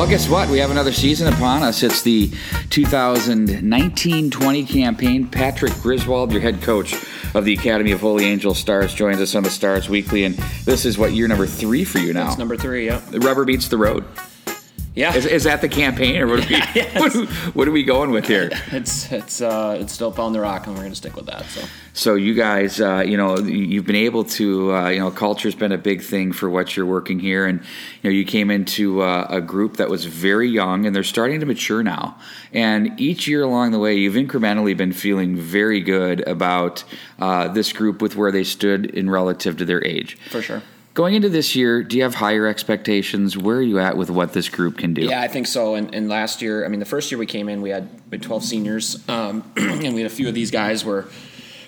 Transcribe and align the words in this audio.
Well, 0.00 0.08
guess 0.08 0.30
what? 0.30 0.48
We 0.48 0.58
have 0.60 0.70
another 0.70 0.94
season 0.94 1.30
upon 1.30 1.62
us. 1.62 1.82
It's 1.82 2.00
the 2.00 2.28
2019-20 2.28 4.66
campaign. 4.66 5.28
Patrick 5.28 5.74
Griswold, 5.74 6.32
your 6.32 6.40
head 6.40 6.62
coach 6.62 6.94
of 7.34 7.44
the 7.44 7.52
Academy 7.52 7.92
of 7.92 8.00
Holy 8.00 8.24
Angel 8.24 8.54
Stars, 8.54 8.94
joins 8.94 9.20
us 9.20 9.34
on 9.34 9.42
the 9.42 9.50
Stars 9.50 9.90
Weekly, 9.90 10.24
and 10.24 10.36
this 10.64 10.86
is 10.86 10.96
what 10.96 11.12
year 11.12 11.28
number 11.28 11.46
three 11.46 11.84
for 11.84 11.98
you 11.98 12.14
now. 12.14 12.28
It's 12.28 12.38
number 12.38 12.56
three. 12.56 12.86
Yep. 12.86 13.08
The 13.08 13.20
rubber 13.20 13.44
beats 13.44 13.68
the 13.68 13.76
road. 13.76 14.06
Yeah. 14.94 15.14
Is, 15.14 15.24
is 15.24 15.44
that 15.44 15.60
the 15.60 15.68
campaign, 15.68 16.16
or 16.20 16.26
what 16.26 16.40
are, 16.44 16.48
we, 16.48 16.56
Yes. 16.74 17.00
what, 17.00 17.14
are, 17.14 17.26
what 17.52 17.68
are 17.68 17.70
we 17.70 17.84
going 17.84 18.10
with 18.10 18.26
here? 18.26 18.50
It's 18.72 19.10
it's 19.12 19.40
uh, 19.40 19.78
it's 19.80 19.92
still 19.92 20.10
pound 20.12 20.34
the 20.34 20.40
rock, 20.40 20.66
and 20.66 20.76
we're 20.76 20.82
gonna 20.82 20.94
stick 20.94 21.14
with 21.16 21.26
that. 21.26 21.44
So 21.46 21.60
So 21.92 22.14
you 22.16 22.34
guys, 22.34 22.80
uh, 22.80 23.04
you 23.06 23.16
know, 23.16 23.38
you've 23.38 23.86
been 23.86 23.96
able 23.96 24.24
to, 24.24 24.74
uh, 24.74 24.88
you 24.88 24.98
know, 24.98 25.10
culture's 25.10 25.54
been 25.54 25.72
a 25.72 25.78
big 25.78 26.02
thing 26.02 26.32
for 26.32 26.50
what 26.50 26.76
you're 26.76 26.86
working 26.86 27.20
here, 27.20 27.46
and 27.46 27.60
you 28.02 28.10
know, 28.10 28.10
you 28.10 28.24
came 28.24 28.50
into 28.50 29.02
uh, 29.02 29.26
a 29.30 29.40
group 29.40 29.76
that 29.76 29.88
was 29.88 30.04
very 30.06 30.48
young, 30.48 30.86
and 30.86 30.94
they're 30.94 31.04
starting 31.04 31.40
to 31.40 31.46
mature 31.46 31.82
now. 31.82 32.16
And 32.52 32.98
each 33.00 33.28
year 33.28 33.42
along 33.42 33.70
the 33.72 33.78
way, 33.78 33.94
you've 33.96 34.14
incrementally 34.14 34.76
been 34.76 34.92
feeling 34.92 35.36
very 35.36 35.80
good 35.80 36.26
about 36.28 36.82
uh, 37.20 37.46
this 37.48 37.72
group 37.72 38.02
with 38.02 38.16
where 38.16 38.32
they 38.32 38.44
stood 38.44 38.86
in 38.86 39.08
relative 39.08 39.56
to 39.58 39.64
their 39.64 39.84
age. 39.84 40.16
for 40.30 40.42
sure. 40.42 40.62
Going 41.00 41.14
into 41.14 41.30
this 41.30 41.56
year, 41.56 41.82
do 41.82 41.96
you 41.96 42.02
have 42.02 42.14
higher 42.14 42.46
expectations? 42.46 43.34
Where 43.34 43.56
are 43.56 43.62
you 43.62 43.78
at 43.78 43.96
with 43.96 44.10
what 44.10 44.34
this 44.34 44.50
group 44.50 44.76
can 44.76 44.92
do? 44.92 45.06
Yeah, 45.06 45.22
I 45.22 45.28
think 45.28 45.46
so. 45.46 45.74
And, 45.74 45.94
and 45.94 46.10
last 46.10 46.42
year, 46.42 46.62
I 46.62 46.68
mean, 46.68 46.78
the 46.78 46.84
first 46.84 47.10
year 47.10 47.18
we 47.18 47.24
came 47.24 47.48
in, 47.48 47.62
we 47.62 47.70
had, 47.70 47.88
we 48.10 48.18
had 48.18 48.22
12 48.22 48.44
seniors, 48.44 49.08
um, 49.08 49.50
and 49.56 49.94
we 49.94 50.02
had 50.02 50.12
a 50.12 50.14
few 50.14 50.28
of 50.28 50.34
these 50.34 50.50
guys 50.50 50.84
were 50.84 51.04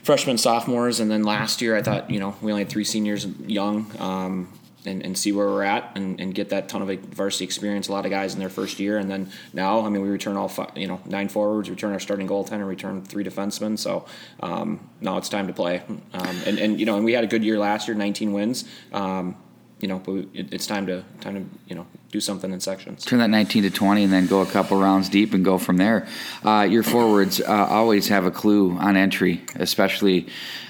freshmen, 0.02 0.36
sophomores, 0.36 1.00
and 1.00 1.10
then 1.10 1.22
last 1.22 1.62
year 1.62 1.74
I 1.74 1.80
thought, 1.80 2.10
you 2.10 2.20
know, 2.20 2.36
we 2.42 2.52
only 2.52 2.64
had 2.64 2.70
three 2.70 2.84
seniors 2.84 3.24
young, 3.24 3.90
um, 3.98 4.52
and, 4.84 5.04
and 5.04 5.16
see 5.16 5.32
where 5.32 5.46
we're 5.46 5.62
at 5.62 5.92
and, 5.94 6.20
and 6.20 6.34
get 6.34 6.50
that 6.50 6.68
ton 6.68 6.82
of 6.82 6.98
varsity 7.00 7.44
experience. 7.44 7.88
A 7.88 7.92
lot 7.92 8.04
of 8.04 8.10
guys 8.10 8.34
in 8.34 8.40
their 8.40 8.48
first 8.48 8.78
year, 8.80 8.98
and 8.98 9.10
then 9.10 9.30
now, 9.52 9.80
I 9.80 9.88
mean, 9.88 10.02
we 10.02 10.08
return 10.08 10.36
all 10.36 10.48
five, 10.48 10.76
you 10.76 10.86
know 10.86 11.00
nine 11.06 11.28
forwards, 11.28 11.70
return 11.70 11.92
our 11.92 12.00
starting 12.00 12.28
goaltender, 12.28 12.66
return 12.66 13.02
three 13.02 13.24
defensemen. 13.24 13.78
So 13.78 14.06
um, 14.40 14.88
now 15.00 15.18
it's 15.18 15.28
time 15.28 15.46
to 15.46 15.52
play. 15.52 15.82
Um, 15.88 16.36
and 16.46 16.58
and 16.58 16.80
you 16.80 16.86
know, 16.86 16.96
and 16.96 17.04
we 17.04 17.12
had 17.12 17.24
a 17.24 17.28
good 17.28 17.44
year 17.44 17.58
last 17.58 17.88
year, 17.88 17.96
19 17.96 18.32
wins. 18.32 18.64
Um, 18.92 19.36
you 19.82 19.88
know, 19.88 19.98
but 19.98 20.12
we, 20.12 20.20
it, 20.32 20.54
it's 20.54 20.66
time 20.66 20.86
to 20.86 21.04
time 21.20 21.34
to 21.34 21.58
you 21.68 21.74
know 21.74 21.86
do 22.10 22.20
something 22.20 22.52
in 22.52 22.60
sections. 22.60 23.04
turn 23.04 23.18
that 23.18 23.30
19 23.30 23.64
to 23.64 23.70
20 23.70 24.04
and 24.04 24.12
then 24.12 24.26
go 24.26 24.40
a 24.42 24.46
couple 24.46 24.78
rounds 24.78 25.08
deep 25.08 25.34
and 25.34 25.44
go 25.44 25.58
from 25.58 25.76
there. 25.76 26.06
Uh, 26.44 26.66
your 26.68 26.82
forwards 26.82 27.40
uh, 27.40 27.66
always 27.68 28.08
have 28.08 28.24
a 28.24 28.30
clue 28.30 28.76
on 28.78 28.96
entry, 28.96 29.42
especially 29.56 30.28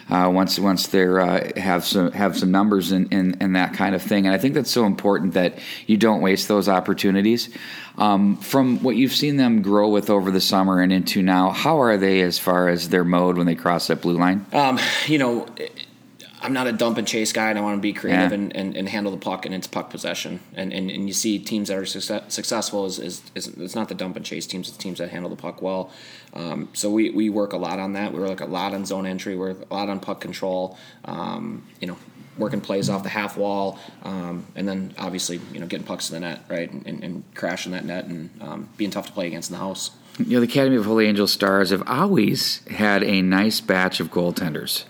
uh, 0.08 0.30
once 0.32 0.58
once 0.58 0.86
they 0.88 1.06
uh, 1.06 1.60
have 1.60 1.84
some 1.84 2.10
have 2.12 2.38
some 2.38 2.50
numbers 2.50 2.90
and, 2.90 3.12
and, 3.12 3.36
and 3.40 3.54
that 3.54 3.74
kind 3.74 3.94
of 3.94 4.02
thing. 4.02 4.26
And 4.26 4.34
I 4.34 4.38
think 4.38 4.54
that's 4.54 4.70
so 4.70 4.86
important 4.86 5.34
that 5.34 5.58
you 5.86 5.96
don't 5.96 6.22
waste 6.22 6.48
those 6.48 6.68
opportunities. 6.68 7.54
Um, 7.98 8.38
from 8.38 8.82
what 8.82 8.96
you've 8.96 9.12
seen 9.12 9.36
them 9.36 9.60
grow 9.60 9.90
with 9.90 10.08
over 10.08 10.30
the 10.30 10.40
summer 10.40 10.80
and 10.80 10.90
into 10.90 11.22
now, 11.22 11.50
how 11.50 11.82
are 11.82 11.98
they 11.98 12.22
as 12.22 12.38
far 12.38 12.68
as 12.68 12.88
their 12.88 13.04
mode 13.04 13.36
when 13.36 13.46
they 13.46 13.54
cross 13.54 13.88
that 13.88 14.00
blue 14.00 14.16
line? 14.16 14.46
Um, 14.52 14.78
you 15.06 15.18
know, 15.18 15.46
I'm 16.42 16.52
not 16.52 16.66
a 16.66 16.72
dump 16.72 16.98
and 16.98 17.06
chase 17.06 17.32
guy, 17.32 17.50
and 17.50 17.58
I 17.58 17.62
want 17.62 17.78
to 17.78 17.80
be 17.80 17.92
creative 17.92 18.30
Yeah. 18.30 18.34
and, 18.34 18.56
and, 18.56 18.76
and 18.76 18.88
handle 18.88 19.12
the 19.12 19.18
puck 19.18 19.46
and 19.46 19.54
its 19.54 19.66
puck 19.68 19.90
possession. 19.90 20.40
And, 20.54 20.72
and, 20.72 20.90
and 20.90 21.06
you 21.06 21.14
see 21.14 21.38
teams 21.38 21.68
that 21.68 21.78
are 21.78 21.86
success, 21.86 22.24
successful 22.34 22.84
is, 22.84 22.98
is, 22.98 23.22
is 23.34 23.46
it's 23.48 23.74
not 23.74 23.88
the 23.88 23.94
dump 23.94 24.16
and 24.16 24.24
chase 24.24 24.46
teams; 24.46 24.68
it's 24.68 24.76
teams 24.76 24.98
that 24.98 25.10
handle 25.10 25.30
the 25.30 25.36
puck 25.36 25.62
well. 25.62 25.90
Um, 26.34 26.68
so 26.72 26.90
we, 26.90 27.10
we 27.10 27.30
work 27.30 27.52
a 27.52 27.56
lot 27.56 27.78
on 27.78 27.92
that. 27.94 28.12
We 28.12 28.20
work 28.20 28.40
a 28.40 28.46
lot 28.46 28.74
on 28.74 28.84
zone 28.84 29.06
entry. 29.06 29.36
We're 29.36 29.50
a 29.50 29.74
lot 29.74 29.88
on 29.88 30.00
puck 30.00 30.20
control. 30.20 30.76
Um, 31.04 31.64
you 31.80 31.86
know, 31.86 31.96
working 32.38 32.60
plays 32.60 32.88
off 32.90 33.02
the 33.02 33.08
half 33.08 33.36
wall, 33.36 33.78
um, 34.02 34.44
and 34.56 34.66
then 34.68 34.94
obviously 34.98 35.40
you 35.52 35.60
know 35.60 35.66
getting 35.66 35.86
pucks 35.86 36.06
to 36.06 36.12
the 36.12 36.20
net, 36.20 36.40
right, 36.48 36.70
and, 36.70 36.86
and, 36.86 37.04
and 37.04 37.34
crashing 37.34 37.72
that 37.72 37.84
net 37.84 38.06
and 38.06 38.30
um, 38.40 38.68
being 38.76 38.90
tough 38.90 39.06
to 39.06 39.12
play 39.12 39.26
against 39.28 39.50
in 39.50 39.54
the 39.54 39.60
house. 39.62 39.90
You 40.18 40.34
know, 40.36 40.40
the 40.40 40.46
Academy 40.46 40.76
of 40.76 40.84
Holy 40.84 41.06
Angel 41.06 41.26
Stars 41.26 41.70
have 41.70 41.82
always 41.86 42.66
had 42.66 43.02
a 43.02 43.22
nice 43.22 43.60
batch 43.60 43.98
of 44.00 44.10
goaltenders. 44.10 44.84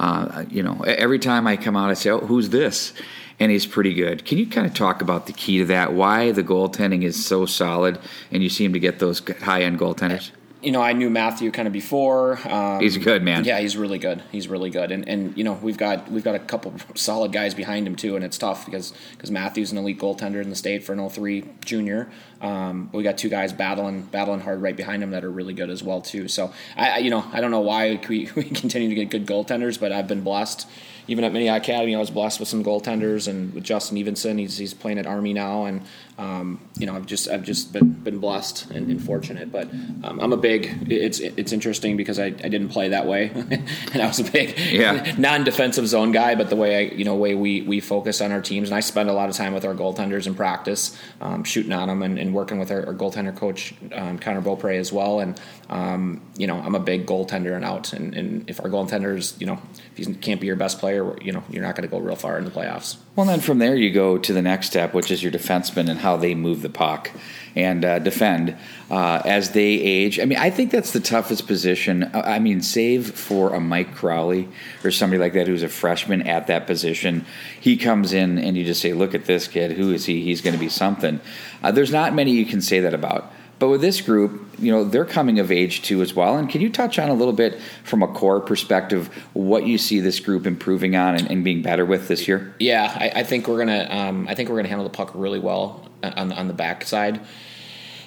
Uh, 0.00 0.44
you 0.48 0.62
know, 0.62 0.82
every 0.86 1.18
time 1.18 1.46
I 1.46 1.56
come 1.56 1.76
out, 1.76 1.90
I 1.90 1.94
say, 1.94 2.10
"Oh, 2.10 2.20
who's 2.20 2.48
this?" 2.48 2.94
And 3.38 3.52
he's 3.52 3.66
pretty 3.66 3.94
good. 3.94 4.24
Can 4.24 4.38
you 4.38 4.46
kind 4.46 4.66
of 4.66 4.74
talk 4.74 5.02
about 5.02 5.26
the 5.26 5.32
key 5.32 5.58
to 5.58 5.64
that? 5.66 5.92
Why 5.92 6.32
the 6.32 6.42
goaltending 6.42 7.04
is 7.04 7.24
so 7.24 7.46
solid, 7.46 7.98
and 8.30 8.42
you 8.42 8.48
seem 8.48 8.72
to 8.72 8.78
get 8.78 8.98
those 8.98 9.22
high 9.42 9.62
end 9.62 9.78
goaltenders? 9.78 10.30
you 10.62 10.72
know, 10.72 10.82
I 10.82 10.92
knew 10.92 11.08
Matthew 11.08 11.50
kind 11.50 11.66
of 11.66 11.72
before. 11.72 12.38
Um, 12.46 12.80
He's 12.80 12.98
good, 12.98 13.22
man. 13.22 13.44
Yeah, 13.44 13.60
he's 13.60 13.76
really 13.76 13.98
good. 13.98 14.22
He's 14.30 14.48
really 14.48 14.70
good, 14.70 14.92
and 14.92 15.08
and 15.08 15.36
you 15.36 15.44
know 15.44 15.54
we've 15.54 15.78
got 15.78 16.10
we've 16.10 16.24
got 16.24 16.34
a 16.34 16.38
couple 16.38 16.74
solid 16.94 17.32
guys 17.32 17.54
behind 17.54 17.86
him 17.86 17.96
too, 17.96 18.16
and 18.16 18.24
it's 18.24 18.38
tough 18.38 18.66
because 18.66 18.92
because 19.12 19.30
Matthew's 19.30 19.72
an 19.72 19.78
elite 19.78 19.98
goaltender 19.98 20.42
in 20.42 20.50
the 20.50 20.56
state 20.56 20.84
for 20.84 20.92
an 20.92 21.08
03 21.08 21.44
junior. 21.64 22.10
Um, 22.40 22.88
we 22.92 23.02
got 23.02 23.18
two 23.18 23.28
guys 23.28 23.52
battling 23.52 24.02
battling 24.02 24.40
hard 24.40 24.62
right 24.62 24.76
behind 24.76 25.02
him 25.02 25.10
that 25.10 25.24
are 25.24 25.30
really 25.30 25.52
good 25.54 25.70
as 25.70 25.82
well 25.82 26.00
too. 26.00 26.26
So 26.28 26.52
I, 26.76 26.90
I 26.90 26.98
you 26.98 27.10
know 27.10 27.24
I 27.32 27.40
don't 27.40 27.50
know 27.50 27.60
why 27.60 28.00
we, 28.08 28.28
we 28.34 28.44
continue 28.44 28.88
to 28.88 28.94
get 28.94 29.10
good 29.10 29.26
goaltenders, 29.26 29.78
but 29.78 29.92
I've 29.92 30.08
been 30.08 30.22
blessed. 30.22 30.66
Even 31.08 31.24
at 31.24 31.32
Mini 31.32 31.48
Academy, 31.48 31.96
I 31.96 31.98
was 31.98 32.10
blessed 32.10 32.38
with 32.38 32.48
some 32.48 32.62
goaltenders, 32.62 33.26
and 33.26 33.52
with 33.52 33.64
Justin 33.64 33.98
Evenson, 33.98 34.38
he's, 34.38 34.58
he's 34.58 34.74
playing 34.74 34.96
at 34.96 35.06
Army 35.06 35.32
now, 35.32 35.64
and 35.64 35.82
um, 36.18 36.60
you 36.78 36.86
know 36.86 36.94
I've 36.94 37.06
just 37.06 37.28
I've 37.28 37.42
just 37.42 37.72
been, 37.72 37.90
been 37.94 38.18
blessed 38.18 38.70
and, 38.70 38.88
and 38.88 39.02
fortunate. 39.02 39.50
But 39.50 39.68
um, 40.04 40.20
I'm 40.20 40.32
a 40.32 40.36
big. 40.36 40.86
It's 40.88 41.18
it's 41.18 41.50
interesting 41.52 41.96
because 41.96 42.20
I, 42.20 42.26
I 42.26 42.30
didn't 42.48 42.68
play 42.68 42.90
that 42.90 43.06
way, 43.06 43.30
and 43.34 44.00
I 44.02 44.06
was 44.06 44.20
a 44.20 44.30
big 44.30 44.56
Yeah. 44.70 45.14
non-defensive 45.18 45.88
zone 45.88 46.12
guy. 46.12 46.36
But 46.36 46.48
the 46.48 46.54
way 46.56 46.76
I 46.76 46.94
you 46.94 47.04
know 47.04 47.16
way 47.16 47.34
we 47.34 47.62
we 47.62 47.80
focus 47.80 48.20
on 48.20 48.30
our 48.30 48.42
teams, 48.42 48.68
and 48.68 48.76
I 48.76 48.80
spend 48.80 49.10
a 49.10 49.12
lot 49.12 49.28
of 49.28 49.34
time 49.34 49.52
with 49.52 49.64
our 49.64 49.74
goaltenders 49.74 50.28
in 50.28 50.36
practice, 50.36 50.96
um, 51.20 51.42
shooting 51.42 51.72
on 51.72 51.88
them, 51.88 52.02
and, 52.04 52.20
and 52.20 52.29
working 52.32 52.58
with 52.58 52.70
our, 52.70 52.86
our 52.86 52.94
goaltender 52.94 53.34
coach 53.34 53.74
um, 53.92 54.18
Connor 54.18 54.40
Beaupre 54.40 54.76
as 54.76 54.92
well. 54.92 55.20
And 55.20 55.40
um, 55.68 56.20
you 56.36 56.46
know 56.46 56.56
I'm 56.56 56.74
a 56.74 56.80
big 56.80 57.06
goaltender 57.06 57.54
and 57.54 57.64
out, 57.64 57.92
and, 57.92 58.14
and 58.14 58.48
if 58.48 58.60
our 58.60 58.68
goaltenders 58.68 59.40
you 59.40 59.46
know 59.46 59.60
if 59.96 60.06
he 60.06 60.14
can't 60.14 60.40
be 60.40 60.46
your 60.46 60.56
best 60.56 60.78
player, 60.78 61.16
you 61.20 61.32
know 61.32 61.42
you're 61.50 61.62
not 61.62 61.76
going 61.76 61.88
to 61.88 61.90
go 61.90 61.98
real 61.98 62.16
far 62.16 62.38
in 62.38 62.44
the 62.44 62.50
playoffs. 62.50 62.96
Well, 63.16 63.26
then 63.26 63.40
from 63.40 63.58
there 63.58 63.74
you 63.74 63.90
go 63.90 64.18
to 64.18 64.32
the 64.32 64.40
next 64.40 64.68
step, 64.68 64.94
which 64.94 65.10
is 65.10 65.22
your 65.22 65.32
defensemen 65.32 65.90
and 65.90 65.98
how 65.98 66.16
they 66.16 66.34
move 66.34 66.62
the 66.62 66.70
puck 66.70 67.10
and 67.56 67.84
uh, 67.84 67.98
defend 67.98 68.56
uh, 68.88 69.20
as 69.24 69.50
they 69.50 69.64
age. 69.64 70.20
I 70.20 70.24
mean, 70.24 70.38
I 70.38 70.50
think 70.50 70.70
that's 70.70 70.92
the 70.92 71.00
toughest 71.00 71.48
position. 71.48 72.04
I 72.14 72.36
I 72.36 72.38
mean, 72.38 72.62
save 72.62 73.10
for 73.10 73.52
a 73.52 73.60
Mike 73.60 73.94
Crowley 73.96 74.48
or 74.84 74.92
somebody 74.92 75.18
like 75.18 75.32
that 75.32 75.48
who's 75.48 75.64
a 75.64 75.68
freshman 75.68 76.22
at 76.22 76.46
that 76.46 76.66
position. 76.66 77.26
He 77.60 77.76
comes 77.76 78.12
in 78.12 78.38
and 78.38 78.56
you 78.56 78.64
just 78.64 78.80
say, 78.80 78.92
"Look 78.92 79.14
at 79.14 79.24
this 79.24 79.48
kid. 79.48 79.72
Who 79.72 79.92
is 79.92 80.06
he? 80.06 80.22
He's 80.22 80.40
going 80.40 80.54
to 80.54 80.60
be 80.60 80.68
something." 80.68 81.20
Uh, 81.62 81.72
there's 81.72 81.92
not 81.92 82.14
many 82.14 82.30
you 82.30 82.46
can 82.46 82.60
say 82.60 82.80
that 82.80 82.94
about. 82.94 83.32
But 83.60 83.68
with 83.68 83.82
this 83.82 84.00
group, 84.00 84.48
you 84.58 84.72
know, 84.72 84.84
they're 84.84 85.04
coming 85.04 85.38
of 85.38 85.52
age 85.52 85.82
too 85.82 86.00
as 86.00 86.14
well. 86.14 86.38
And 86.38 86.48
can 86.48 86.62
you 86.62 86.70
touch 86.70 86.98
on 86.98 87.10
a 87.10 87.14
little 87.14 87.34
bit 87.34 87.60
from 87.84 88.02
a 88.02 88.08
core 88.08 88.40
perspective 88.40 89.08
what 89.34 89.66
you 89.66 89.76
see 89.76 90.00
this 90.00 90.18
group 90.18 90.46
improving 90.46 90.96
on 90.96 91.14
and, 91.14 91.30
and 91.30 91.44
being 91.44 91.60
better 91.60 91.84
with 91.84 92.08
this 92.08 92.26
year? 92.26 92.54
Yeah, 92.58 92.90
I, 92.98 93.20
I 93.20 93.22
think 93.22 93.46
we're 93.46 93.58
gonna. 93.58 93.86
Um, 93.90 94.26
I 94.28 94.34
think 94.34 94.48
we're 94.48 94.56
gonna 94.56 94.68
handle 94.68 94.88
the 94.88 94.96
puck 94.96 95.12
really 95.14 95.38
well 95.38 95.86
on 96.02 96.32
on 96.32 96.48
the 96.48 96.54
back 96.54 96.86
side. 96.86 97.20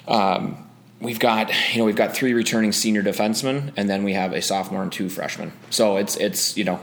Um, 0.08 0.68
we've 1.00 1.20
got 1.20 1.52
you 1.72 1.78
know 1.78 1.84
we've 1.84 1.94
got 1.94 2.16
three 2.16 2.34
returning 2.34 2.72
senior 2.72 3.04
defensemen, 3.04 3.72
and 3.76 3.88
then 3.88 4.02
we 4.02 4.14
have 4.14 4.32
a 4.32 4.42
sophomore 4.42 4.82
and 4.82 4.90
two 4.90 5.08
freshmen. 5.08 5.52
So 5.70 5.98
it's 5.98 6.16
it's 6.16 6.56
you 6.56 6.64
know 6.64 6.80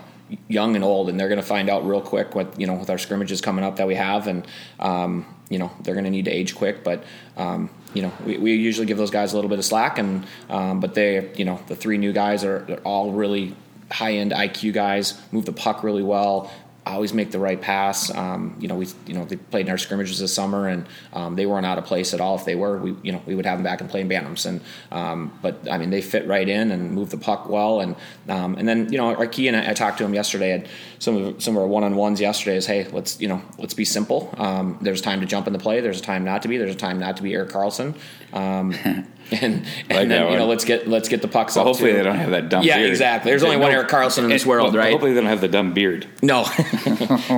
young 0.48 0.76
and 0.76 0.86
old, 0.86 1.10
and 1.10 1.20
they're 1.20 1.30
gonna 1.30 1.44
find 1.44 1.70
out 1.70 1.86
real 1.86 2.02
quick 2.02 2.36
what 2.36 2.58
you 2.58 2.68
know 2.68 2.76
with 2.76 2.90
our 2.90 2.98
scrimmages 2.98 3.42
coming 3.42 3.66
up 3.66 3.76
that 3.76 3.88
we 3.88 3.96
have, 3.96 4.28
and 4.28 4.48
um, 4.80 5.26
you 5.52 5.60
know 5.60 5.72
they're 5.84 5.96
gonna 5.96 6.10
need 6.10 6.26
to 6.26 6.32
age 6.32 6.56
quick, 6.56 6.84
but. 6.84 7.04
Um, 7.38 7.70
you 7.94 8.02
know, 8.02 8.14
we, 8.26 8.38
we 8.38 8.54
usually 8.54 8.88
give 8.88 8.98
those 8.98 9.12
guys 9.12 9.34
a 9.34 9.36
little 9.36 9.50
bit 9.50 9.60
of 9.60 9.66
slack, 9.66 9.98
and 9.98 10.26
um, 10.50 10.80
but 10.80 10.94
they, 10.94 11.30
you 11.36 11.44
know, 11.44 11.60
the 11.68 11.76
three 11.76 11.98
new 11.98 12.14
guys 12.14 12.46
are 12.46 12.80
all 12.86 13.12
really 13.12 13.54
high 13.92 14.14
end 14.14 14.32
IQ 14.32 14.72
guys, 14.72 15.20
move 15.34 15.44
the 15.44 15.52
puck 15.52 15.84
really 15.84 16.04
well, 16.04 16.50
always 16.86 17.14
make 17.14 17.32
the 17.32 17.40
right 17.40 17.62
pass. 17.62 18.14
Um, 18.14 18.56
you 18.60 18.68
know, 18.68 18.76
we 18.76 18.88
you 19.06 19.14
know 19.14 19.26
they 19.26 19.36
played 19.36 19.68
in 19.68 19.72
our 19.72 19.78
scrimmages 19.78 20.20
this 20.20 20.34
summer, 20.34 20.68
and 20.68 20.88
um, 21.14 21.36
they 21.36 21.46
weren't 21.46 21.66
out 21.66 21.78
of 21.78 21.86
place 21.86 22.14
at 22.14 22.22
all. 22.22 22.36
If 22.36 22.46
they 22.46 22.56
were, 22.56 22.78
we 22.78 22.96
you 23.04 23.12
know 23.12 23.22
we 23.26 23.36
would 23.36 23.46
have 23.46 23.58
them 23.60 23.64
back 23.64 23.82
and 23.82 23.90
play 23.90 24.02
in 24.02 24.10
Bantams. 24.10 24.46
And 24.46 24.62
um, 24.92 25.38
but 25.42 25.70
I 25.70 25.78
mean, 25.78 25.90
they 25.90 26.02
fit 26.02 26.28
right 26.28 26.48
in 26.48 26.72
and 26.72 26.92
move 26.92 27.10
the 27.10 27.18
puck 27.18 27.48
well. 27.50 27.82
And 27.82 27.96
um, 28.28 28.56
and 28.56 28.68
then 28.68 28.92
you 28.92 28.98
know 28.98 29.16
our 29.16 29.28
key 29.28 29.48
and 29.48 29.58
I, 29.58 29.72
I 29.72 29.74
talked 29.74 30.00
to 30.00 30.06
him 30.06 30.14
yesterday. 30.14 30.54
At 30.54 30.68
some 31.00 31.18
of 31.18 31.44
some 31.44 31.56
of 31.56 31.62
our 31.62 31.68
one 31.68 31.84
on 31.84 31.96
ones 31.96 32.20
yesterday 32.20 32.58
is 32.58 32.66
hey 32.66 32.88
let's 32.90 33.20
you 33.22 33.28
know 33.28 33.42
let's 33.58 33.74
be 33.74 33.86
simple. 33.86 34.34
Um, 34.38 34.78
there's 34.82 35.02
time 35.02 35.22
to 35.22 35.28
jump 35.28 35.48
in 35.48 35.54
the 35.54 35.60
play. 35.60 35.82
There's 35.82 36.00
a 36.00 36.04
time 36.04 36.24
not 36.24 36.42
to 36.44 36.48
be. 36.48 36.58
There's 36.58 36.76
a 36.76 36.78
time 36.78 37.00
not 37.00 37.18
to 37.18 37.24
be 37.24 37.34
Erik 37.34 37.50
Karlsson. 37.50 37.96
And 39.32 39.44
and 39.44 39.66
Like 39.90 40.08
then 40.10 40.32
you 40.32 40.38
know 40.38 40.46
let's 40.48 40.66
get 40.66 40.88
let's 40.88 41.08
get 41.08 41.22
the 41.22 41.28
pucks 41.28 41.56
Well, 41.56 41.64
up. 41.64 41.68
hopefully 41.68 41.92
too. 41.92 41.98
they 41.98 42.04
don't 42.04 42.18
have 42.18 42.32
that 42.32 42.50
dumb 42.50 42.62
beard. 42.62 42.68
Yeah, 42.68 42.78
beard. 42.80 42.90
exactly. 42.90 43.32
There's 43.32 43.44
only 43.44 43.58
one 43.58 43.72
Erik 43.72 43.88
Karlsson 43.88 44.24
in 44.26 44.30
this 44.30 44.46
world, 44.46 44.76
right? 44.76 44.92
Hopefully 44.92 45.14
they 45.14 45.22
don't 45.22 45.30
have 45.30 45.42
the 45.42 45.48
dumb 45.48 45.74
beard. 45.74 46.06
No, 46.22 46.44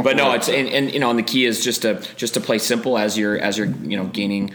but 0.04 0.16
no, 0.18 0.34
it's 0.34 0.50
and, 0.50 0.68
and 0.70 0.92
you 0.94 1.00
know, 1.00 1.10
and 1.10 1.20
the 1.20 1.24
key 1.24 1.46
is 1.46 1.64
just 1.64 1.84
to 1.84 2.02
just 2.16 2.34
to 2.34 2.42
play 2.42 2.58
simple 2.58 2.98
as 2.98 3.18
you're 3.18 3.38
as 3.38 3.58
you're 3.58 3.68
you 3.68 3.96
know 3.98 4.06
gaining 4.06 4.52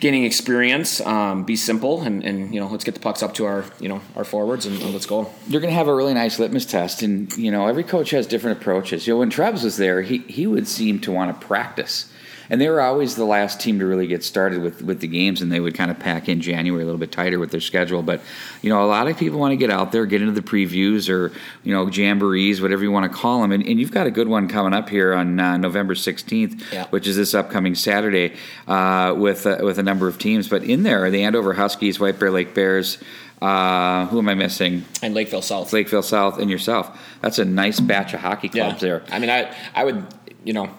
gaining 0.00 0.24
experience. 0.24 1.00
Um, 1.00 1.44
be 1.44 1.56
simple 1.56 2.02
and 2.02 2.24
and 2.24 2.52
you 2.52 2.60
know 2.60 2.66
let's 2.68 2.84
get 2.84 2.94
the 2.94 3.00
pucks 3.00 3.22
up 3.22 3.34
to 3.34 3.44
our 3.44 3.64
you 3.80 3.88
know 3.88 4.00
our 4.16 4.24
forwards 4.24 4.66
and, 4.66 4.80
and 4.82 4.92
let's 4.92 5.06
go. 5.06 5.30
You're 5.46 5.60
going 5.60 5.70
to 5.72 5.76
have 5.76 5.88
a 5.88 5.94
really 5.94 6.14
nice 6.14 6.38
litmus 6.38 6.66
test, 6.66 7.02
and 7.02 7.32
you 7.36 7.50
know 7.50 7.68
every 7.68 7.84
coach 7.84 8.10
has 8.10 8.26
different 8.26 8.58
approaches. 8.60 9.06
You 9.06 9.14
know, 9.14 9.18
when 9.20 9.30
Trebs 9.30 9.62
was 9.62 9.76
there, 9.76 10.02
he 10.02 10.18
he 10.18 10.46
would 10.46 10.66
seem 10.66 10.98
to 11.02 11.12
want 11.12 11.38
to 11.40 11.46
practice. 11.46 12.10
And 12.54 12.60
they 12.60 12.68
were 12.68 12.80
always 12.80 13.16
the 13.16 13.24
last 13.24 13.58
team 13.60 13.80
to 13.80 13.84
really 13.84 14.06
get 14.06 14.22
started 14.22 14.62
with 14.62 14.80
with 14.80 15.00
the 15.00 15.08
games, 15.08 15.42
and 15.42 15.50
they 15.50 15.58
would 15.58 15.74
kind 15.74 15.90
of 15.90 15.98
pack 15.98 16.28
in 16.28 16.40
January 16.40 16.82
a 16.84 16.86
little 16.86 17.00
bit 17.00 17.10
tighter 17.10 17.40
with 17.40 17.50
their 17.50 17.60
schedule. 17.60 18.00
But 18.00 18.20
you 18.62 18.70
know, 18.70 18.84
a 18.84 18.86
lot 18.86 19.08
of 19.08 19.18
people 19.18 19.40
want 19.40 19.50
to 19.50 19.56
get 19.56 19.70
out 19.70 19.90
there, 19.90 20.06
get 20.06 20.22
into 20.22 20.32
the 20.40 20.40
previews 20.40 21.08
or 21.10 21.32
you 21.64 21.74
know 21.74 21.86
jamborees, 21.86 22.62
whatever 22.62 22.84
you 22.84 22.92
want 22.92 23.10
to 23.10 23.18
call 23.18 23.42
them, 23.42 23.50
and, 23.50 23.66
and 23.66 23.80
you've 23.80 23.90
got 23.90 24.06
a 24.06 24.10
good 24.12 24.28
one 24.28 24.46
coming 24.46 24.72
up 24.72 24.88
here 24.88 25.12
on 25.14 25.40
uh, 25.40 25.56
November 25.56 25.96
sixteenth, 25.96 26.72
Yeah. 26.72 26.86
which 26.90 27.08
is 27.08 27.16
this 27.16 27.34
upcoming 27.34 27.74
Saturday 27.74 28.34
uh, 28.68 29.14
with 29.16 29.46
uh, 29.48 29.58
with 29.62 29.80
a 29.80 29.82
number 29.82 30.06
of 30.06 30.20
teams. 30.20 30.48
But 30.48 30.62
in 30.62 30.84
there, 30.84 31.04
are 31.04 31.10
the 31.10 31.24
Andover 31.24 31.54
Huskies, 31.54 31.98
White 31.98 32.20
Bear 32.20 32.30
Lake 32.30 32.54
Bears. 32.54 32.98
Uh, 33.42 34.06
who 34.06 34.18
am 34.20 34.28
I 34.28 34.34
missing? 34.34 34.84
And 35.02 35.12
Lakeville 35.12 35.42
South. 35.42 35.72
Lakeville 35.72 36.02
South 36.04 36.38
and 36.38 36.48
yourself. 36.48 36.96
That's 37.20 37.38
a 37.40 37.44
nice 37.44 37.80
batch 37.80 38.14
of 38.14 38.20
hockey 38.20 38.48
clubs 38.48 38.80
there. 38.80 39.02
I 39.10 39.18
mean, 39.18 39.28
I 39.28 39.52
I 39.74 39.84
would 39.84 40.06
you 40.44 40.52
know. 40.52 40.70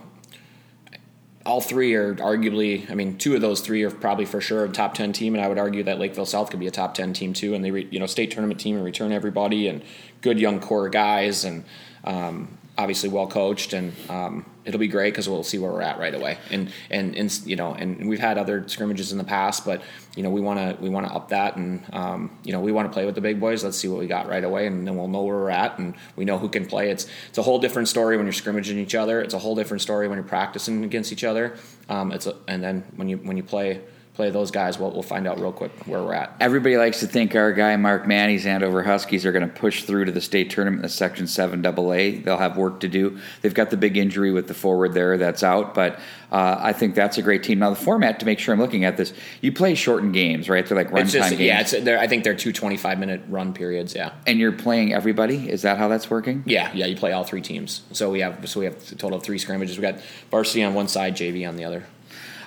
All 1.45 1.61
three 1.61 1.93
are 1.93 2.15
arguably. 2.15 2.89
I 2.89 2.95
mean, 2.95 3.17
two 3.17 3.35
of 3.35 3.41
those 3.41 3.61
three 3.61 3.83
are 3.83 3.91
probably 3.91 4.25
for 4.25 4.41
sure 4.41 4.65
a 4.65 4.69
top 4.69 4.95
ten 4.95 5.13
team, 5.13 5.35
and 5.35 5.43
I 5.43 5.47
would 5.47 5.59
argue 5.59 5.83
that 5.83 5.99
Lakeville 5.99 6.25
South 6.25 6.49
could 6.49 6.59
be 6.59 6.67
a 6.67 6.71
top 6.71 6.95
ten 6.95 7.13
team 7.13 7.33
too. 7.33 7.53
And 7.53 7.63
they, 7.63 7.71
re, 7.71 7.87
you 7.91 7.99
know, 7.99 8.07
state 8.07 8.31
tournament 8.31 8.59
team 8.59 8.75
and 8.75 8.83
return 8.83 9.11
everybody 9.11 9.67
and 9.67 9.83
good 10.21 10.39
young 10.39 10.59
core 10.59 10.89
guys, 10.89 11.45
and 11.45 11.63
um, 12.03 12.57
obviously 12.77 13.09
well 13.09 13.27
coached, 13.27 13.73
and 13.73 13.93
um, 14.09 14.45
it'll 14.65 14.79
be 14.79 14.87
great 14.87 15.11
because 15.11 15.29
we'll 15.29 15.43
see 15.43 15.57
where 15.57 15.71
we're 15.71 15.81
at 15.81 15.99
right 15.99 16.13
away. 16.13 16.37
And 16.51 16.71
and 16.89 17.15
and 17.15 17.31
you 17.45 17.55
know, 17.55 17.73
and 17.73 18.09
we've 18.09 18.19
had 18.19 18.37
other 18.37 18.67
scrimmages 18.67 19.11
in 19.11 19.17
the 19.17 19.23
past, 19.23 19.65
but 19.65 19.81
you 20.15 20.23
know, 20.23 20.29
we 20.29 20.41
want 20.41 20.59
to 20.59 20.81
we 20.81 20.89
want 20.89 21.07
to 21.07 21.13
up 21.13 21.29
that, 21.29 21.55
and 21.55 21.83
um, 21.93 22.37
you 22.43 22.51
know, 22.51 22.59
we 22.59 22.71
want 22.71 22.87
to 22.89 22.93
play 22.93 23.05
with 23.05 23.15
the 23.15 23.21
big 23.21 23.39
boys. 23.39 23.63
Let's 23.63 23.77
see 23.77 23.87
what 23.87 23.99
we 23.99 24.07
got 24.07 24.27
right 24.27 24.43
away, 24.43 24.67
and 24.67 24.85
then 24.85 24.95
we'll 24.97 25.07
know 25.07 25.23
where 25.23 25.35
we're 25.35 25.49
at, 25.49 25.77
and 25.77 25.95
we 26.15 26.25
know 26.25 26.37
who 26.37 26.49
can 26.49 26.65
play. 26.65 26.89
It's 26.89 27.07
it's 27.29 27.37
a 27.37 27.43
whole 27.43 27.59
different 27.59 27.87
story 27.87 28.17
when 28.17 28.25
you're 28.25 28.33
scrimmaging 28.33 28.77
each 28.79 28.95
other. 28.95 29.21
It's 29.21 29.33
a 29.33 29.39
whole 29.39 29.55
different 29.55 29.81
story 29.81 30.07
when 30.07 30.17
you're 30.17 30.27
practicing 30.27 30.83
against 30.83 31.11
each 31.11 31.23
other. 31.23 31.55
Um, 31.87 32.11
it's 32.11 32.27
a, 32.27 32.35
and 32.47 32.63
then 32.63 32.83
when 32.95 33.07
you 33.07 33.17
when 33.17 33.37
you 33.37 33.43
play 33.43 33.81
play 34.15 34.29
those 34.29 34.49
guys, 34.49 34.79
we'll, 34.79 34.91
we'll 34.91 35.03
find 35.03 35.27
out 35.27 35.39
real 35.39 35.51
quick 35.51 35.71
where 35.85 36.01
we're 36.01 36.13
at. 36.13 36.35
Everybody 36.39 36.77
likes 36.77 37.01
to 37.01 37.07
think 37.07 37.35
our 37.35 37.51
guy 37.51 37.75
Mark 37.75 38.07
Manny's 38.07 38.45
Andover 38.45 38.81
Huskies 38.81 39.25
are 39.25 39.31
going 39.31 39.47
to 39.47 39.53
push 39.53 39.83
through 39.83 40.05
to 40.05 40.11
the 40.11 40.21
state 40.21 40.49
tournament 40.49 40.79
in 40.79 40.83
the 40.83 40.89
Section 40.89 41.27
Seven 41.27 41.65
AA. 41.65 42.21
They'll 42.23 42.37
have 42.37 42.57
work 42.57 42.79
to 42.79 42.87
do. 42.87 43.19
They've 43.41 43.53
got 43.53 43.69
the 43.69 43.77
big 43.77 43.97
injury 43.97 44.31
with 44.31 44.47
the 44.47 44.53
forward 44.53 44.93
there 44.93 45.17
that's 45.17 45.43
out, 45.43 45.73
but 45.75 45.99
uh, 46.31 46.57
I 46.59 46.73
think 46.73 46.95
that's 46.95 47.17
a 47.17 47.21
great 47.21 47.43
team. 47.43 47.59
Now 47.59 47.69
the 47.69 47.75
format 47.75 48.19
to 48.21 48.25
make 48.25 48.39
sure 48.39 48.53
I'm 48.53 48.59
looking 48.59 48.85
at 48.85 48.97
this, 48.97 49.13
you 49.41 49.51
play 49.51 49.75
shortened 49.75 50.13
games, 50.13 50.49
right? 50.49 50.65
They're 50.65 50.77
like 50.77 50.91
runtime 50.91 51.11
just 51.11 51.29
games, 51.31 51.41
yeah, 51.41 51.61
it's 51.61 51.71
they're, 51.71 51.99
I 51.99 52.07
think 52.07 52.23
they're 52.23 52.35
two 52.35 52.53
25 52.53 52.99
minute 52.99 53.21
run 53.27 53.53
periods. 53.53 53.95
Yeah. 53.95 54.11
and 54.25 54.39
you're 54.39 54.51
playing 54.51 54.93
everybody. 54.93 55.49
Is 55.49 55.61
that 55.63 55.77
how 55.77 55.87
that's 55.87 56.09
working? 56.09 56.43
Yeah, 56.45 56.71
yeah, 56.73 56.85
you 56.85 56.95
play 56.95 57.11
all 57.11 57.23
three 57.23 57.41
teams. 57.41 57.81
So 57.91 58.11
we 58.11 58.21
have 58.21 58.49
so 58.49 58.59
we 58.61 58.65
have 58.65 58.75
a 58.75 58.95
total 58.95 59.17
of 59.17 59.23
three 59.23 59.37
scrimmages. 59.37 59.77
We 59.77 59.81
got 59.81 59.99
varsity 60.31 60.63
on 60.63 60.73
one 60.73 60.87
side, 60.87 61.15
JV 61.15 61.47
on 61.47 61.55
the 61.57 61.65
other. 61.65 61.83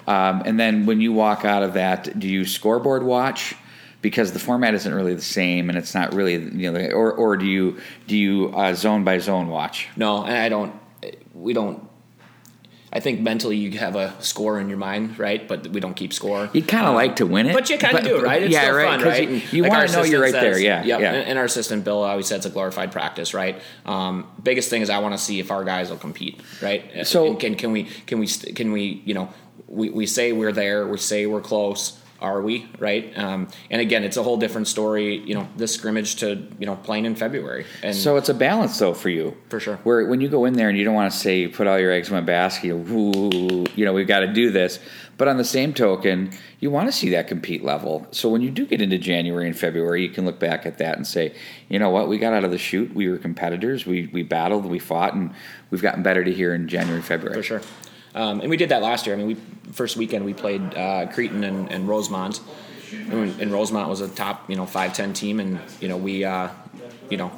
Um, 0.08 0.42
and 0.46 0.58
then 0.58 0.86
when 0.86 1.00
you 1.02 1.12
walk 1.12 1.44
out 1.44 1.62
of 1.62 1.74
that, 1.74 2.18
do 2.18 2.26
you 2.26 2.46
scoreboard 2.46 3.02
watch? 3.02 3.54
Because 4.00 4.32
the 4.32 4.38
format 4.38 4.72
isn't 4.74 4.94
really 4.94 5.14
the 5.14 5.20
same, 5.20 5.68
and 5.68 5.76
it's 5.76 5.92
not 5.94 6.14
really 6.14 6.34
you 6.34 6.70
know, 6.72 6.80
or 6.92 7.12
or 7.12 7.36
do 7.36 7.44
you 7.46 7.78
do 8.06 8.16
you 8.16 8.48
uh, 8.56 8.72
zone 8.72 9.04
by 9.04 9.18
zone 9.18 9.48
watch? 9.48 9.88
No, 9.96 10.24
and 10.24 10.34
I 10.36 10.48
don't. 10.48 10.72
We 11.34 11.52
don't. 11.52 11.86
I 12.90 13.00
think 13.00 13.20
mentally 13.20 13.56
you 13.58 13.76
have 13.78 13.96
a 13.96 14.14
score 14.22 14.58
in 14.58 14.70
your 14.70 14.78
mind, 14.78 15.18
right? 15.18 15.46
But 15.46 15.66
we 15.68 15.80
don't 15.80 15.92
keep 15.94 16.14
score. 16.14 16.48
You'd 16.54 16.68
kind 16.68 16.86
of 16.86 16.94
like 16.94 17.16
to 17.16 17.26
win 17.26 17.46
it, 17.46 17.52
But 17.52 17.68
you 17.68 17.76
kind 17.76 17.98
of 17.98 18.04
do, 18.04 18.22
right? 18.22 18.42
It's 18.42 18.52
yeah, 18.52 18.68
right. 18.70 18.98
fun, 18.98 19.06
right? 19.06 19.28
You, 19.28 19.42
you 19.52 19.62
Like 19.64 19.72
want 19.72 19.90
to 19.90 19.94
know 19.96 20.04
you're 20.04 20.22
right 20.22 20.28
assistant 20.34 20.54
there. 20.54 20.58
Yeah, 20.58 20.78
says- 20.80 20.86
yep. 20.88 21.00
yeah. 21.00 21.12
And, 21.12 21.28
and 21.28 21.38
our 21.38 21.44
assistant 21.44 21.84
Bill 21.84 22.02
always 22.02 22.26
said 22.28 22.36
it's 22.36 22.46
a 22.46 22.50
glorified 22.50 22.90
practice, 22.90 23.34
right? 23.34 23.60
Um, 23.84 24.26
biggest 24.42 24.70
thing 24.70 24.80
is 24.80 24.88
I 24.88 25.00
want 25.00 25.12
to 25.12 25.18
see 25.18 25.38
if 25.38 25.50
our 25.50 25.64
guys 25.64 25.90
will 25.90 25.98
compete, 25.98 26.40
right? 26.62 27.06
So- 27.06 27.26
And 27.26 27.38
can 27.38 27.56
can 27.56 27.72
we 27.72 27.84
can 28.06 28.20
we 28.20 28.26
can 28.26 28.72
we 28.72 29.02
you 29.04 29.12
know 29.12 29.28
we, 29.68 29.90
we 29.90 30.06
say 30.06 30.32
we're 30.32 30.52
there, 30.52 30.86
we 30.86 30.98
say 30.98 31.26
we're 31.26 31.40
close. 31.40 31.98
Are 32.20 32.42
we 32.42 32.68
right? 32.80 33.16
Um, 33.16 33.46
and 33.70 33.80
again, 33.80 34.02
it's 34.02 34.16
a 34.16 34.24
whole 34.24 34.38
different 34.38 34.66
story. 34.66 35.18
You 35.18 35.36
know, 35.36 35.48
this 35.56 35.72
scrimmage 35.72 36.16
to 36.16 36.48
you 36.58 36.66
know 36.66 36.74
playing 36.74 37.04
in 37.04 37.14
February, 37.14 37.64
and 37.80 37.94
So 37.94 38.16
it's 38.16 38.28
a 38.28 38.34
balance, 38.34 38.76
though, 38.76 38.92
for 38.92 39.08
you. 39.08 39.36
For 39.50 39.60
sure. 39.60 39.76
Where 39.84 40.04
when 40.04 40.20
you 40.20 40.28
go 40.28 40.44
in 40.44 40.54
there 40.54 40.68
and 40.68 40.76
you 40.76 40.84
don't 40.84 40.96
want 40.96 41.12
to 41.12 41.16
say 41.16 41.38
you 41.38 41.48
put 41.48 41.68
all 41.68 41.78
your 41.78 41.92
eggs 41.92 42.08
in 42.08 42.14
one 42.14 42.24
basket, 42.24 42.70
ooh, 42.72 43.66
you 43.76 43.84
know, 43.84 43.92
we've 43.92 44.08
got 44.08 44.20
to 44.20 44.26
do 44.26 44.50
this. 44.50 44.80
But 45.16 45.28
on 45.28 45.36
the 45.36 45.44
same 45.44 45.72
token, 45.72 46.32
you 46.58 46.72
want 46.72 46.88
to 46.88 46.92
see 46.92 47.10
that 47.10 47.28
compete 47.28 47.62
level. 47.62 48.04
So 48.10 48.28
when 48.28 48.42
you 48.42 48.50
do 48.50 48.66
get 48.66 48.82
into 48.82 48.98
January 48.98 49.46
and 49.46 49.56
February, 49.56 50.02
you 50.02 50.10
can 50.10 50.24
look 50.24 50.40
back 50.40 50.66
at 50.66 50.78
that 50.78 50.96
and 50.96 51.06
say, 51.06 51.36
you 51.68 51.78
know 51.78 51.90
what, 51.90 52.08
we 52.08 52.18
got 52.18 52.32
out 52.32 52.42
of 52.42 52.50
the 52.50 52.58
shoot. 52.58 52.92
We 52.94 53.08
were 53.08 53.18
competitors. 53.18 53.86
We 53.86 54.08
we 54.12 54.24
battled. 54.24 54.66
We 54.66 54.80
fought, 54.80 55.14
and 55.14 55.32
we've 55.70 55.82
gotten 55.82 56.02
better 56.02 56.24
to 56.24 56.32
here 56.32 56.52
in 56.52 56.66
January, 56.66 57.00
February. 57.02 57.36
for 57.36 57.44
sure. 57.44 57.60
Um, 58.14 58.40
and 58.40 58.50
we 58.50 58.56
did 58.56 58.70
that 58.70 58.82
last 58.82 59.06
year. 59.06 59.14
I 59.14 59.18
mean, 59.18 59.26
we 59.26 59.36
first 59.72 59.96
weekend 59.96 60.24
we 60.24 60.34
played 60.34 60.62
uh, 60.74 61.06
Cretin 61.12 61.44
and, 61.44 61.70
and 61.70 61.88
Rosemount, 61.88 62.40
and, 62.92 63.40
and 63.40 63.52
Rosemount 63.52 63.88
was 63.88 64.00
a 64.00 64.08
top 64.08 64.48
you 64.48 64.56
know 64.56 64.66
five 64.66 64.94
ten 64.94 65.12
team, 65.12 65.40
and 65.40 65.60
you 65.80 65.88
know 65.88 65.96
we 65.96 66.24
uh, 66.24 66.48
you 67.10 67.16
know 67.16 67.30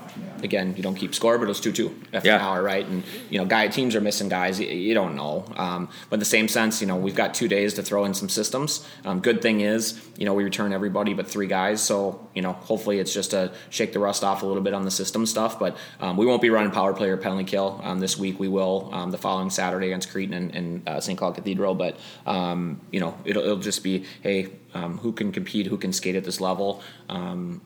again 0.42 0.74
you 0.76 0.82
don't 0.82 0.94
keep 0.94 1.14
score, 1.14 1.38
but 1.38 1.44
it 1.44 1.48
was 1.48 1.60
two 1.60 1.72
two 1.72 1.94
after 2.12 2.28
Yeah. 2.28 2.36
an 2.36 2.40
hour, 2.42 2.62
right? 2.62 2.86
And 2.86 3.02
you 3.28 3.38
know 3.38 3.44
guy 3.44 3.68
teams 3.68 3.94
are 3.94 4.00
missing 4.00 4.28
guys, 4.28 4.58
you, 4.58 4.66
you 4.68 4.94
don't 4.94 5.14
know. 5.16 5.44
Um, 5.56 5.88
but 6.08 6.14
in 6.14 6.20
the 6.20 6.24
same 6.26 6.48
sense, 6.48 6.80
you 6.80 6.86
know 6.86 6.96
we've 6.96 7.14
got 7.14 7.34
two 7.34 7.48
days 7.48 7.74
to 7.74 7.82
throw 7.82 8.04
in 8.04 8.14
some 8.14 8.28
systems. 8.28 8.86
Um, 9.04 9.20
good 9.20 9.42
thing 9.42 9.60
is 9.60 10.00
you 10.16 10.24
know 10.26 10.34
we 10.34 10.44
return 10.44 10.72
everybody 10.72 11.14
but 11.14 11.26
three 11.26 11.46
guys, 11.46 11.82
so 11.82 12.28
you 12.34 12.42
know 12.42 12.52
hopefully 12.52 12.98
it's 12.98 13.12
just 13.12 13.30
to 13.32 13.52
shake 13.70 13.92
the 13.92 13.98
rust 13.98 14.24
off 14.24 14.42
a 14.42 14.46
little 14.46 14.62
bit 14.62 14.74
on 14.74 14.84
the 14.84 14.90
system 14.90 15.26
stuff. 15.26 15.58
But 15.58 15.76
um, 16.00 16.16
we 16.16 16.26
won't 16.26 16.42
be 16.42 16.50
running 16.50 16.70
power 16.72 16.92
play 16.94 17.08
or 17.10 17.16
penalty 17.16 17.44
kill 17.44 17.80
um, 17.84 18.00
this 18.00 18.16
week. 18.18 18.38
We 18.40 18.48
will 18.48 18.88
um, 18.92 19.10
the 19.10 19.18
following 19.18 19.50
Saturday 19.50 19.86
against 19.86 20.10
Cretin 20.10 20.34
and, 20.34 20.54
and 20.54 20.88
uh, 20.88 21.00
St. 21.00 21.18
Cloud 21.18 21.34
Cathedral. 21.34 21.74
But 21.74 21.96
um, 22.26 22.80
you 22.90 23.00
know 23.00 23.16
it'll, 23.24 23.42
it'll 23.42 23.56
just 23.58 23.82
be 23.82 24.04
hey 24.22 24.48
um, 24.74 24.98
who 24.98 25.12
can 25.12 25.32
compete, 25.32 25.66
who 25.66 25.76
can 25.76 25.92
skate 25.92 26.14
at 26.16 26.24
this 26.24 26.40
level. 26.40 26.82
Um, 27.08 27.60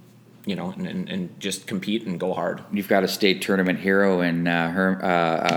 you 0.46 0.54
know, 0.56 0.72
and, 0.76 0.86
and, 0.86 1.08
and 1.08 1.40
just 1.40 1.66
compete 1.66 2.06
and 2.06 2.20
go 2.20 2.34
hard. 2.34 2.62
You've 2.72 2.88
got 2.88 3.02
a 3.02 3.08
state 3.08 3.40
tournament 3.40 3.78
hero 3.78 4.20
in 4.20 4.46
uh, 4.46 4.70
Her, 4.70 4.98
uh, 5.02 5.06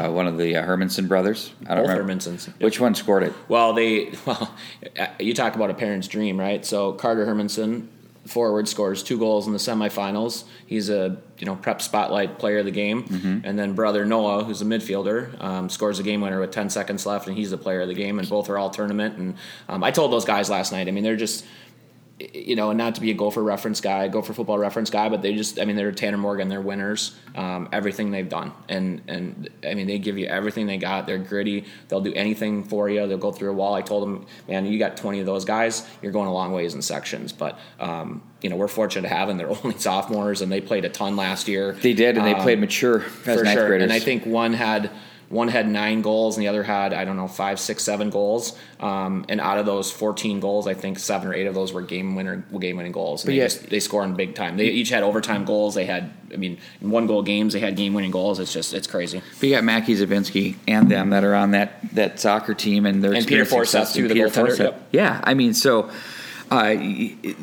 uh, 0.07 0.11
one 0.11 0.27
of 0.27 0.37
the 0.37 0.55
uh, 0.55 0.63
Hermanson 0.65 1.07
brothers. 1.07 1.51
I 1.67 1.75
don't 1.75 1.83
Both 1.83 1.91
remember 1.91 2.13
Hermansons. 2.13 2.61
which 2.61 2.79
one 2.79 2.95
scored 2.95 3.23
it. 3.23 3.33
Well, 3.49 3.73
they 3.73 4.13
well, 4.25 4.55
uh, 4.97 5.07
you 5.19 5.33
talk 5.33 5.55
about 5.55 5.69
a 5.69 5.73
parent's 5.73 6.07
dream, 6.07 6.39
right? 6.39 6.65
So 6.65 6.93
Carter 6.93 7.25
Hermanson, 7.25 7.87
forward, 8.27 8.67
scores 8.67 9.03
two 9.03 9.17
goals 9.17 9.45
in 9.47 9.53
the 9.53 9.59
semifinals. 9.59 10.45
He's 10.65 10.89
a 10.89 11.17
you 11.37 11.45
know 11.45 11.55
prep 11.55 11.81
spotlight 11.81 12.39
player 12.39 12.59
of 12.59 12.65
the 12.65 12.71
game, 12.71 13.41
and 13.43 13.59
then 13.59 13.73
brother 13.73 14.05
Noah, 14.05 14.43
who's 14.45 14.61
a 14.61 14.65
midfielder, 14.65 15.41
um, 15.43 15.69
scores 15.69 15.99
a 15.99 16.03
game 16.03 16.21
winner 16.21 16.39
with 16.39 16.51
ten 16.51 16.69
seconds 16.69 17.05
left, 17.05 17.27
and 17.27 17.37
he's 17.37 17.51
the 17.51 17.57
player 17.57 17.81
of 17.81 17.87
the 17.89 17.93
game. 17.93 18.19
And 18.19 18.29
both 18.29 18.49
are 18.49 18.57
all 18.57 18.69
tournament. 18.69 19.17
And 19.17 19.35
um, 19.69 19.83
I 19.83 19.91
told 19.91 20.11
those 20.13 20.25
guys 20.25 20.49
last 20.49 20.71
night. 20.71 20.87
I 20.87 20.91
mean, 20.91 21.03
they're 21.03 21.15
just 21.15 21.45
you 22.19 22.55
know, 22.55 22.71
and 22.71 22.77
not 22.79 22.95
to 22.95 23.01
be 23.01 23.11
a 23.11 23.13
gopher 23.13 23.43
reference 23.43 23.79
guy, 23.79 24.07
gopher 24.07 24.33
football 24.33 24.57
reference 24.57 24.89
guy, 24.89 25.07
but 25.07 25.21
they 25.21 25.35
just, 25.35 25.59
I 25.59 25.65
mean, 25.65 25.75
they're 25.75 25.91
Tanner 25.91 26.17
Morgan, 26.17 26.47
they're 26.49 26.61
winners. 26.61 27.15
Um, 27.35 27.69
everything 27.71 28.09
they've 28.09 28.27
done, 28.27 28.51
and 28.67 29.03
and 29.07 29.49
I 29.63 29.75
mean, 29.75 29.85
they 29.85 29.99
give 29.99 30.17
you 30.17 30.25
everything 30.25 30.65
they 30.65 30.77
got. 30.77 31.05
They're 31.05 31.19
gritty. 31.19 31.65
They'll 31.87 32.01
do 32.01 32.13
anything 32.13 32.63
for 32.63 32.89
you. 32.89 33.05
They'll 33.05 33.19
go 33.19 33.31
through 33.31 33.51
a 33.51 33.53
wall. 33.53 33.75
I 33.75 33.83
told 33.83 34.01
them, 34.03 34.25
man, 34.47 34.65
you 34.65 34.79
got 34.79 34.97
twenty 34.97 35.19
of 35.19 35.27
those 35.27 35.45
guys, 35.45 35.87
you're 36.01 36.11
going 36.11 36.27
a 36.27 36.33
long 36.33 36.51
ways 36.53 36.73
in 36.73 36.81
sections. 36.81 37.31
But 37.33 37.59
um, 37.79 38.23
you 38.41 38.49
know, 38.49 38.55
we're 38.55 38.67
fortunate 38.67 39.07
to 39.07 39.13
have 39.13 39.27
them. 39.27 39.37
They're 39.37 39.49
only 39.63 39.77
sophomores, 39.77 40.41
and 40.41 40.51
they 40.51 40.59
played 40.61 40.85
a 40.85 40.89
ton 40.89 41.15
last 41.15 41.47
year. 41.47 41.73
They 41.73 41.93
did, 41.93 42.17
and 42.17 42.25
they 42.25 42.33
Um, 42.33 42.41
played 42.41 42.59
mature 42.59 43.03
as 43.27 43.37
for 43.37 43.43
ninth 43.43 43.59
sure. 43.59 43.67
graders. 43.67 43.83
And 43.83 43.93
I 43.93 43.99
think 43.99 44.25
one 44.25 44.53
had 44.53 44.89
one 45.29 45.49
had 45.49 45.67
nine 45.67 46.01
goals, 46.01 46.37
and 46.37 46.43
the 46.43 46.47
other 46.47 46.63
had 46.63 46.93
I 46.93 47.03
don't 47.03 47.17
know 47.17 47.27
five, 47.27 47.59
six, 47.59 47.83
seven 47.83 48.09
goals. 48.09 48.57
Um, 48.79 49.25
and 49.27 49.41
out 49.41 49.57
of 49.57 49.65
those 49.65 49.91
fourteen 49.91 50.39
goals, 50.39 50.67
I 50.67 50.73
think 50.73 50.99
seven 50.99 51.27
or 51.27 51.33
eight 51.33 51.47
of 51.47 51.53
those 51.53 51.73
were 51.73 51.81
game 51.81 52.15
winner, 52.15 52.37
game 52.59 52.77
winning 52.77 52.93
goals. 52.93 53.23
And 53.23 53.27
But 53.27 53.31
they 53.31 53.37
yeah. 53.39 53.43
just 53.45 53.69
they 53.69 53.79
score 53.81 54.03
in 54.03 54.13
big 54.15 54.35
time. 54.35 54.55
They 54.55 54.65
each 54.67 54.89
had 54.89 55.03
overtime 55.03 55.43
goals. 55.43 55.75
They 55.75 55.85
had 55.85 56.11
I 56.33 56.37
mean 56.37 56.57
in 56.81 56.89
one 56.91 57.07
goal 57.07 57.23
games. 57.23 57.53
They 57.53 57.59
had 57.59 57.75
game 57.75 57.93
winning 57.93 58.11
goals. 58.11 58.39
It's 58.39 58.53
just 58.53 58.73
it's 58.73 58.87
crazy. 58.87 59.21
But 59.39 59.49
you 59.49 59.55
got 59.55 59.63
Mackie 59.65 59.95
Zabinski 59.95 60.55
and 60.67 60.89
them 60.89 61.09
that 61.09 61.23
are 61.23 61.35
on 61.35 61.51
that, 61.51 61.79
that 61.93 62.19
soccer 62.19 62.53
team, 62.53 62.85
and 62.85 63.03
they're 63.03 63.13
And 63.13 63.27
Peter 63.27 63.43
Forseth, 63.45 63.93
too, 63.93 64.07
the 64.07 64.13
Peter 64.13 64.27
Forseth. 64.29 64.59
yep. 64.59 64.87
Yeah, 64.91 65.21
I 65.23 65.33
mean, 65.33 65.53
so 65.53 65.89
uh, 66.51 66.73
it- 66.77 67.35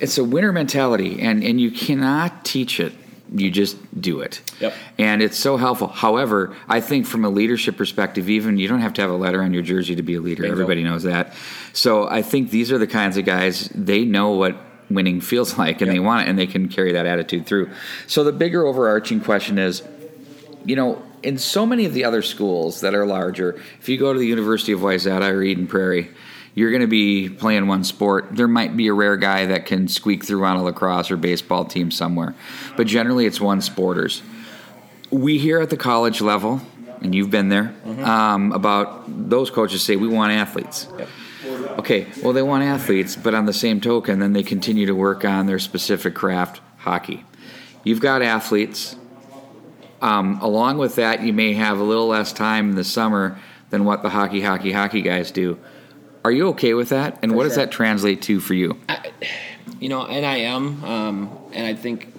it's 0.00 0.18
a 0.18 0.24
winner 0.24 0.52
mentality, 0.52 1.20
and 1.22 1.42
and 1.42 1.60
you 1.60 1.70
cannot 1.70 2.44
teach 2.44 2.80
it. 2.80 2.92
You 3.34 3.50
just 3.50 3.76
do 4.00 4.20
it. 4.20 4.40
Yep. 4.60 4.74
And 4.98 5.22
it's 5.22 5.36
so 5.36 5.56
helpful. 5.56 5.88
However, 5.88 6.56
I 6.68 6.80
think 6.80 7.06
from 7.06 7.24
a 7.24 7.28
leadership 7.28 7.76
perspective, 7.76 8.30
even 8.30 8.58
you 8.58 8.68
don't 8.68 8.80
have 8.80 8.94
to 8.94 9.02
have 9.02 9.10
a 9.10 9.16
letter 9.16 9.42
on 9.42 9.52
your 9.52 9.62
jersey 9.62 9.96
to 9.96 10.02
be 10.02 10.14
a 10.14 10.20
leader. 10.20 10.42
Bingo. 10.42 10.52
Everybody 10.52 10.84
knows 10.84 11.02
that. 11.02 11.34
So 11.72 12.08
I 12.08 12.22
think 12.22 12.50
these 12.50 12.70
are 12.70 12.78
the 12.78 12.86
kinds 12.86 13.16
of 13.16 13.24
guys 13.24 13.68
they 13.74 14.04
know 14.04 14.30
what 14.30 14.56
winning 14.88 15.20
feels 15.20 15.58
like, 15.58 15.80
and 15.80 15.90
they 15.90 15.98
want 15.98 16.26
it, 16.26 16.30
and 16.30 16.38
they 16.38 16.46
can 16.46 16.68
carry 16.68 16.92
that 16.92 17.06
attitude 17.06 17.46
through. 17.46 17.70
So 18.06 18.22
the 18.24 18.32
bigger 18.32 18.64
overarching 18.64 19.20
question 19.20 19.58
is 19.58 19.82
you 20.66 20.74
know, 20.74 21.00
in 21.22 21.38
so 21.38 21.64
many 21.64 21.86
of 21.86 21.94
the 21.94 22.04
other 22.04 22.22
schools 22.22 22.80
that 22.80 22.94
are 22.94 23.06
larger, 23.06 23.60
if 23.78 23.88
you 23.88 23.96
go 23.96 24.12
to 24.12 24.18
the 24.18 24.26
University 24.26 24.72
of 24.72 24.80
Wayzata 24.80 25.30
or 25.30 25.42
Eden 25.42 25.66
Prairie, 25.66 26.10
you're 26.56 26.70
going 26.70 26.80
to 26.80 26.86
be 26.88 27.28
playing 27.28 27.68
one 27.68 27.84
sport. 27.84 28.28
There 28.32 28.48
might 28.48 28.76
be 28.76 28.88
a 28.88 28.92
rare 28.94 29.16
guy 29.18 29.46
that 29.46 29.66
can 29.66 29.86
squeak 29.88 30.24
through 30.24 30.44
on 30.44 30.56
a 30.56 30.62
lacrosse 30.64 31.10
or 31.10 31.16
baseball 31.18 31.66
team 31.66 31.90
somewhere, 31.92 32.34
but 32.76 32.86
generally 32.88 33.26
it's 33.26 33.40
one 33.40 33.60
sporters. 33.60 34.22
We 35.10 35.38
here 35.38 35.60
at 35.60 35.68
the 35.70 35.76
college 35.76 36.20
level, 36.22 36.62
and 37.02 37.14
you've 37.14 37.30
been 37.30 37.50
there, 37.50 37.74
Mm-hmm. 37.84 38.04
um, 38.04 38.52
about 38.52 39.04
those 39.30 39.50
coaches 39.50 39.82
say 39.84 39.96
we 39.96 40.08
want 40.08 40.32
athletes. 40.32 40.88
Yep. 40.98 41.08
Okay, 41.78 42.06
well 42.22 42.32
they 42.32 42.42
want 42.42 42.64
athletes, 42.64 43.14
but 43.16 43.34
on 43.34 43.44
the 43.46 43.52
same 43.52 43.80
token, 43.80 44.18
then 44.18 44.32
they 44.32 44.42
continue 44.42 44.86
to 44.86 44.94
work 44.94 45.24
on 45.24 45.46
their 45.46 45.58
specific 45.58 46.14
craft, 46.14 46.60
hockey. 46.78 47.24
You've 47.84 48.00
got 48.00 48.22
athletes. 48.22 48.96
Um, 50.02 50.40
along 50.40 50.78
with 50.78 50.96
that, 50.96 51.22
you 51.22 51.32
may 51.32 51.52
have 51.54 51.78
a 51.78 51.82
little 51.82 52.08
less 52.08 52.32
time 52.32 52.70
in 52.70 52.76
the 52.76 52.84
summer 52.84 53.38
than 53.70 53.84
what 53.84 54.02
the 54.02 54.08
hockey, 54.10 54.40
hockey, 54.40 54.72
hockey 54.72 55.02
guys 55.02 55.30
do. 55.30 55.58
Are 56.26 56.32
you 56.32 56.48
okay 56.48 56.74
with 56.74 56.88
that? 56.88 57.20
And 57.22 57.36
what 57.36 57.44
does 57.44 57.54
that 57.54 57.70
translate 57.70 58.20
to 58.22 58.40
for 58.40 58.52
you? 58.52 58.76
you 59.78 59.88
know, 59.88 60.04
and 60.04 60.26
I 60.26 60.38
am, 60.38 60.82
um, 60.84 61.38
and 61.52 61.64
I 61.64 61.74
think, 61.74 62.12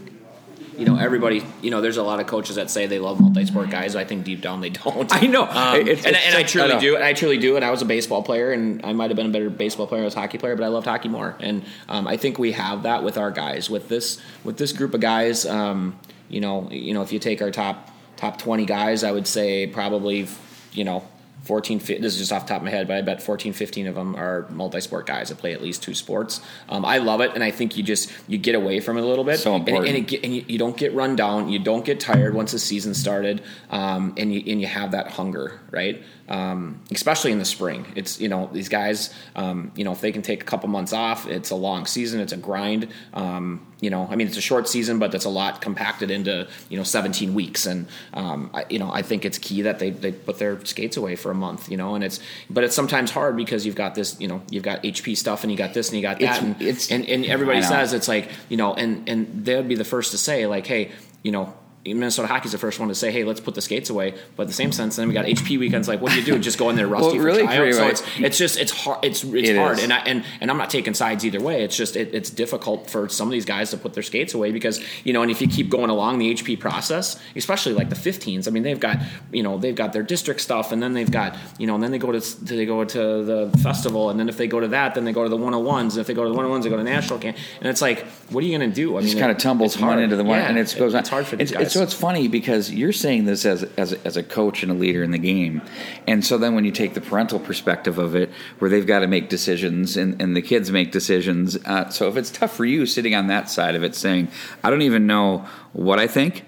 you 0.77 0.85
know, 0.85 0.95
everybody, 0.95 1.43
you 1.61 1.71
know, 1.71 1.81
there's 1.81 1.97
a 1.97 2.03
lot 2.03 2.21
of 2.21 2.25
coaches 2.25 2.55
that 2.55 2.71
say 2.71 2.85
they 2.85 2.99
love 2.99 3.19
multi-sport 3.19 3.69
guys. 3.69 3.97
I 3.97 4.05
think 4.05 4.23
deep 4.23 4.39
down 4.39 4.61
they 4.61 4.69
don't. 4.69 5.13
I 5.13 5.27
know. 5.27 5.43
um, 5.43 5.81
It's- 5.81 6.05
and, 6.05 6.15
it's 6.15 6.25
and 6.25 6.35
I 6.37 6.43
truly 6.43 6.71
I 6.71 6.79
do, 6.79 6.95
and 6.95 7.03
I 7.03 7.11
truly 7.11 7.37
do. 7.37 7.57
And 7.57 7.65
I 7.65 7.69
was 7.69 7.81
a 7.81 7.85
baseball 7.85 8.23
player, 8.23 8.53
and 8.53 8.79
I 8.85 8.93
might 8.93 9.09
have 9.09 9.17
been 9.17 9.25
a 9.25 9.29
better 9.29 9.49
baseball 9.49 9.87
player 9.87 10.05
as 10.05 10.15
a 10.15 10.19
hockey 10.21 10.37
player, 10.37 10.55
but 10.55 10.63
I 10.63 10.69
loved 10.69 10.87
hockey 10.87 11.09
more. 11.09 11.35
And 11.41 11.65
um, 11.89 12.07
I 12.07 12.15
think 12.15 12.39
we 12.39 12.53
have 12.53 12.83
that 12.83 13.03
with 13.03 13.17
our 13.17 13.29
guys, 13.31 13.69
with 13.69 13.89
this, 13.89 14.21
with 14.45 14.55
this 14.57 14.71
group 14.71 14.93
of 14.93 15.01
guys. 15.01 15.45
Um, 15.45 15.99
you 16.29 16.39
know, 16.39 16.69
you 16.71 16.93
know, 16.93 17.01
if 17.01 17.11
you 17.11 17.19
take 17.19 17.41
our 17.41 17.51
top 17.51 17.91
top 18.15 18.37
20 18.37 18.65
guys, 18.65 19.03
I 19.03 19.11
would 19.11 19.27
say 19.27 19.67
probably, 19.67 20.29
you 20.71 20.85
know. 20.85 21.05
14, 21.43 21.79
fi- 21.79 21.99
this 21.99 22.13
is 22.13 22.19
just 22.19 22.31
off 22.31 22.43
the 22.45 22.49
top 22.49 22.57
of 22.57 22.65
my 22.65 22.71
head, 22.71 22.87
but 22.87 22.97
I 22.97 23.01
bet 23.01 23.21
14, 23.21 23.53
15 23.53 23.87
of 23.87 23.95
them 23.95 24.15
are 24.15 24.45
multi-sport 24.49 25.05
guys 25.05 25.29
that 25.29 25.37
play 25.37 25.53
at 25.53 25.61
least 25.61 25.81
two 25.81 25.93
sports. 25.93 26.41
Um, 26.67 26.83
I 26.83 26.97
love 26.97 27.21
it, 27.21 27.31
and 27.35 27.43
I 27.43 27.51
think 27.51 27.77
you 27.77 27.83
just 27.83 28.11
you 28.27 28.37
get 28.37 28.55
away 28.55 28.79
from 28.81 28.97
it 28.97 29.03
a 29.03 29.05
little 29.05 29.23
bit. 29.23 29.39
So 29.39 29.53
And- 29.55 29.67
important. 29.67 29.95
And, 29.95 29.97
it 30.03 30.07
get, 30.07 30.23
and 30.25 30.35
you, 30.35 30.43
you 30.47 30.57
don't 30.57 30.75
get 30.75 30.93
run 30.93 31.15
down, 31.15 31.49
you 31.49 31.59
don't 31.59 31.85
get 31.85 31.99
tired 31.99 32.33
once 32.33 32.51
the 32.51 32.59
season 32.59 32.93
started, 32.93 33.41
um, 33.69 34.13
and 34.17 34.33
you 34.33 34.43
and 34.51 34.59
you 34.59 34.67
have 34.67 34.91
that 34.91 35.07
hunger, 35.11 35.59
right? 35.71 36.03
Um, 36.29 36.81
especially 36.91 37.31
in 37.31 37.39
the 37.39 37.45
spring, 37.45 37.85
it's 37.95 38.19
you 38.19 38.27
know 38.27 38.49
these 38.51 38.67
guys, 38.69 39.13
um, 39.35 39.71
you 39.75 39.83
know 39.85 39.93
if 39.93 40.01
they 40.01 40.11
can 40.11 40.21
take 40.21 40.41
a 40.41 40.45
couple 40.45 40.67
months 40.69 40.91
off, 40.93 41.27
it's 41.27 41.51
a 41.51 41.55
long 41.55 41.85
season, 41.85 42.19
it's 42.19 42.33
a 42.33 42.37
grind. 42.37 42.89
Um, 43.13 43.65
you 43.79 43.89
know, 43.89 44.07
I 44.09 44.15
mean, 44.15 44.27
it's 44.27 44.37
a 44.37 44.41
short 44.41 44.67
season, 44.67 44.97
but 44.99 45.11
that's 45.11 45.25
a 45.25 45.29
lot 45.29 45.61
compacted 45.61 46.09
into 46.11 46.47
you 46.69 46.77
know 46.77 46.83
17 46.83 47.33
weeks, 47.33 47.65
and 47.65 47.87
um, 48.13 48.49
I, 48.53 48.65
you 48.69 48.77
know 48.79 48.91
I 48.91 49.03
think 49.03 49.23
it's 49.23 49.37
key 49.37 49.61
that 49.61 49.79
they, 49.79 49.91
they 49.91 50.11
put 50.11 50.37
their 50.39 50.63
skates 50.65 50.97
away 50.97 51.15
for 51.15 51.31
a 51.31 51.35
month, 51.35 51.69
you 51.71 51.77
know, 51.77 51.95
and 51.95 52.03
it's 52.03 52.19
but 52.49 52.63
it's 52.63 52.75
sometimes 52.75 53.11
hard 53.11 53.37
because 53.37 53.65
you've 53.65 53.75
got 53.75 53.95
this, 53.95 54.19
you 54.19 54.27
know, 54.27 54.41
you've 54.49 54.63
got 54.63 54.83
HP 54.83 55.15
stuff 55.15 55.43
and 55.43 55.51
you 55.51 55.57
got 55.57 55.73
this 55.73 55.89
and 55.89 55.95
you 55.97 56.01
got 56.01 56.19
that, 56.19 56.23
It's- 56.23 56.39
and, 56.41 56.61
it's- 56.61 56.91
and 56.91 57.05
and 57.05 57.25
everybody 57.25 57.59
says 57.69 57.93
it's 57.93 58.07
like 58.07 58.29
you 58.49 58.57
know, 58.57 58.73
and 58.73 59.07
and 59.07 59.45
they 59.45 59.55
would 59.55 59.67
be 59.69 59.75
the 59.75 59.85
first 59.85 60.11
to 60.11 60.17
say 60.17 60.45
like, 60.45 60.67
hey, 60.67 60.91
you 61.23 61.31
know. 61.31 61.53
Minnesota 61.93 62.27
Hockey's 62.27 62.51
the 62.51 62.57
first 62.57 62.79
one 62.79 62.89
to 62.89 62.95
say, 62.95 63.11
"Hey, 63.11 63.23
let's 63.23 63.39
put 63.39 63.55
the 63.55 63.61
skates 63.61 63.89
away." 63.89 64.13
But 64.35 64.43
at 64.43 64.47
the 64.47 64.53
same 64.53 64.71
sense, 64.71 64.95
then 64.95 65.07
we 65.07 65.13
got 65.13 65.25
HP 65.25 65.57
weekends. 65.59 65.87
Like, 65.87 66.01
what 66.01 66.11
do 66.11 66.19
you 66.19 66.25
do? 66.25 66.37
Just 66.47 66.57
go 66.57 66.69
in 66.69 66.75
there 66.75 66.87
rusty 66.87 67.07
Well, 67.07 67.15
for 67.17 67.21
really, 67.23 67.43
tryout? 67.43 67.73
So 67.73 67.81
Kareem, 67.83 67.89
it's 67.91 68.03
it's 68.19 68.37
just 68.37 68.57
it's 68.59 68.71
hard. 68.71 68.99
It's 69.03 69.23
it's 69.23 69.49
It 69.49 69.57
hard, 69.57 69.77
is. 69.77 69.83
and 69.83 69.93
I, 69.93 69.97
and 69.99 70.23
and 70.41 70.49
I'm 70.51 70.57
not 70.57 70.69
taking 70.69 70.93
sides 70.93 71.25
either 71.25 71.39
way. 71.39 71.63
It's 71.63 71.75
just 71.75 71.95
it, 71.95 72.13
it's 72.13 72.29
difficult 72.29 72.89
for 72.89 73.09
some 73.09 73.27
of 73.27 73.31
these 73.31 73.45
guys 73.45 73.71
to 73.71 73.77
put 73.77 73.93
their 73.93 74.03
skates 74.03 74.33
away 74.33 74.51
because 74.51 74.81
you 75.03 75.13
know, 75.13 75.21
and 75.21 75.31
if 75.31 75.41
you 75.41 75.47
keep 75.47 75.69
going 75.69 75.89
along 75.89 76.19
the 76.19 76.33
HP 76.33 76.59
process, 76.59 77.19
especially 77.35 77.73
like 77.73 77.89
the 77.89 77.95
15s, 77.95 78.47
I 78.47 78.51
mean, 78.51 78.63
they've 78.63 78.79
got 78.79 78.97
you 79.31 79.43
know 79.43 79.57
they've 79.57 79.75
got 79.75 79.93
their 79.93 80.03
district 80.03 80.41
stuff, 80.41 80.71
and 80.71 80.81
then 80.81 80.93
they've 80.93 81.11
got 81.11 81.35
you 81.59 81.67
know, 81.67 81.75
and 81.75 81.83
then 81.83 81.91
they 81.91 81.97
go 81.99 82.11
to 82.11 82.45
they 82.45 82.65
go 82.65 82.83
to 82.83 83.23
the 83.23 83.57
festival, 83.63 84.09
and 84.09 84.19
then 84.19 84.29
if 84.29 84.37
they 84.37 84.47
go 84.47 84.59
to 84.59 84.67
that, 84.69 84.95
then 84.95 85.03
they 85.05 85.13
go 85.13 85.23
to 85.23 85.29
the 85.29 85.37
101s, 85.37 85.79
and 85.91 85.97
if 85.97 86.07
they 86.07 86.13
go 86.13 86.23
to 86.23 86.29
the 86.29 86.35
101s, 86.35 86.63
they 86.63 86.69
go 86.69 86.77
to 86.77 86.83
national 86.83 87.19
camp, 87.19 87.37
and 87.59 87.67
it's 87.69 87.81
like, 87.81 88.05
what 88.29 88.43
are 88.43 88.47
you 88.47 88.57
going 88.57 88.69
to 88.69 88.75
do? 88.75 88.97
I 88.97 89.01
just 89.01 89.13
mean, 89.15 89.21
kind 89.21 89.31
of 89.31 89.37
tumbles 89.37 89.73
it's 89.75 89.81
one 89.81 89.91
hard. 89.93 90.03
into 90.03 90.15
the 90.15 90.23
one, 90.23 90.39
Yeah, 90.39 90.49
and 90.49 90.57
it 90.57 90.75
goes 90.77 90.93
on. 90.93 90.99
It's 91.01 91.09
hard 91.09 91.25
for 91.27 91.35
these 91.35 91.51
It's- 91.51 91.73
guys. 91.73 91.76
So 91.77 91.83
it's 91.83 91.93
funny 91.93 92.27
because 92.27 92.71
you're 92.71 92.91
saying 92.91 93.25
this 93.25 93.45
as 93.45 93.61
as 93.77 93.93
a, 93.93 94.03
as 94.07 94.17
a 94.17 94.23
coach 94.23 94.63
and 94.63 94.71
a 94.71 94.75
leader 94.75 95.03
in 95.03 95.11
the 95.11 95.19
game, 95.19 95.61
and 96.07 96.25
so 96.25 96.39
then 96.39 96.55
when 96.55 96.65
you 96.65 96.71
take 96.71 96.95
the 96.95 97.01
parental 97.01 97.39
perspective 97.39 97.99
of 97.99 98.15
it, 98.15 98.31
where 98.57 98.67
they've 98.67 98.87
got 98.87 99.01
to 99.01 99.07
make 99.07 99.29
decisions 99.29 99.95
and, 99.95 100.19
and 100.19 100.35
the 100.35 100.41
kids 100.41 100.71
make 100.71 100.91
decisions. 100.91 101.55
Uh, 101.65 101.87
so 101.89 102.07
if 102.07 102.17
it's 102.17 102.31
tough 102.31 102.55
for 102.55 102.65
you 102.65 102.87
sitting 102.87 103.13
on 103.13 103.27
that 103.27 103.47
side 103.47 103.75
of 103.75 103.83
it, 103.83 103.93
saying, 103.93 104.29
"I 104.63 104.71
don't 104.71 104.81
even 104.81 105.05
know 105.05 105.45
what 105.73 105.99
I 105.99 106.07
think." 106.07 106.45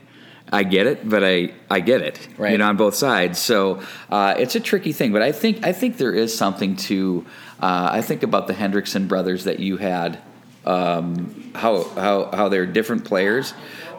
I 0.51 0.63
get 0.63 0.88
it, 0.88 1.07
but 1.07 1.24
I, 1.24 1.53
I 1.69 1.79
get 1.79 2.01
it. 2.01 2.27
right. 2.36 2.53
You 2.53 2.57
know, 2.57 2.67
on 2.67 2.75
both 2.75 2.95
sides. 2.95 3.38
So 3.38 3.83
uh, 4.09 4.33
it's 4.36 4.55
a 4.55 4.59
tricky 4.59 4.93
thing, 4.93 5.12
but 5.12 5.21
I 5.21 5.31
think 5.31 5.63
I 5.63 5.74
think 5.74 5.98
there 5.98 6.13
is 6.13 6.36
something 6.36 6.75
to. 6.88 7.24
Uh, 7.59 7.89
I 7.91 8.01
think 8.01 8.24
about 8.24 8.48
the 8.48 8.53
Hendrickson 8.53 9.07
brothers 9.07 9.43
that 9.43 9.59
you 9.59 9.77
had 9.77 10.19
um, 10.65 11.51
how 11.55 11.83
how 11.83 12.29
how 12.31 12.50
they're 12.50 12.65
different 12.65 13.05
players, 13.05 13.53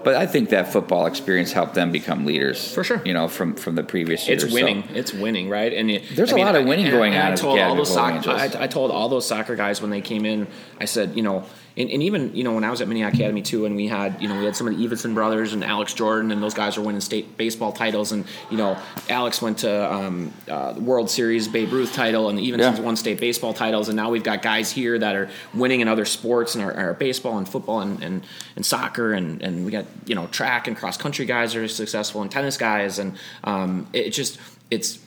but 0.05 0.15
I 0.15 0.27
think 0.27 0.51
that 0.51 0.73
football 0.73 1.07
experience 1.07 1.53
helped 1.53 1.75
them 1.75 1.93
become 1.93 2.25
leaders 2.25 2.73
For 2.75 2.83
sure. 2.85 3.01
You 3.05 3.13
know, 3.15 3.29
from 3.29 3.55
from 3.55 3.75
the 3.75 3.83
previous 3.83 4.27
years. 4.29 4.45
It's 4.45 4.53
So- 4.53 4.61
winning. 4.61 4.85
It's 4.95 5.13
winning, 5.13 5.49
right? 5.49 5.73
And 5.73 5.91
you, 5.91 6.01
There's 6.15 6.33
a 6.33 6.37
a 6.37 6.39
lot 6.39 6.57
of 6.57 6.65
winning 6.67 6.91
going 6.91 7.15
on 7.15 7.21
I 7.21 7.31
at 7.33 7.39
told 7.39 7.59
all 7.59 7.75
those 7.75 7.93
soccer, 7.93 8.31
I, 8.31 8.51
I 8.59 8.67
told 8.67 8.91
all 8.91 9.09
those 9.09 9.27
soccer 9.27 9.57
guys 9.57 9.81
when 9.81 9.91
they 9.91 10.01
came 10.01 10.25
in. 10.25 10.47
I 10.81 10.85
said, 10.87 11.17
you 11.17 11.23
know, 11.23 11.45
and, 11.77 11.91
and 11.91 12.03
even 12.03 12.35
you 12.35 12.45
know 12.45 12.55
when 12.55 12.65
I 12.65 12.71
was 12.71 12.81
at 12.81 12.89
Mini 12.89 13.03
Academy 13.03 13.43
too, 13.43 13.65
and 13.67 13.77
we 13.77 13.87
had 13.89 14.21
you 14.21 14.29
know 14.29 14.39
we 14.39 14.45
had 14.45 14.57
some 14.57 14.67
of 14.69 14.77
the 14.77 14.85
Evenson 14.85 15.15
brothers 15.15 15.53
and 15.53 15.65
Alex 15.65 15.95
Jordan, 15.95 16.31
and 16.31 16.43
those 16.43 16.55
guys 16.55 16.77
were 16.77 16.83
winning 16.83 17.01
state 17.01 17.37
baseball 17.37 17.73
titles, 17.73 18.13
and 18.13 18.25
you 18.51 18.57
know 18.57 18.77
Alex 19.09 19.41
went 19.41 19.59
to 19.59 19.93
um, 19.93 20.33
uh, 20.49 20.73
the 20.73 20.81
World 20.81 21.11
Series 21.11 21.49
Babe 21.49 21.73
Ruth 21.73 21.93
title, 21.95 22.29
and 22.29 22.39
the 22.39 22.47
Evensons 22.49 22.79
Yeah. 22.79 22.85
won 22.85 22.97
state 22.97 23.21
baseball 23.21 23.55
titles, 23.55 23.89
and 23.89 23.97
now 23.97 24.11
we've 24.11 24.25
got 24.25 24.43
guys 24.43 24.71
here 24.73 24.99
that 24.99 25.15
are 25.17 25.29
winning 25.55 25.81
in 25.81 25.89
other 25.89 26.05
sports 26.05 26.55
and 26.55 26.65
our, 26.65 26.73
are 26.75 26.95
baseball 26.95 27.39
and 27.39 27.49
football 27.49 27.81
and, 27.81 28.03
and, 28.03 28.23
and 28.57 28.67
soccer, 28.67 29.13
and, 29.13 29.43
and 29.43 29.65
we 29.65 29.71
got 29.71 29.85
you 30.07 30.15
know 30.15 30.27
track 30.29 30.67
and 30.69 30.77
cross 30.77 30.97
country 30.97 31.25
guys 31.27 31.55
are 31.55 31.69
successful, 31.69 32.23
and 32.23 32.31
tennis 32.31 32.57
guys, 32.57 32.99
and 32.99 33.17
um, 33.45 33.87
it, 33.93 34.07
it 34.07 34.11
just 34.11 34.39
it's 34.71 34.99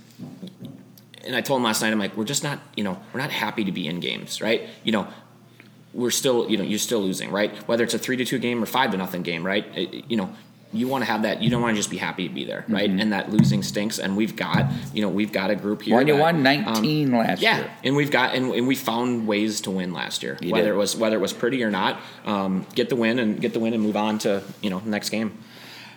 and 1.26 1.36
I 1.36 1.42
told 1.42 1.60
him 1.60 1.64
last 1.64 1.82
night, 1.82 1.92
I'm 1.94 2.00
like, 2.00 2.18
we're 2.18 2.26
just 2.26 2.44
not, 2.44 2.60
you 2.76 2.84
know, 2.84 3.00
we're 3.14 3.22
not 3.22 3.32
happy 3.32 3.64
to 3.64 3.72
be 3.72 3.88
in 3.88 4.02
games, 4.02 4.42
right? 4.42 4.68
You 4.84 4.92
know, 4.92 5.08
we're 5.94 6.12
still, 6.12 6.50
you 6.50 6.58
know, 6.58 6.64
you're 6.64 6.80
still 6.80 7.02
losing, 7.02 7.32
right? 7.32 7.56
Whether 7.68 7.84
it's 7.84 7.94
a 7.94 8.00
three 8.00 8.18
to 8.18 8.26
two 8.26 8.40
game 8.40 8.62
or 8.62 8.66
five 8.66 8.92
to 8.92 8.98
nothing 8.98 9.22
game, 9.22 9.46
right? 9.46 9.66
It- 9.76 10.06
you 10.10 10.18
know, 10.18 10.34
you 10.74 10.88
want 10.88 11.04
to 11.04 11.12
have 11.12 11.22
that. 11.22 11.42
You 11.44 11.52
don't 11.52 11.62
want 11.62 11.76
to 11.76 11.80
just 11.80 11.92
be 11.92 11.98
happy 11.98 12.28
to 12.28 12.34
be 12.34 12.46
there, 12.46 12.66
right? 12.68 12.90
And 12.90 13.14
that 13.14 13.32
losing 13.32 13.62
stinks. 13.62 14.00
And 14.00 14.18
we've 14.18 14.36
got, 14.36 14.72
you 14.92 15.04
know, 15.04 15.10
we've 15.10 15.32
got 15.32 15.52
a 15.52 15.56
group 15.56 15.84
here. 15.84 15.96
When 15.96 16.08
you 16.08 16.16
that, 16.16 16.20
won 16.20 16.36
um, 16.38 16.44
19 16.44 17.12
last 17.12 17.42
yeah, 17.44 17.58
year. 17.58 17.72
and 17.84 17.96
we've 17.96 18.10
got 18.10 18.34
and, 18.34 18.52
and 18.52 18.68
we 18.68 18.76
found 18.76 19.28
ways 19.28 19.62
to 19.62 19.72
win 19.72 19.94
last 19.94 20.24
year. 20.24 20.38
You 20.42 20.52
whether 20.52 20.70
did. 20.70 20.74
it 20.74 20.78
was 20.78 20.96
whether 20.96 21.16
it 21.16 21.20
was 21.22 21.32
pretty 21.32 21.64
or 21.64 21.70
not, 21.70 22.00
um, 22.26 22.66
get 22.74 22.90
the 22.90 22.96
win 22.96 23.20
and 23.20 23.40
get 23.40 23.54
the 23.54 23.60
win 23.60 23.76
and 23.76 23.84
move 23.84 23.96
on 23.96 24.18
to 24.20 24.42
you 24.64 24.72
know 24.72 24.82
next 24.84 25.10
game. 25.10 25.38